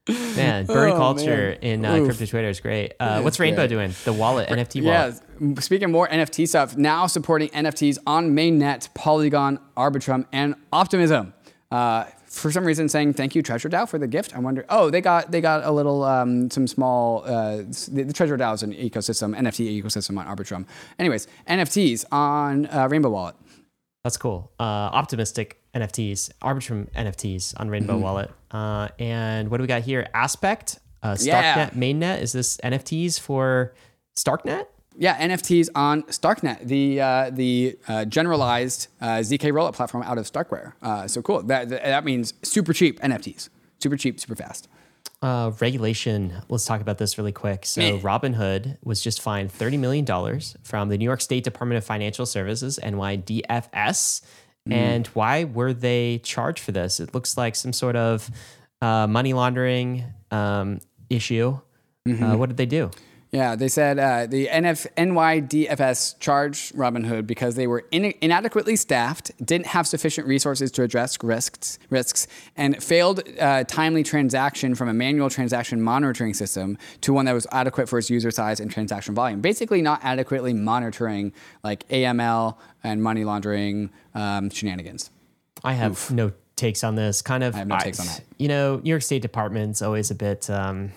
[0.35, 1.57] Man, bird Oh, culture man.
[1.61, 2.93] in uh, crypto Twitter is great.
[2.99, 3.69] Uh, what's Rainbow great.
[3.69, 3.93] doing?
[4.05, 5.21] The wallet, NFT wallet.
[5.39, 5.59] Yeah.
[5.59, 11.33] Speaking of more NFT stuff, now supporting NFTs on mainnet, Polygon, Arbitrum, and Optimism.
[11.69, 14.35] Uh, for some reason, saying thank you, Treasure DAO, for the gift.
[14.35, 14.65] I wonder.
[14.69, 17.23] Oh, they got they got a little um, some small.
[17.23, 17.57] Uh,
[17.91, 20.65] the, the Treasure DAO is an ecosystem, NFT ecosystem on Arbitrum.
[20.97, 23.35] Anyways, NFTs on uh, Rainbow Wallet.
[24.03, 24.51] That's cool.
[24.59, 28.01] Uh, optimistic NFTs, Arbitrum NFTs on Rainbow Mm-hmm.
[28.03, 28.31] Wallet.
[28.51, 30.07] Uh, and what do we got here?
[30.13, 31.69] Aspect, uh, Starknet, Yeah.
[31.71, 32.21] mainnet.
[32.21, 33.73] Is this NFTs for
[34.15, 34.65] Starknet?
[34.97, 40.25] Yeah, NFTs on Starknet, the uh, the uh, generalized uh, zk rollup platform out of
[40.29, 40.73] Starkware.
[40.81, 41.41] Uh, so cool.
[41.43, 43.47] That that means super cheap NFTs,
[43.79, 44.67] super cheap, super fast.
[45.21, 46.33] Uh, regulation.
[46.47, 47.65] Let's talk about this really quick.
[47.65, 47.81] So.
[47.99, 50.05] Robinhood was just fined $30 million
[50.63, 54.21] from the New York State Department of Financial Services, NYDFS.
[54.71, 56.99] And why were they charged for this?
[56.99, 58.29] It looks like some sort of
[58.81, 60.79] uh, money laundering um,
[61.09, 61.59] issue.
[62.07, 62.89] Uh, what did they do?
[63.31, 69.31] Yeah, they said uh, the NF, NYDFS charged Robinhood because they were in, inadequately staffed,
[69.45, 72.27] didn't have sufficient resources to address risks, risks
[72.57, 77.45] and failed uh, timely transaction from a manual transaction monitoring system to one that was
[77.51, 79.41] adequate for its user size and transaction volume.
[79.41, 81.31] Basically, not adequately monitoring
[81.63, 85.11] like AML and money laundering um, shenanigans.
[85.63, 87.21] I have no takes on this.
[87.21, 88.21] Kind of, I have no takes on that.
[88.37, 90.91] You know, New York State Department's always a bit, um,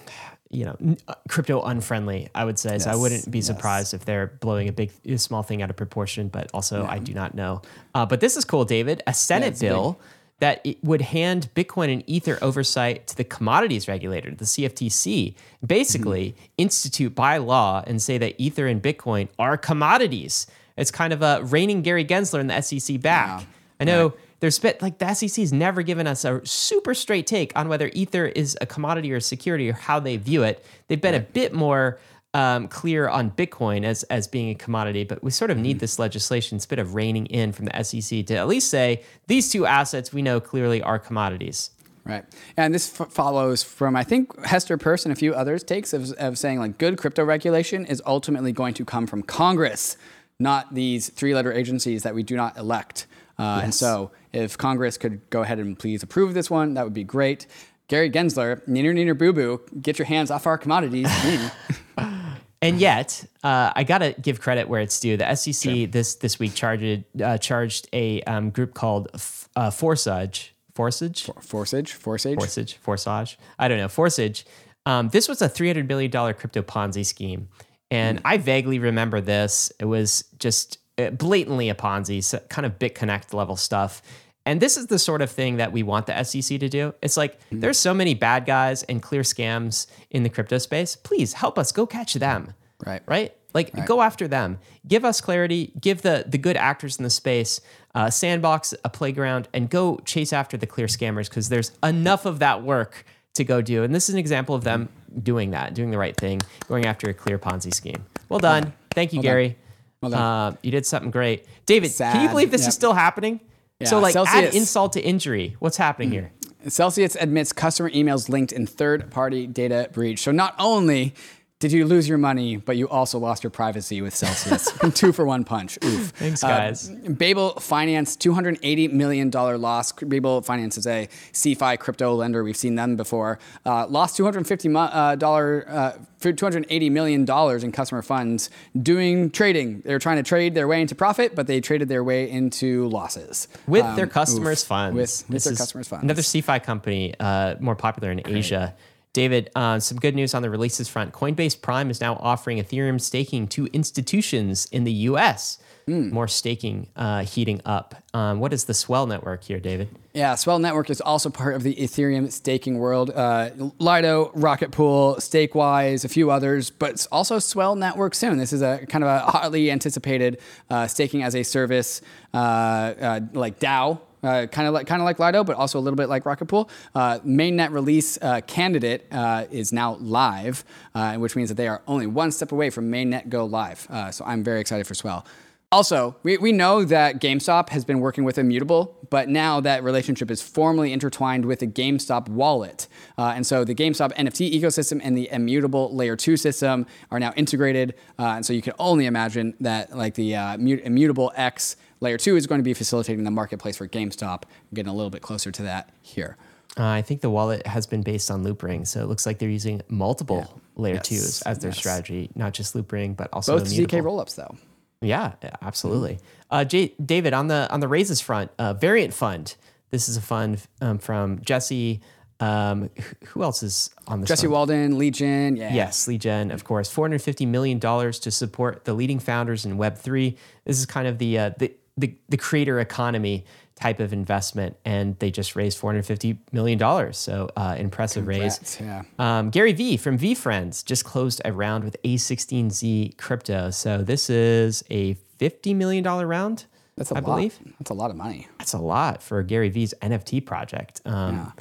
[0.52, 2.28] you know, uh, crypto unfriendly.
[2.34, 2.78] I would say.
[2.78, 3.46] so I wouldn't be yes.
[3.46, 6.28] surprised if they're blowing a big, a small thing out of proportion.
[6.28, 7.62] But also, I do not know.
[7.94, 9.02] Uh, but this is cool, David.
[9.06, 9.70] A Senate big.
[9.70, 10.00] bill.
[10.40, 16.30] That it would hand Bitcoin and Ether oversight to the commodities regulator, the CFTC, basically
[16.32, 16.44] Mm-hmm.
[16.58, 20.48] institute by law and say that Ether and Bitcoin are commodities.
[20.76, 23.40] It's kind of a reigning Gary Gensler and the SEC back.
[23.42, 23.46] Yeah.
[23.80, 27.68] I know there's been like the SEC's never given us a super straight take on
[27.68, 30.64] whether Ether is a commodity or a security or how they view it.
[30.88, 32.00] They've been a bit more
[32.34, 35.62] um, clear on Bitcoin as as being a commodity, but we sort of Mm-hmm.
[35.62, 38.68] need this legislation, it's a bit of reining in from the SEC to at least
[38.68, 41.70] say these two assets we know clearly are commodities.
[42.04, 42.24] Right.
[42.56, 46.10] And this f- follows from, I think, Hester Peirce and a few others' takes of,
[46.14, 49.96] of saying like good crypto regulation is ultimately going to come from Congress,
[50.40, 53.06] not these three letter agencies that we do not elect.
[53.42, 56.94] Uh, And so if Congress could go ahead and please approve this one, that would
[56.94, 57.46] be great.
[57.88, 61.08] Gary Gensler, neener, neener, boo boo, get your hands off our commodities.
[61.98, 62.36] Mm.
[62.62, 65.16] And yet, uh, I gotta give credit where it's due.
[65.16, 70.54] The SEC this this week charged uh, charged a um, group called F- uh, Forsage.
[70.74, 71.24] Forsage.
[71.40, 72.36] Forsage, Forsage.
[72.38, 73.36] Forsage, Forsage.
[73.58, 73.88] I don't know.
[73.88, 74.46] Forsage.
[74.86, 77.48] Um, this was a $300 million crypto Ponzi scheme.
[77.90, 79.70] And I vaguely remember this.
[79.78, 84.02] It was just Uh, blatantly a Ponzi, so kind of BitConnect level stuff.
[84.44, 86.94] And this is the sort of thing that we want the SEC to do.
[87.00, 87.60] It's like hmm.
[87.60, 90.96] there's so many bad guys and clear scams in the crypto space.
[90.96, 92.54] Please help us go catch them.
[92.84, 93.02] Right.
[93.06, 93.34] Right?
[93.54, 94.58] Like go after them.
[94.86, 95.72] Give us clarity.
[95.80, 97.60] Give the the good actors in the space
[97.94, 102.38] a sandbox, a playground, and go chase after the clear scammers because there's enough of
[102.38, 103.04] that work
[103.34, 103.82] to go do.
[103.82, 104.88] And this is an example of them
[105.22, 108.04] doing that, doing the right thing, going after a clear Ponzi scheme.
[108.28, 108.72] Well done.
[108.94, 109.48] Thank you, Gary.
[109.48, 109.56] done.
[110.02, 111.46] Uh, you did something great.
[111.66, 112.68] David, can you believe this Yep.
[112.68, 113.40] is still happening?
[113.84, 114.54] so Yeah, like add Celsius.
[114.54, 115.56] insult to injury.
[115.58, 116.30] What's happening here?
[116.68, 120.20] Celsius admits customer emails linked in third party data breach.
[120.22, 121.14] So not only
[121.62, 124.68] did you lose your money, but you also lost your privacy with Celsius.
[124.94, 125.78] Two for one punch.
[125.84, 126.08] Oof.
[126.10, 126.88] Thanks, guys.
[126.88, 129.92] Babel Finance, $280 million loss.
[129.92, 132.42] Babel Finance is a CeFi crypto lender.
[132.42, 133.38] We've seen them before.
[133.64, 137.30] Uh, lost $250 uh, dollar, uh, $280 million
[137.64, 138.50] in customer funds
[138.82, 139.82] doing trading.
[139.82, 142.88] They were trying to trade their way into profit, but they traded their way into
[142.88, 143.46] losses.
[143.68, 144.66] with Um, their customers' oof.
[144.66, 144.96] funds.
[144.96, 146.02] With, with their customers' funds.
[146.02, 148.74] Another CeFi company, uh, more popular in Asia.
[149.12, 151.12] David, uh, some good news on the releases front.
[151.12, 155.58] Coinbase Prime is now offering Ethereum staking to institutions in the U.S.
[155.86, 156.10] Hmm.
[156.10, 157.94] More staking uh, heating up.
[158.14, 159.88] Um, what is the Swell network here, David?
[160.14, 163.10] Yeah, Swell Network is also part of the Ethereum staking world.
[163.10, 168.38] Uh, Lido, Rocket Pool, Stakewise, a few others, but also Swell Network soon.
[168.38, 170.38] This is a kind of a hotly anticipated
[170.70, 172.02] uh, staking as a service,
[172.34, 174.00] uh, uh, like DAO.
[174.22, 176.46] Uh, kind of like kind of like Lido, but also a little bit like Rocket
[176.46, 176.70] Pool.
[176.94, 181.82] Uh, mainnet release uh, candidate uh, is now live, uh, which means that they are
[181.88, 183.86] only one step away from mainnet go live.
[184.12, 185.26] So I'm very excited for Swell.
[185.72, 190.30] Also, we, we know that GameStop has been working with Immutable, but now that relationship
[190.30, 192.88] is formally intertwined with the GameStop wallet.
[193.16, 197.32] Uh, and so the GameStop NFT ecosystem and the Immutable Layer 2 system are now
[197.36, 197.94] integrated.
[198.18, 202.36] Uh, and so you can only imagine that like the uh, Immutable X Layer 2
[202.36, 204.42] is going to be facilitating the marketplace for GameStop.
[204.42, 206.36] I'm getting a little bit closer to that here.
[206.76, 209.48] Uh, I think the wallet has been based on Loopring, so it looks like they're
[209.48, 211.78] using multiple layer Yes, twos as their yes.
[211.78, 214.00] strategy, not just Loopring, but also Both immutable.
[214.00, 214.56] ZK rollups though.
[215.00, 216.18] Yeah, yeah, absolutely.
[216.50, 219.54] Uh, J- David, on the on the raises front, uh, Variant Fund.
[219.90, 222.00] This is a fund um, from Jesse.
[222.40, 222.88] Um,
[223.26, 224.28] who else is on this?
[224.28, 224.52] Jesse fund?
[224.52, 225.74] Walden, Li Jin, yeah.
[225.74, 226.88] Yes, Li Jin, of course.
[226.88, 230.36] Four hundred fifty million dollars to support the leading founders in Web three.
[230.64, 233.44] This is kind of the uh, the, the the creator economy
[233.74, 237.18] type of investment, and they just raised four hundred fifty million dollars.
[237.18, 238.78] So uh, impressive raise.
[238.80, 239.02] Yeah.
[239.18, 243.70] Um, Gary V from VeeFriends just closed a round with A16Z crypto.
[243.70, 246.66] So this is a $50 million round,
[246.96, 247.24] That's a I lot.
[247.36, 247.58] believe.
[247.80, 248.46] That's a lot of money.
[248.58, 251.00] That's a lot for Gary V's NFT project.
[251.04, 251.52] Um,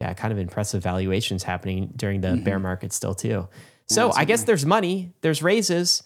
[0.00, 0.12] yeah.
[0.14, 2.44] kind of impressive valuations happening during the Mm-hmm.
[2.44, 3.48] bear market still, too.
[3.86, 6.02] So I guess there's money, there's raises.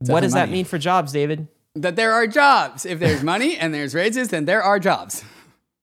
[0.00, 1.46] what does that mean for jobs, David?
[1.76, 2.86] That there are jobs.
[2.86, 5.22] If there's money and there's raises, then there are jobs.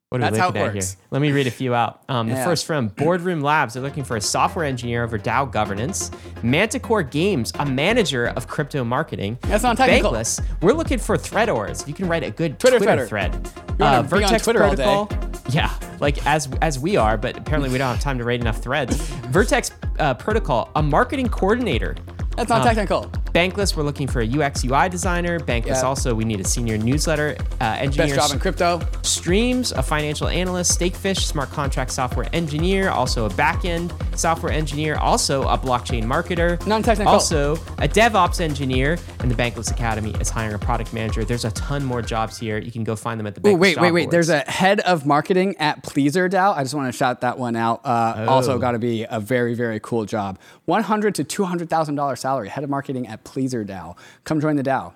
[0.10, 0.92] What are we That's how looking it at works.
[0.94, 1.00] here?
[1.12, 2.02] Let me read a few out.
[2.08, 2.44] Um, the Yeah.
[2.46, 3.74] first from Boardroom Labs.
[3.74, 6.12] They're looking for a software engineer over DAO governance.
[6.44, 9.40] Manticore Games, a manager of crypto marketing.
[9.42, 10.12] That's not technical.
[10.12, 11.82] Bankless, we're looking for threadors.
[11.82, 13.34] If you can write a good Twitter Twitter, thread.
[13.70, 15.08] You wanna be on Twitter all day.
[15.50, 18.58] Yeah, like as as we are, but apparently we don't have time to write enough
[18.60, 18.96] threads.
[19.32, 21.96] Vertex uh, Protocol, a marketing coordinator.
[22.36, 23.04] That's not technical.
[23.34, 25.40] Bankless, we're looking for a UX UI designer.
[25.40, 25.82] Bankless Yeah.
[25.82, 28.16] also, we need a senior newsletter uh, engineer.
[28.16, 28.80] Best job in crypto.
[29.02, 35.44] Streams, a financial analyst, Stakefish, smart contract software engineer, also a backend software engineer, also
[35.48, 37.12] a blockchain marketer, Non-technical.
[37.12, 41.24] also a DevOps engineer, and the Bankless Academy is hiring a product manager.
[41.26, 42.60] There's a ton more jobs here.
[42.60, 44.12] You can go find them at the Bankless wait, wait, job wait.
[44.12, 46.56] There's a head of marketing at PleasrDAO.
[46.56, 47.82] I just want to shout that one out.
[47.84, 48.60] Uh, Also, Oh.
[48.60, 50.38] got to be a very, very cool job.
[50.66, 52.50] One hundred to two hundred thousand dollar salary.
[52.50, 53.96] Head of marketing at PleasrDAO.
[54.24, 54.94] Come join the DAO.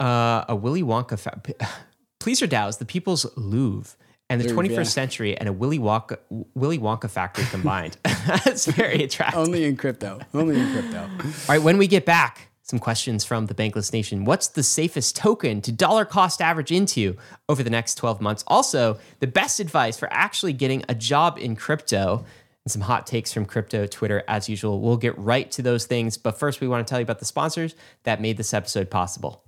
[0.00, 1.18] uh, a Willy Wonka.
[1.18, 1.40] Fa-
[2.20, 3.96] PleasrDAO is the people's Louvre.
[4.28, 4.82] And the Louvre, 21st yeah.
[4.82, 6.18] century and a Willy Wonka,
[6.54, 7.96] Willy Wonka factory combined.
[8.44, 9.38] That's very attractive.
[9.38, 10.18] Only in crypto.
[10.34, 11.08] Only in crypto.
[11.24, 14.24] All right, when we get back, some questions from the Bankless Nation.
[14.24, 17.16] What's the safest token to dollar cost average into
[17.48, 18.42] over the next 12 months?
[18.48, 22.24] Also, the best advice for actually getting a job in crypto
[22.66, 24.80] and some hot takes from crypto Twitter as usual.
[24.80, 27.24] We'll get right to those things, but first we want to tell you about the
[27.24, 29.44] sponsors that made this episode possible.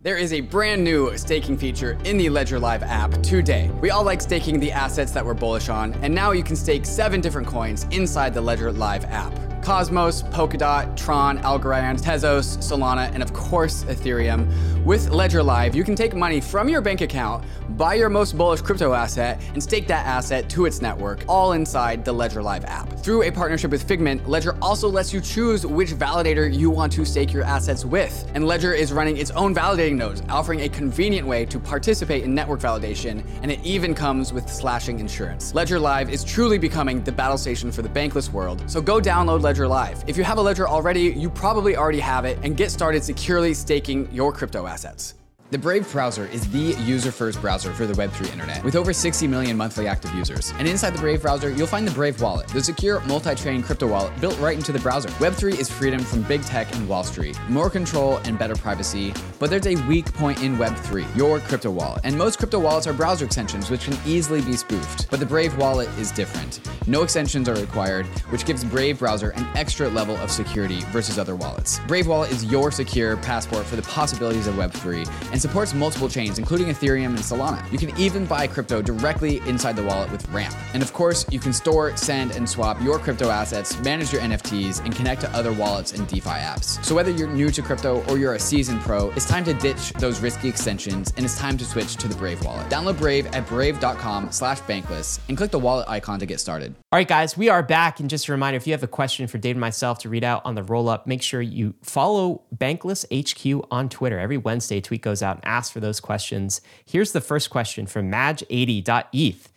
[0.00, 3.72] There is a brand new staking feature in the Ledger Live app today.
[3.80, 6.86] We all like staking the assets that we're bullish on, and now you can stake
[6.86, 9.53] seven different coins inside the Ledger Live app.
[9.64, 14.46] Cosmos, Polkadot, Tron, Algorand, Tezos, Solana, and of course Ethereum.
[14.84, 17.42] With Ledger Live, you can take money from your bank account,
[17.78, 22.04] buy your most bullish crypto asset, and stake that asset to its network, all inside
[22.04, 22.92] the Ledger Live app.
[22.98, 27.06] Through a partnership with Figment, Ledger also lets you choose which validator you want to
[27.06, 28.30] stake your assets with.
[28.34, 32.34] And Ledger is running its own validating nodes, offering a convenient way to participate in
[32.34, 35.54] network validation, and it even comes with slashing insurance.
[35.54, 39.40] Ledger Live is truly becoming the battle station for the bankless world, so go download
[39.40, 40.02] Ledger Live.
[40.08, 43.54] If you have a Ledger already, you probably already have it, and get started securely
[43.54, 45.14] staking your crypto assets.
[45.54, 49.28] The Brave browser is the user first browser for the Web3 internet, with over 60
[49.28, 50.52] million monthly active users.
[50.58, 53.86] And inside the Brave browser, you'll find the Brave Wallet, the secure multi chain crypto
[53.86, 55.10] wallet built right into the browser.
[55.20, 59.48] Web3 is freedom from big tech and Wall Street, more control and better privacy, but
[59.48, 62.00] there's a weak point in Web3 your crypto wallet.
[62.02, 65.08] And most crypto wallets are browser extensions, which can easily be spoofed.
[65.08, 66.68] But the Brave wallet is different.
[66.88, 71.36] No extensions are required, which gives Brave browser an extra level of security versus other
[71.36, 71.78] wallets.
[71.86, 76.38] Brave Wallet is your secure passport for the possibilities of Web3 and supports multiple chains,
[76.38, 77.60] including Ethereum and Solana.
[77.70, 80.54] You can even buy crypto directly inside the wallet with Ramp.
[80.72, 84.82] And of course, you can store, send, and swap your crypto assets, manage your NFTs,
[84.82, 86.82] and connect to other wallets and DeFi apps.
[86.82, 89.92] So whether you're new to crypto or you're a seasoned pro, it's time to ditch
[89.98, 92.66] those risky extensions and it's time to switch to the Brave wallet.
[92.70, 96.74] Download Brave at brave.com slash bankless and click the wallet icon to get started.
[96.90, 98.00] All right, guys, we are back.
[98.00, 100.24] And just a reminder if you have a question for Dave and myself to read
[100.24, 104.18] out on the roll up, make sure you follow Bankless HQ on Twitter.
[104.18, 106.60] Every Wednesday, tweet goes out and asks for those questions.
[106.84, 109.48] Here's the first question from Maj80.eth.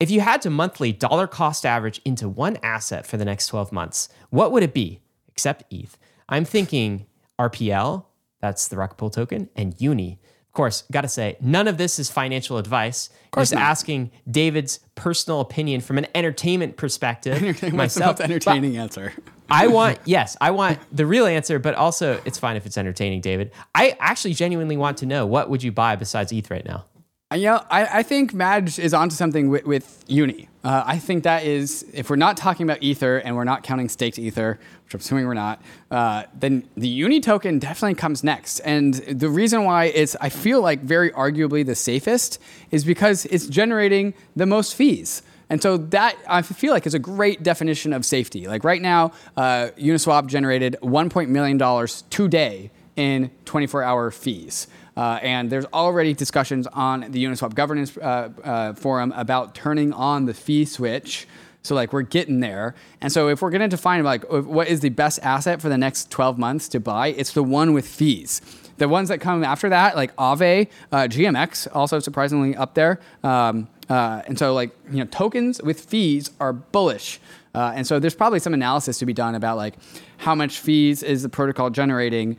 [0.00, 3.72] If you had to monthly dollar cost average into one asset for the next 12
[3.72, 5.00] months, what would it be?
[5.28, 5.98] Except ETH.
[6.28, 7.06] I'm thinking
[7.38, 8.04] RPL,
[8.40, 10.18] that's the Rocket Pool token, and Uni.
[10.46, 13.10] Of course, gotta say, none of this is financial advice.
[13.34, 13.62] Just not.
[13.62, 17.38] asking David's personal opinion from an entertainment perspective.
[17.60, 19.12] The myself, most entertaining answer?
[19.50, 23.20] I want, yes, I want the real answer, but also it's fine if it's entertaining,
[23.20, 23.50] David.
[23.74, 26.84] I actually genuinely want to know what would you buy besides ETH right now?
[27.32, 30.48] Uh, You know, I, I think Madge is onto something with, with Uni.
[30.64, 33.88] Uh, I think that is, if we're not talking about Ether and we're not counting
[33.88, 38.60] staked Ether, which I'm assuming we're not, uh, then the Uni token definitely comes next.
[38.60, 43.46] And the reason why it's, I feel like, very arguably the safest is because it's
[43.46, 45.22] generating the most fees.
[45.50, 48.46] And so that I feel like is a great definition of safety.
[48.46, 51.10] Like right now, uh, Uniswap generated 1.
[51.28, 54.66] million dollars today in 24-hour fees.
[54.96, 60.26] Uh, and there's already discussions on the Uniswap governance uh, uh, forum about turning on
[60.26, 61.28] the fee switch.
[61.62, 62.74] So like we're getting there.
[63.00, 65.78] And so if we're going to define like what is the best asset for the
[65.78, 68.42] next 12 months to buy, it's the one with fees.
[68.78, 73.00] The ones that come after that, like Aave, uh, GMX, also surprisingly up there.
[73.22, 77.20] Um, uh, and so like you know tokens with fees are bullish.
[77.54, 79.74] Uh, and so there's probably some analysis to be done about like
[80.18, 82.36] how much fees is the protocol generating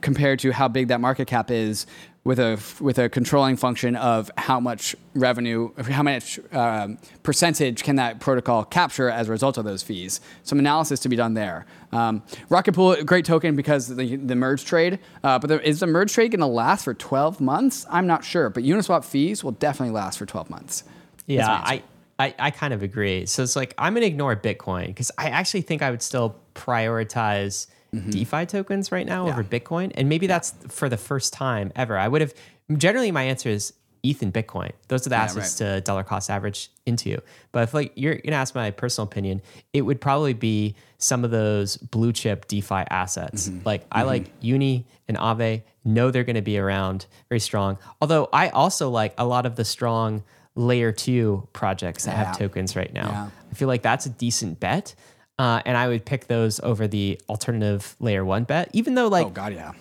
[0.00, 1.86] compared to how big that market cap is
[2.24, 7.96] with a with a controlling function of how much revenue, how much um, percentage can
[7.96, 10.20] that protocol capture as a result of those fees.
[10.44, 11.66] Some analysis to be done there.
[11.90, 15.86] Um, Rocket Pool, great token because the the merge trade, uh, but the, is the
[15.88, 17.86] merge trade going to last for 12 months?
[17.90, 20.84] I'm not sure, but Uniswap fees will definitely last for 12 months.
[21.26, 21.82] Yeah, I,
[22.18, 23.26] I, I kind of agree.
[23.26, 27.66] So it's like I'm gonna ignore Bitcoin because I actually think I would still prioritize
[27.94, 28.10] mm-hmm.
[28.10, 29.32] DeFi tokens right now yeah.
[29.32, 31.98] over Bitcoin, and maybe that's for the first time ever.
[31.98, 32.34] I would have
[32.76, 34.72] generally my answer is ETH and Bitcoin.
[34.88, 35.74] Those are the assets yeah, right.
[35.76, 37.20] to dollar cost average into.
[37.52, 39.42] But if like you're gonna ask my personal opinion,
[39.72, 43.48] it would probably be some of those blue chip DeFi assets.
[43.48, 43.60] Mm-hmm.
[43.64, 44.08] Like I mm-hmm.
[44.08, 45.62] like Uni and Aave.
[45.84, 47.76] Know they're gonna be around very strong.
[48.00, 50.22] Although I also like a lot of the strong
[50.54, 52.24] layer two projects that yeah.
[52.24, 53.08] have tokens right now.
[53.08, 53.30] Yeah.
[53.50, 54.94] I feel like that's a decent bet.
[55.42, 59.26] Uh, and I would pick those over the alternative layer one bet, even though like,
[59.26, 59.72] oh god, yeah,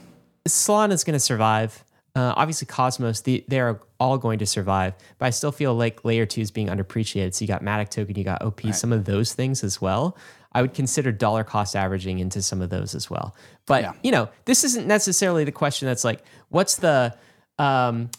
[0.48, 1.84] Solana is going to survive.
[2.16, 6.04] Uh, obviously, Cosmos, the, they are all going to survive, but I still feel like
[6.04, 7.36] layer two is being underappreciated.
[7.36, 8.74] So you got Matic token, you got OP, right.
[8.74, 10.18] some of those things as well.
[10.52, 13.36] I would consider dollar cost averaging into some of those as well.
[13.68, 13.94] But yeah.
[14.02, 17.16] you know, this isn't necessarily the question that's like, what's the
[17.60, 18.10] um,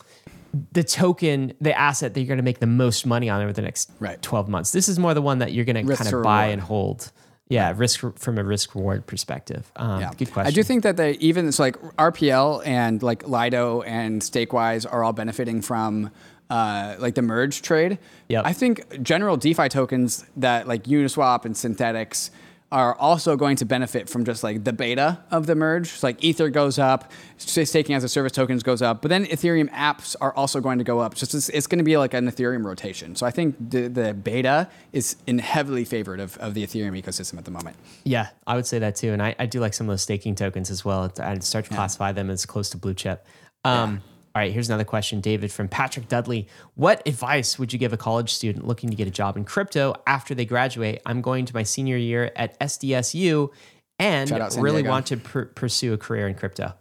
[0.71, 3.63] the token, the asset that you're going to make the most money on over the
[3.63, 4.23] next right.
[4.23, 4.71] 12 months.
[4.71, 6.53] This is more the one that you're going to kind of buy reward.
[6.53, 7.13] and hold.
[7.53, 9.71] Yeah, risk from a risk reward perspective.
[9.77, 10.11] Um, yeah.
[10.17, 10.47] Good question.
[10.47, 15.05] I do think that they even it's like RPL and like Lido and Stakewise are
[15.05, 16.11] all benefiting from
[16.49, 17.99] uh, like the merge trade.
[18.29, 22.31] Yeah, I think general DeFi tokens that like Uniswap and Synthetix
[22.73, 25.91] are also going to benefit from just like the beta of the merge.
[25.91, 29.71] So like Ether goes up, staking as a service tokens goes up, but then Ethereum
[29.71, 31.15] apps are also going to go up.
[31.15, 33.15] Just it's, it's going to be like an Ethereum rotation.
[33.15, 37.37] So I think the, the beta is in heavily favored of, of the Ethereum ecosystem
[37.37, 37.77] at the moment.
[38.05, 39.13] Yeah, I would say that too.
[39.13, 41.13] And I, I do like some of those staking tokens as well.
[41.21, 42.13] I'd start to classify yeah.
[42.13, 43.27] them as close to blue chip.
[43.65, 44.12] Um, yeah.
[44.35, 46.49] All right, here's another question, David, from Patrick Dudley.
[46.75, 49.95] What advice would you give a college student looking to get a job in crypto
[50.07, 51.03] after they graduate?
[51.05, 53.51] I'm going to my senior year at SDSU
[53.99, 56.73] and really want to pr- pursue a career in crypto.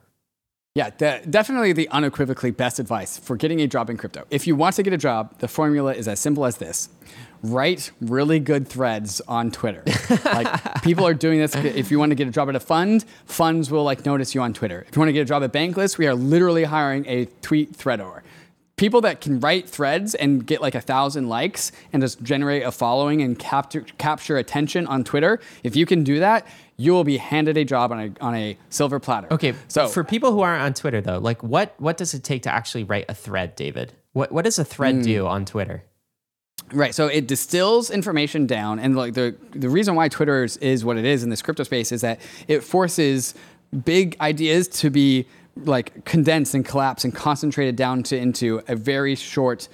[0.76, 4.26] Yeah, the, definitely the unequivocally best advice for getting a job in crypto.
[4.30, 6.88] If you want to get a job, the formula is as simple as this
[7.44, 9.84] write really good threads on Twitter.
[10.26, 11.56] like people are doing this.
[11.56, 14.42] If you want to get a job at a fund, funds will like notice you
[14.42, 14.86] on Twitter.
[14.88, 17.74] If you want to get a job at Bankless, we are literally hiring a tweet
[17.78, 18.22] threader.
[18.78, 22.72] People that can write threads and get like a thousand likes and just generate a
[22.72, 25.40] following and capture capture attention on Twitter.
[25.64, 26.48] If you can do that,
[26.78, 29.28] you will be handed a job on a on a silver platter.
[29.32, 32.44] Okay, so for people who aren't on Twitter though, like what what does it take
[32.44, 33.94] to actually write a thread, David?
[34.14, 35.04] What what does a thread mm.
[35.04, 35.84] do on Twitter?
[36.74, 36.96] Right.
[36.96, 41.06] So it distills information down, and like the the reason why Twitter is, what it
[41.06, 43.34] is in this crypto space is that it forces
[43.86, 45.28] big ideas to be
[45.66, 49.68] like condensed and collapsed and concentrated down to into a very short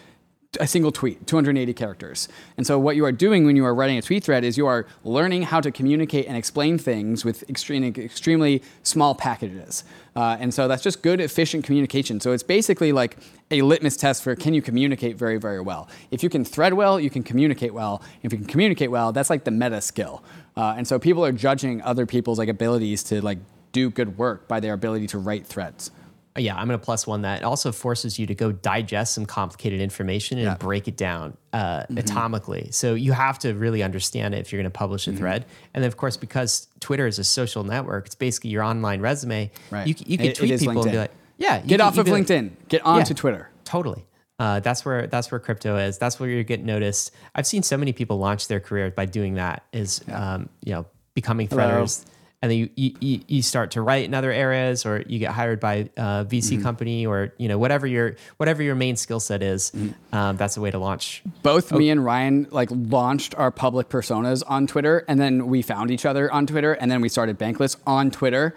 [0.59, 2.27] a single tweet, 280 characters.
[2.57, 4.67] And so what you are doing when you are writing a tweet thread is you
[4.67, 9.84] are learning how to communicate and explain things with extremely, extremely small packages.
[10.15, 12.19] Uh, and so that's just good, efficient communication.
[12.19, 13.17] So it's basically like
[13.51, 15.88] a litmus test for can you communicate very, very well.
[16.11, 18.01] If you can thread well, you can communicate well.
[18.23, 20.23] If you can communicate well, that's like the meta skill.
[20.55, 23.39] Uh, and so people are judging other people's like abilities to like
[23.71, 25.91] do good work by their ability to write threads
[26.38, 27.41] yeah, I'm going to plus one that.
[27.41, 30.55] It also forces you to go digest some complicated information and yeah.
[30.55, 31.97] break it down uh, mm-hmm.
[31.97, 32.73] atomically.
[32.73, 35.19] So you have to really understand it if you're going to publish a mm-hmm.
[35.19, 35.45] thread.
[35.73, 39.51] And then, of course, because Twitter is a social network, it's basically your online resume.
[39.72, 39.88] Right.
[39.88, 40.84] You, you can tweet people LinkedIn.
[40.84, 43.49] and be like, yeah, get off of LinkedIn, like, get onto yeah, Twitter.
[43.64, 44.05] Totally.
[44.39, 45.97] Uh, that's where that's where crypto is.
[45.97, 47.11] That's where you get noticed.
[47.34, 49.64] I've seen so many people launch their career by doing that.
[49.73, 50.35] Is yeah.
[50.35, 50.85] um, you know
[51.15, 52.03] becoming threaders.
[52.03, 55.31] Hello and then you, you, you start to write in other areas or you get
[55.31, 56.64] hired by a VC mm-hmm.
[56.64, 60.15] company or you know whatever your whatever your main skill set is mm-hmm.
[60.15, 61.77] um, that's a way to launch both oh.
[61.77, 66.05] me and Ryan like launched our public personas on Twitter and then we found each
[66.05, 68.55] other on Twitter and then we started Bankless on Twitter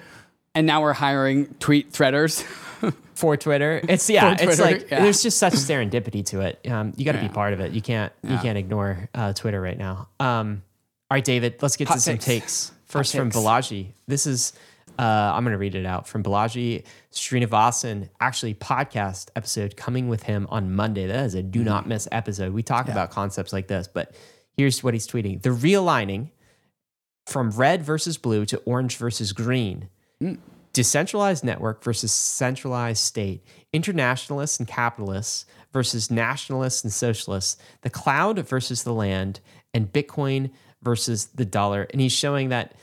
[0.54, 2.44] And now we're hiring tweet threaders.
[3.14, 3.80] for Twitter.
[3.86, 5.02] It's yeah, For it's like yeah.
[5.02, 6.66] there's just such serendipity to it.
[6.68, 7.72] Um, you got to be part of it.
[7.72, 10.08] You can't you can't ignore uh, Twitter right now.
[10.18, 10.62] Um,
[11.10, 12.72] all right, David, let's get Hot to some takes.
[12.90, 13.30] First from.
[13.30, 13.92] Balaji.
[14.06, 14.52] This is
[14.98, 18.08] uh, I'm going to read it out from Balaji Srinivasan.
[18.20, 21.06] Actually, podcast episode coming with him on Monday.
[21.06, 22.52] That is a do not miss episode.
[22.52, 24.14] We talk about concepts like this, but
[24.56, 26.30] here's what he's tweeting: the realigning
[27.26, 29.88] from red versus blue to orange versus green
[30.72, 38.84] decentralized network versus centralized state, internationalists and capitalists versus nationalists and socialists, the cloud versus
[38.84, 39.40] the land,
[39.72, 40.50] and Bitcoin
[40.82, 41.86] versus the dollar.
[41.90, 42.74] And he's showing that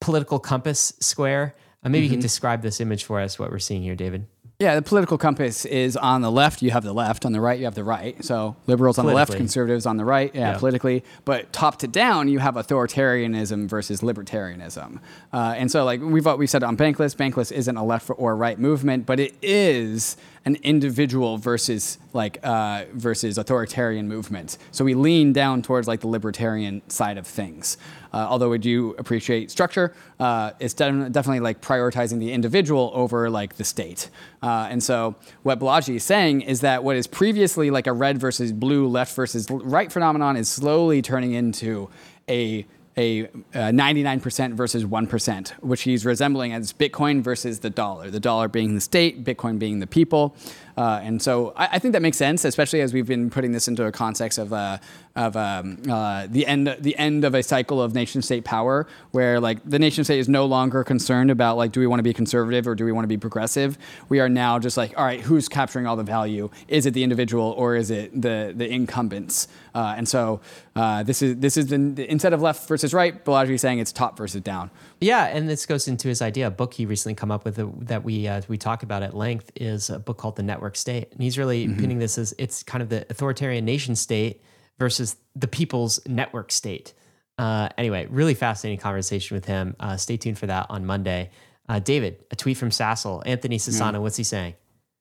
[0.00, 1.54] political compass square.
[1.82, 4.26] Uh, maybe you can describe this image for us, what we're seeing here, David.
[4.60, 7.24] Yeah, the political compass is on the left, you have the left.
[7.24, 8.24] On the right, you have the right.
[8.24, 10.34] So liberals on the left, conservatives on the right.
[10.34, 10.58] Yeah, Yeah.
[10.58, 11.04] politically.
[11.24, 14.98] But top to down, you have authoritarianism versus libertarianism.
[15.32, 18.58] Uh, and so, like we've we said on Bankless, Bankless isn't a left or right
[18.58, 24.58] movement, but it is an individual versus like uh, versus authoritarian movement.
[24.72, 27.76] So we lean down towards like the libertarian side of things.
[28.12, 33.30] Uh, although we do appreciate structure, uh, it's de- definitely like prioritizing the individual over
[33.30, 34.10] like the state.
[34.42, 38.18] Uh, and so what Balaji is saying is that what is previously like a red
[38.18, 41.90] versus blue, left versus right phenomenon is slowly turning into
[42.28, 42.66] a
[42.98, 48.10] a uh, 99% versus 1%, which he's resembling as Bitcoin versus the dollar.
[48.10, 50.34] The dollar being the state, Bitcoin being the people.
[50.78, 53.66] Uh, and so I, I think that makes sense, especially as we've been putting this
[53.66, 54.78] into a context of, uh,
[55.16, 59.40] of um, uh, the end the end of a cycle of nation state power, where
[59.40, 62.14] like the nation state is no longer concerned about like do we want to be
[62.14, 63.76] conservative or do we want to be progressive.
[64.08, 66.48] We are now just like all right, who's capturing all the value?
[66.68, 69.48] Is it the individual or is it the the incumbents?
[69.74, 70.40] Uh, and so
[70.76, 73.90] uh, this is this is the instead of left versus right, Balaji is saying it's
[73.90, 74.70] top versus down.
[75.00, 76.48] Yeah, and this goes into his idea.
[76.48, 79.52] A book he recently come up with that we uh, we talk about at length
[79.54, 82.82] is a book called The Network State, and he's really pinning this as it's kind
[82.82, 84.42] of the authoritarian nation state
[84.78, 86.94] versus the people's network state.
[87.36, 89.76] Uh, anyway, really fascinating conversation with him.
[89.78, 91.30] Uh, stay tuned for that on Monday.
[91.68, 93.22] Uh, David, a tweet from Sassal.
[93.24, 94.54] Anthony Sassano, what's he saying?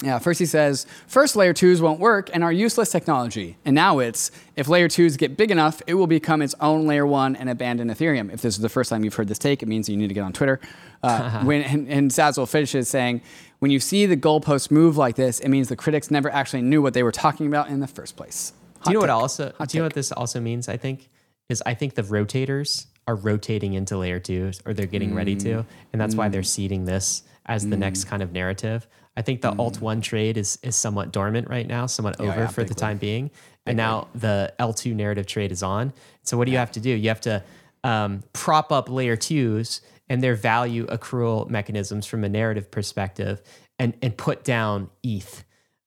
[0.03, 3.57] Yeah, first he says, first layer twos won't work and are useless technology.
[3.65, 7.05] And now it's, if layer twos get big enough, it will become its own layer
[7.05, 8.31] one and abandon Ethereum.
[8.31, 10.13] If this is the first time you've heard this take, it means you need to
[10.13, 10.59] get on Twitter.
[11.01, 13.21] Uh, when, and, and Sassal finishes saying,
[13.57, 16.79] when you see the goalposts move like this, it means the critics never actually knew
[16.83, 18.53] what they were talking about in the first place.
[18.83, 19.51] Do you know Hot what also?
[19.65, 20.69] Do you know what this also means?
[20.69, 21.09] I think
[21.49, 25.39] is I think the rotators are rotating into layer twos or they're getting ready Mm.
[25.39, 28.85] to, and that's why they're seeding this as the next kind of narrative.
[29.17, 32.37] I think the alt one trade is is somewhat dormant right now, somewhat over Mm.
[32.37, 32.79] yeah, for the bigly.
[32.79, 33.31] time being,
[33.65, 35.91] and now the L two narrative trade is on.
[36.23, 36.91] So what do you have to do?
[36.91, 37.43] You have to
[37.83, 43.41] um, prop up layer twos and their value accrual mechanisms from a narrative perspective,
[43.79, 45.43] and and put down ETH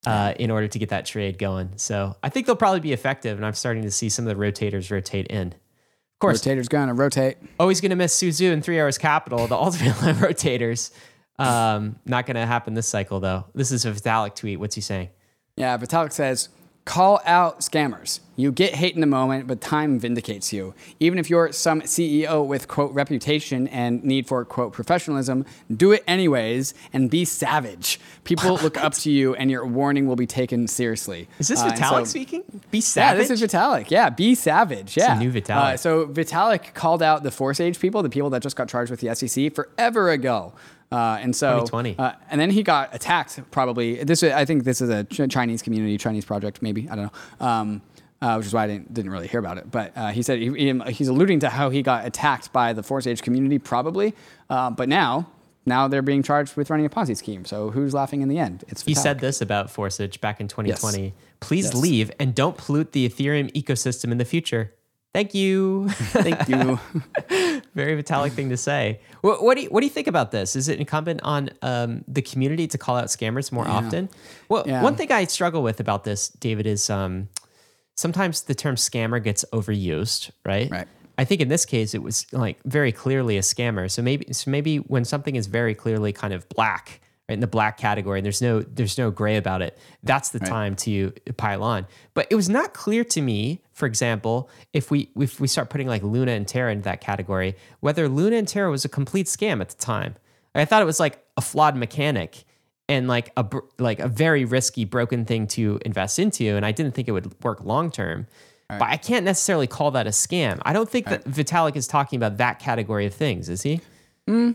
[0.07, 1.71] uh, in order to get that trade going.
[1.77, 4.43] So I think they'll probably be effective, and I'm starting to see some of the
[4.43, 5.49] rotators rotate in.
[5.49, 7.39] Of course, Rotator's going to rotate.
[7.59, 10.91] always going to miss Su Zhu and Three Arrows Capital, the ultimate rotators.
[11.41, 13.47] Um, not going to happen this cycle though.
[13.55, 14.59] This is a Vitalik tweet.
[14.61, 15.11] What's he saying?
[15.57, 16.49] Yeah, Vitalik says,
[16.87, 18.21] call out scammers.
[18.37, 20.73] You get hate in the moment, but time vindicates you.
[20.99, 25.45] Even if you're some CEO with, quote, reputation and need for, quote, professionalism,
[25.75, 28.01] do it anyways and be savage.
[28.25, 31.29] People look up to you and your warning will be taken seriously.
[31.39, 32.43] Is this Uh, Vitalik so- speaking?
[32.71, 33.13] Be savage?
[33.15, 33.91] Yeah, this is Vitalik.
[33.91, 34.97] Yeah, be savage.
[34.97, 35.19] Yeah.
[35.19, 35.75] new Vitalik.
[35.75, 39.01] Uh, so Vitalik called out the Forsage people, the people that just got charged with
[39.01, 40.55] the SEC forever ago.
[40.93, 41.97] Uh, and so, 2020.
[41.99, 43.41] uh, and then he got attacked.
[43.51, 44.23] Probably this.
[44.23, 46.89] is- I think this is a Ch- Chinese community, Chinese project, maybe.
[46.91, 47.47] I don't know.
[47.47, 47.83] Um,
[48.23, 49.71] uh, which is why I didn't, didn't really hear about it.
[49.71, 52.83] But uh, he said he, he- he's alluding to how he got attacked by the
[52.83, 54.15] Forsage community, probably.
[54.51, 55.31] Uh, but now,
[55.65, 57.45] now they're being charged with running a Ponzi scheme.
[57.47, 58.65] So who's laughing in the end?
[58.69, 61.15] It's he said this about Forsage back in 2020.
[61.41, 61.75] Please Yes.
[61.75, 64.75] leave and don't pollute the Ethereum ecosystem in the future.
[65.13, 65.89] Thank you.
[65.89, 66.79] Thank you.
[67.75, 69.01] Very Vitalik thing to say.
[69.23, 70.55] What, what do you what do you think about this?
[70.55, 74.09] Is it incumbent on um, the community to call out scammers more often?
[74.49, 74.83] Well, Yeah.
[74.83, 77.29] one thing I struggle with about this, David, is um,
[77.97, 80.71] sometimes the term scammer gets overused, right?
[80.71, 80.87] Right.
[81.19, 83.91] I think in this case it was like very clearly a scammer.
[83.91, 87.00] So maybe so maybe when something is very clearly kind of black,
[87.31, 90.41] right, in the black category, and there's no there's no gray about it, that's the
[90.41, 91.87] time to pile on.
[92.15, 95.87] But it was not clear to me, for example, if we if we start putting
[95.87, 99.61] like Luna and Terra into that category, whether Luna and Terra was a complete scam
[99.61, 100.17] at the time.
[100.53, 102.45] I thought it was like a flawed mechanic
[102.89, 103.47] and like a
[103.79, 107.33] like a very risky broken thing to invest into and I didn't think it would
[107.45, 108.27] work long term.
[108.69, 110.61] But I can't necessarily call that a scam.
[110.63, 113.81] I don't think that Vitalik is talking about that category of things, is he?
[114.29, 114.55] Mm,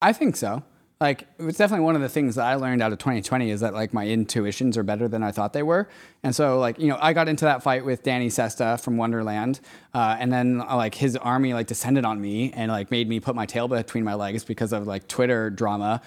[0.00, 0.62] I think so.
[1.00, 3.72] Like it's definitely one of the things that I learned out of 2020 is that
[3.72, 5.88] like my intuitions are better than I thought they were.
[6.24, 9.60] And so like you know I got into that fight with Danny Sesta from Wonderland,
[9.94, 13.20] uh, and then uh, like his army like descended on me and like made me
[13.20, 16.02] put my tail between my legs because of like Twitter drama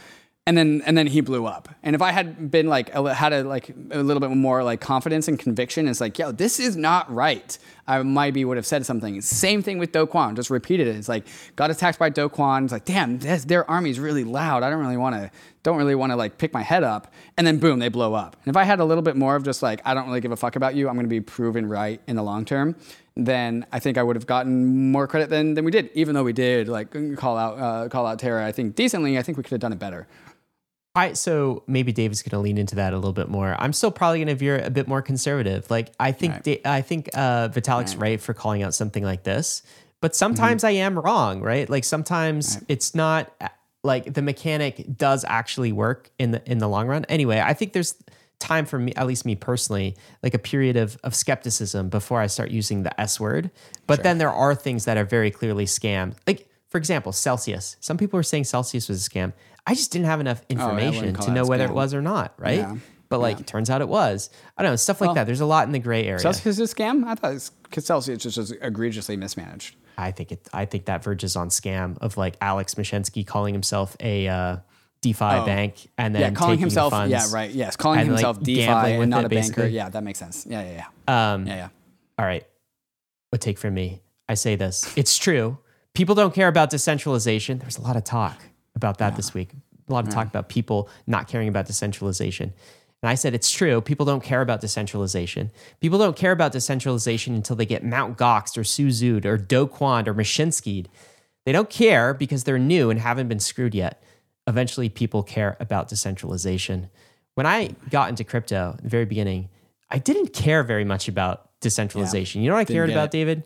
[0.48, 1.70] and then and then he blew up.
[1.84, 5.28] And if I had been like had a like a little bit more like confidence
[5.28, 7.58] and conviction, it's like, yo, this is not right.
[7.88, 9.22] I maybe would have said something.
[9.22, 10.96] Same thing with Do Kwon, just repeated it.
[10.96, 12.64] It's like got attacked by Do Kwon.
[12.64, 14.64] It's like, damn, their army's really loud.
[14.64, 15.30] I don't really want to
[15.62, 17.14] don't really want to like pick my head up.
[17.38, 18.36] And then boom, they blow up.
[18.44, 20.32] And if I had a little bit more of just like, I don't really give
[20.32, 22.76] a fuck about you, I'm gonna be proven right in the long term
[23.16, 25.90] then I think I would have gotten more credit than, than we did.
[25.94, 29.18] Even though we did like call out uh, call out Terra, I think decently.
[29.18, 30.08] I think we could have done it better.
[30.96, 33.56] I so maybe David's going to lean into that a little bit more.
[33.58, 35.70] I'm still probably going to veer a bit more conservative.
[35.72, 36.44] Like I think right.
[36.44, 38.12] da- I think uh, Vitalik's right.
[38.12, 38.22] right.
[38.22, 39.64] for calling out something like this,
[40.02, 40.70] but sometimes mm-hmm.
[40.70, 41.70] I am wrong, right?
[41.70, 42.66] Like sometimes right.
[42.68, 43.48] it's not uh,
[43.84, 47.06] like the mechanic does actually work in the in the long run.
[47.06, 47.96] Anyway, I think there's
[48.40, 52.28] time for me, at least me personally, like a period of of skepticism before I
[52.28, 53.50] start using the S word.
[53.88, 54.04] But sure.
[54.04, 56.16] then there are things that are very clearly scam.
[56.28, 57.76] Like for example, Celsius.
[57.82, 59.34] Some people are saying Celsius was a scam.
[59.66, 62.34] I just didn't have enough oh, information oh, to know whether it was or not,
[62.38, 62.60] right?
[62.60, 62.78] Yeah.
[63.10, 63.42] But like, yeah.
[63.42, 64.30] it turns out it was.
[64.58, 65.26] I don't know stuff like well, that.
[65.26, 66.20] There's a lot in the gray area.
[66.20, 67.04] Celsius is a scam.
[67.06, 69.76] I thought because Celsius just was egregiously mismanaged.
[69.98, 70.48] I think it.
[70.54, 74.58] I think that verges on scam of like Alex Mashinsky calling himself a uh,
[75.02, 75.46] DeFi oh.
[75.46, 79.10] bank and then yeah, calling himself funds yeah right yes calling himself like DeFi and
[79.10, 79.64] not a basically.
[79.64, 79.76] banker.
[79.76, 80.46] Yeah, that makes sense.
[80.50, 81.34] Yeah, yeah, yeah.
[81.34, 81.70] Um, yeah, yeah.
[82.18, 82.46] All right,
[83.34, 84.02] a take from me.
[84.30, 84.92] I say this.
[84.96, 85.58] It's true.
[85.94, 87.60] People don't care about decentralization.
[87.60, 88.40] There's a lot of talk
[88.76, 89.18] about that yeah.
[89.18, 89.52] this week.
[89.90, 92.54] A lot of talk about people not caring about decentralization.
[93.04, 93.82] And I said, it's true.
[93.82, 95.52] People don't care about decentralization.
[95.80, 99.68] People don't care about decentralization until they get Mount Goxed or Su Zhu'd or Do
[99.68, 100.88] Kwon or Mashinsky'd.
[101.46, 104.04] They don't care because they're new and haven't been screwed yet.
[104.48, 106.90] Eventually, people care about decentralization.
[107.34, 109.50] When I got into crypto in the very beginning,
[109.90, 112.42] I didn't care very much about decentralization.
[112.42, 112.46] Yeah.
[112.46, 113.12] You know what I Didn't cared about, it.
[113.12, 113.44] David?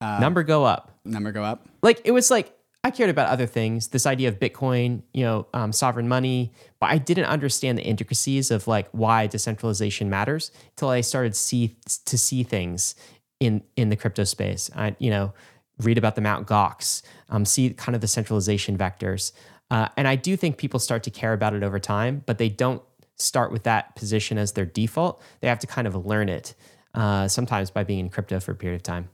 [0.00, 0.98] Uh, number go up.
[1.04, 1.66] Number go up.
[1.82, 5.46] Like it was like I cared about other things, this idea of Bitcoin, you know,
[5.54, 10.88] um, sovereign money, but I didn't understand the intricacies of like why decentralization matters until
[10.88, 11.76] I started see
[12.06, 12.96] to see things
[13.38, 14.68] in in the crypto space.
[14.74, 15.32] I, you know,
[15.78, 19.30] read about the Mount Gox, um, see kind of the centralization vectors,
[19.70, 22.48] uh, and I do think people start to care about it over time, but they
[22.48, 22.82] don't
[23.16, 25.22] start with that position as their default.
[25.40, 26.54] They have to kind of learn it
[26.94, 29.08] uh, sometimes by being in crypto for a period of time.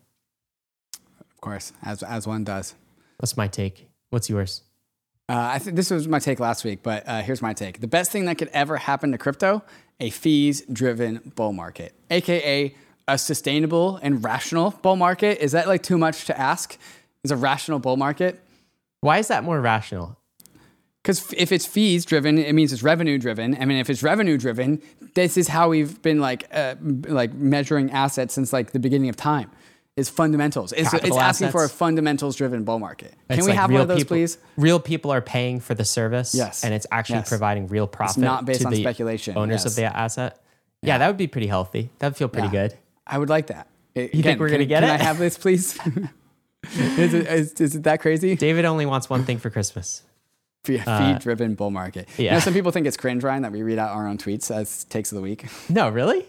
[1.21, 2.75] Of course, as as one does.
[3.21, 3.89] That's my take.
[4.11, 4.63] What's yours?
[5.29, 7.81] Uh, I think this was my take last week, but uh, here's my take.
[7.81, 9.63] The best thing that could ever happen to crypto:
[10.01, 12.75] a fees-driven bull market, aka
[13.09, 15.39] a sustainable and rational bull market.
[15.39, 16.79] Is that like too much to ask?
[17.25, 18.43] Is a rational bull market?
[19.01, 20.17] Why is that more rational?
[21.03, 23.57] Because if it's fees driven, it means it's revenue driven.
[23.61, 24.83] I mean, if it's revenue driven,
[25.15, 29.17] this is how we've been like uh, like measuring assets since like the beginning of
[29.17, 29.51] time
[29.99, 30.73] is fundamentals.
[30.73, 33.11] It's, it's asking for a fundamentals driven bull market.
[33.29, 34.39] Can it's we like have one of those, people, please?
[34.57, 36.35] Real people are paying for the service.
[36.35, 36.63] Yes.
[36.63, 37.29] And it's actually yes.
[37.29, 38.19] providing real profit.
[38.19, 39.37] It's not based on speculation.
[39.37, 39.67] Owners yes.
[39.67, 40.41] of the asset.
[40.83, 41.91] Yeah, yeah, that would be pretty healthy.
[41.99, 42.69] That would feel pretty yeah.
[42.69, 42.79] good.
[43.09, 43.67] I would like that.
[43.97, 44.99] you Again, think we're going to get can it?
[44.99, 45.77] Can I have this, please?
[46.77, 48.37] is, it, is, is it that crazy?
[48.37, 50.03] David only wants one thing for Christmas
[50.77, 52.09] uh, feed driven bull market.
[52.17, 52.25] Yeah.
[52.25, 54.55] You know, some people think it's cringe, Ryan, that we read out our own tweets
[54.55, 55.47] as takes of the week.
[55.71, 56.25] No, really?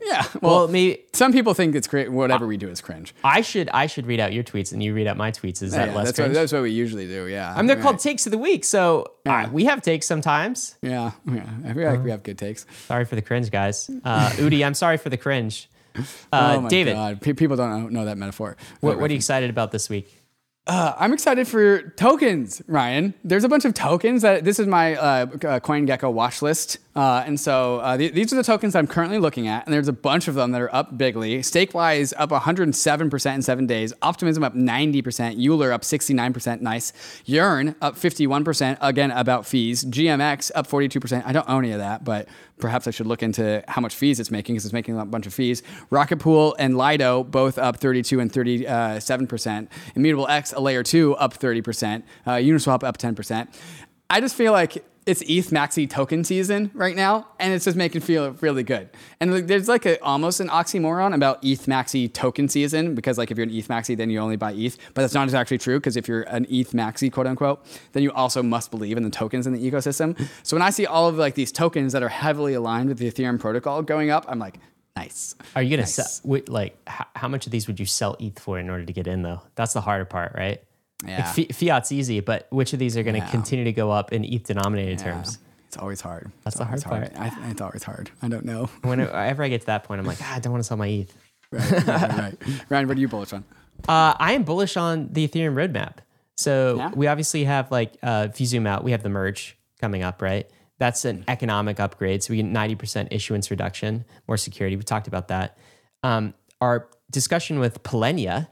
[0.00, 0.24] yeah.
[0.40, 2.10] Well, well, maybe some people think it's cringe.
[2.10, 3.14] Whatever we do is cringe.
[3.24, 5.62] I should I should read out your tweets and you read out my tweets.
[5.62, 6.30] Is that yeah, less that's cringe?
[6.30, 7.26] What, that's what we usually do.
[7.26, 7.52] Yeah.
[7.52, 7.82] I mean, they're right.
[7.82, 9.46] called takes of the week, so yeah.
[9.46, 10.76] uh, we have takes sometimes.
[10.80, 11.12] Yeah.
[11.26, 11.44] Yeah.
[11.66, 12.66] I feel like we have good takes.
[12.86, 13.90] Sorry for the cringe, guys.
[14.04, 15.68] Uh, Udi, I'm sorry for the cringe.
[16.32, 17.20] Uh, oh my David, God.
[17.20, 18.56] people don't know that metaphor.
[18.80, 20.23] What, what are you excited about this week?
[20.66, 23.12] Uh, I'm excited for tokens, Ryan.
[23.22, 25.26] There's a bunch of tokens that this is my uh, uh
[25.60, 26.78] CoinGecko watch list.
[26.96, 29.88] Uh, and so uh, th- these are the tokens I'm currently looking at, and there's
[29.88, 31.40] a bunch of them that are up bigly.
[31.40, 33.92] Stakewise up 107% in seven days.
[34.02, 35.44] Optimism up 90%.
[35.44, 36.60] Euler up 69%.
[36.60, 36.92] Nice.
[37.24, 38.78] Yearn up 51%.
[38.80, 39.84] Again, about fees.
[39.84, 41.24] GMX up 42%.
[41.26, 44.20] I don't own any of that, but perhaps I should look into how much fees
[44.20, 45.62] it's making because it's making a bunch of fees.
[45.90, 49.68] Rocket Pool and Lido both up 32 and 37%.
[49.96, 52.02] Immutable X, a layer two, up 30%.
[52.24, 53.48] Uh, Uniswap up 10%.
[54.10, 58.00] I just feel like it's ETH maxi token season right now, and it's just making
[58.00, 58.88] feel really good.
[59.20, 63.36] And there's like a, almost an oxymoron about ETH maxi token season because like if
[63.36, 65.96] you're an ETH maxi, then you only buy ETH, but that's not actually true because
[65.96, 69.46] if you're an ETH maxi quote unquote, then you also must believe in the tokens
[69.46, 70.18] in the ecosystem.
[70.42, 73.10] So when I see all of like these tokens that are heavily aligned with the
[73.10, 74.58] Ethereum protocol going up, I'm like,
[74.96, 75.34] nice.
[75.54, 75.94] Are you gonna nice.
[75.94, 76.40] sell?
[76.48, 79.22] Like, how much of these would you sell ETH for in order to get in
[79.22, 79.42] though?
[79.54, 80.62] That's the harder part, right?
[81.06, 81.24] Yeah.
[81.24, 83.30] Like, fi- fiat's easy, but which of these are going to Yeah.
[83.30, 85.12] continue to go up in ETH denominated Yeah.
[85.12, 85.38] terms?
[85.66, 86.30] It's always hard.
[86.44, 88.10] That's It's the hard always I, it's always hard.
[88.22, 88.66] I don't know.
[88.82, 90.86] Whenever I get to that point, I'm like, ah, I don't want to sell my
[90.88, 91.12] ETH.
[91.50, 92.34] Right, right, right.
[92.70, 93.44] Ryan, what are you bullish on?
[93.88, 95.96] Uh, I am bullish on the Ethereum roadmap.
[96.36, 96.90] So Yeah?
[96.94, 100.22] we obviously have like, uh, if you zoom out, we have the merge coming up,
[100.22, 100.48] right?
[100.78, 102.22] That's an economic upgrade.
[102.22, 104.76] So we get 90% issuance reduction, more security.
[104.76, 105.56] We talked about that.
[106.02, 108.48] Um, our discussion with Polynya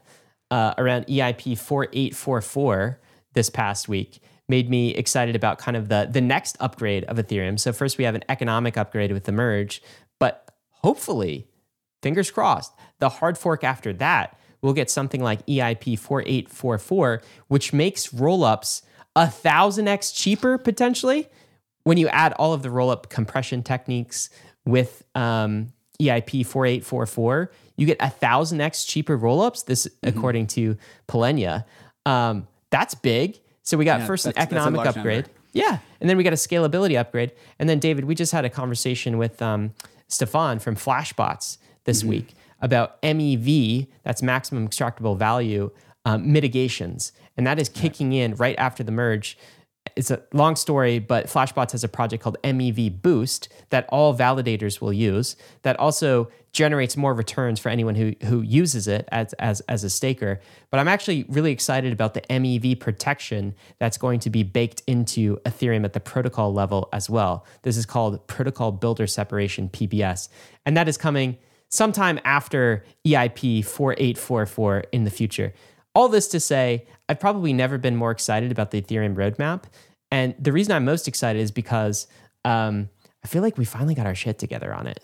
[0.53, 3.01] uh, around EIP 4844
[3.33, 4.21] this past week
[4.51, 7.59] made me excited about kind of the, the next upgrade of Ethereum.
[7.59, 9.83] So first we have an economic upgrade with the merge,
[10.21, 11.49] but hopefully
[12.03, 18.09] fingers crossed, the hard fork after that will get something like EIP 4844, which makes
[18.09, 18.83] rollups
[19.17, 21.29] a thousand X cheaper potentially
[21.85, 24.29] when you add all of the rollup compression techniques
[24.67, 27.51] with um, EIP 4844.
[27.83, 29.65] You get a thousand X cheaper rollups.
[29.65, 30.77] This, according to
[31.09, 31.65] Polynya,
[32.07, 33.41] um, that's big.
[33.65, 35.25] So we got Yeah, first an that's- that's a economic upgrade.
[35.25, 35.31] number.
[35.53, 35.79] Yeah.
[36.01, 37.33] And then we got a scalability upgrade.
[37.59, 39.73] And then, David, we just had a conversation with um,
[40.09, 42.09] Stefan from Flashbots this Mm-hmm.
[42.11, 45.71] week about MEV, that's maximum extractable value
[46.05, 47.13] um, mitigations.
[47.37, 49.37] And that is kicking in right after the merge.
[49.97, 54.81] It's a long story, but Flashbots has a project called MEV Boost that all validators
[54.81, 59.61] will use that also generates more returns for anyone who, who uses it as, as,
[59.63, 60.41] as a staker.
[60.71, 65.39] But I'm actually really excited about the MEV protection that's going to be baked into
[65.47, 67.47] Ethereum at the protocol level as well.
[67.63, 70.29] This is called Proposer Builder Separation PBS.
[70.67, 71.39] And that is coming
[71.73, 75.55] sometime after EIP 4844 in the future.
[75.95, 79.65] All this to say, I've probably never been more excited about the Ethereum roadmap.
[80.11, 82.07] And the reason I'm most excited is because
[82.45, 82.89] um,
[83.25, 85.01] I feel like we finally got our shit together on it.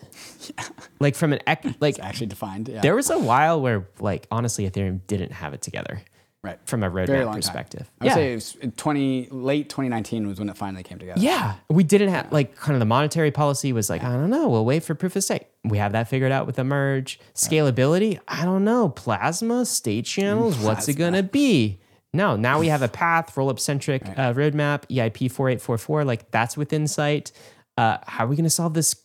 [0.57, 0.65] Yeah.
[0.99, 2.69] Like from an ec- like It's actually defined.
[2.69, 2.81] Yeah.
[2.81, 6.01] there was a while where like honestly Ethereum didn't have it together
[6.43, 6.59] right.
[6.65, 7.81] from a Very roadmap long perspective.
[7.81, 7.91] Time.
[8.01, 11.21] I would say it was 20, late 2019 was when it finally came together.
[11.21, 14.49] Yeah, we didn't have like kind of the monetary policy was like I don't know.
[14.49, 15.47] We'll wait for proof of stake.
[15.65, 17.19] We have that figured out with the merge.
[17.35, 18.89] Scalability, I don't know.
[18.89, 21.79] Plasma, state channels, what's it gonna be?
[22.13, 25.77] No, now we have a path, roll up centric uh, roadmap, EIP four eight four
[25.77, 26.03] four.
[26.05, 27.31] Like that's within sight.
[27.77, 28.95] Uh, how are we gonna solve this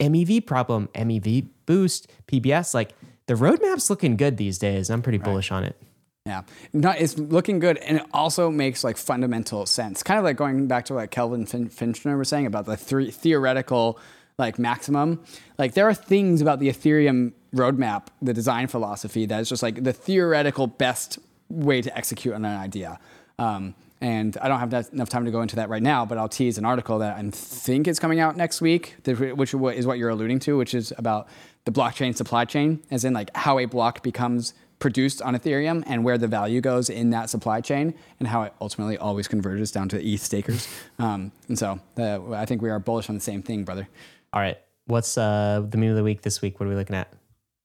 [0.00, 0.88] MEV problem?
[0.94, 2.74] MEV boost, PBS.
[2.74, 2.90] Like
[3.26, 4.90] the roadmap's looking good these days.
[4.90, 5.80] I'm pretty bullish on it.
[6.26, 6.42] Yeah,
[6.74, 10.02] no, it's looking good, and it also makes like fundamental sense.
[10.02, 13.10] Kind of like going back to what Kelvin fin- Fichter was saying about the three
[13.10, 13.98] theoretical
[14.40, 15.22] like maximum.
[15.58, 19.84] Like there are things about the Ethereum roadmap, the design philosophy, that is just like
[19.84, 21.18] the theoretical best
[21.48, 22.98] way to execute on an idea.
[23.38, 26.16] Um, and I don't have that, enough time to go into that right now, but
[26.16, 29.98] I'll tease an article that I think is coming out next week, which is what
[29.98, 31.28] you're alluding to, which is about
[31.66, 36.02] the blockchain supply chain, as in like how a block becomes produced on Ethereum and
[36.02, 39.88] where the value goes in that supply chain and how it ultimately always converges down
[39.90, 40.66] to ETH stakers.
[40.98, 43.88] Um, and so uh, I think we are bullish on the same thing, brother.
[44.32, 46.60] All right, what's uh, the meme of the week this week?
[46.60, 47.12] What are we looking at?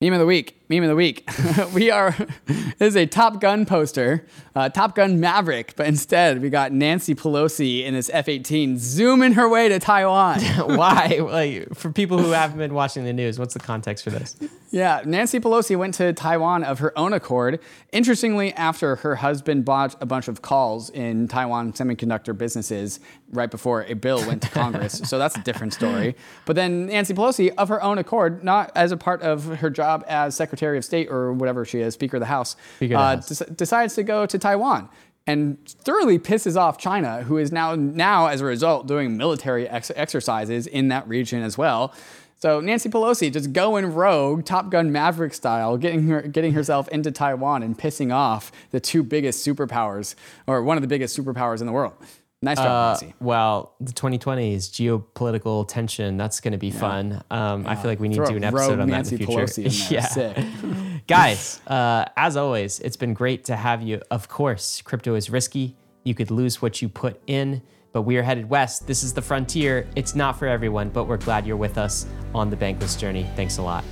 [0.02, 0.66] Meme of the week.
[0.68, 1.30] Meme of the week.
[1.74, 2.16] we are.
[2.78, 7.16] This is a Top Gun poster, uh, Top Gun Maverick, but instead we got Nancy
[7.16, 10.42] Pelosi in this F-18 zooming her way to Taiwan.
[10.76, 11.20] Why?
[11.22, 14.36] Like for people who haven't been watching the news, what's the context for this?
[14.72, 17.62] Yeah, Nancy Pelosi went to Taiwan of her own accord.
[17.94, 23.00] Interestingly, after her husband bought a bunch of calls in Taiwan semiconductor businesses
[23.36, 25.02] right before a bill went to Congress.
[25.06, 26.16] so that's a different story.
[26.46, 30.04] But then Nancy Pelosi, of her own accord, not as a part of her job
[30.08, 33.16] as Secretary of State or whatever she is, Speaker of the House, of the uh,
[33.16, 33.30] House.
[33.30, 34.90] des- decides to go to Taiwan.
[35.28, 39.92] And thoroughly pisses off China, who is now, now as a result, doing military ex-
[39.96, 41.94] exercises in that region as well.
[42.38, 47.10] So Nancy Pelosi just going rogue, Top Gun Maverick style, getting her getting herself into
[47.10, 50.14] Taiwan and pissing off the two biggest superpowers,
[50.46, 51.94] or one of the biggest superpowers in the world.
[52.46, 53.14] Nice job, Uh, Nancy.
[53.20, 56.16] well, the 2020s geopolitical tension.
[56.18, 57.22] That's going to be fun.
[57.32, 59.18] Um, I feel like we need Throw to do an a episode rogue on Nancy
[59.18, 59.62] that in the future.
[59.62, 60.08] Pelosi in there.
[60.96, 61.08] Sick.
[61.08, 64.02] Guys, uh, as always, it's been great to have you.
[64.12, 65.76] Of course, crypto is risky.
[66.04, 67.62] You could lose what you put in,
[67.94, 68.86] but we are headed west.
[68.88, 69.88] This is the frontier.
[69.96, 73.28] It's not for everyone, but we're glad you're with us on the Bankless journey.
[73.36, 73.84] Thanks a lot.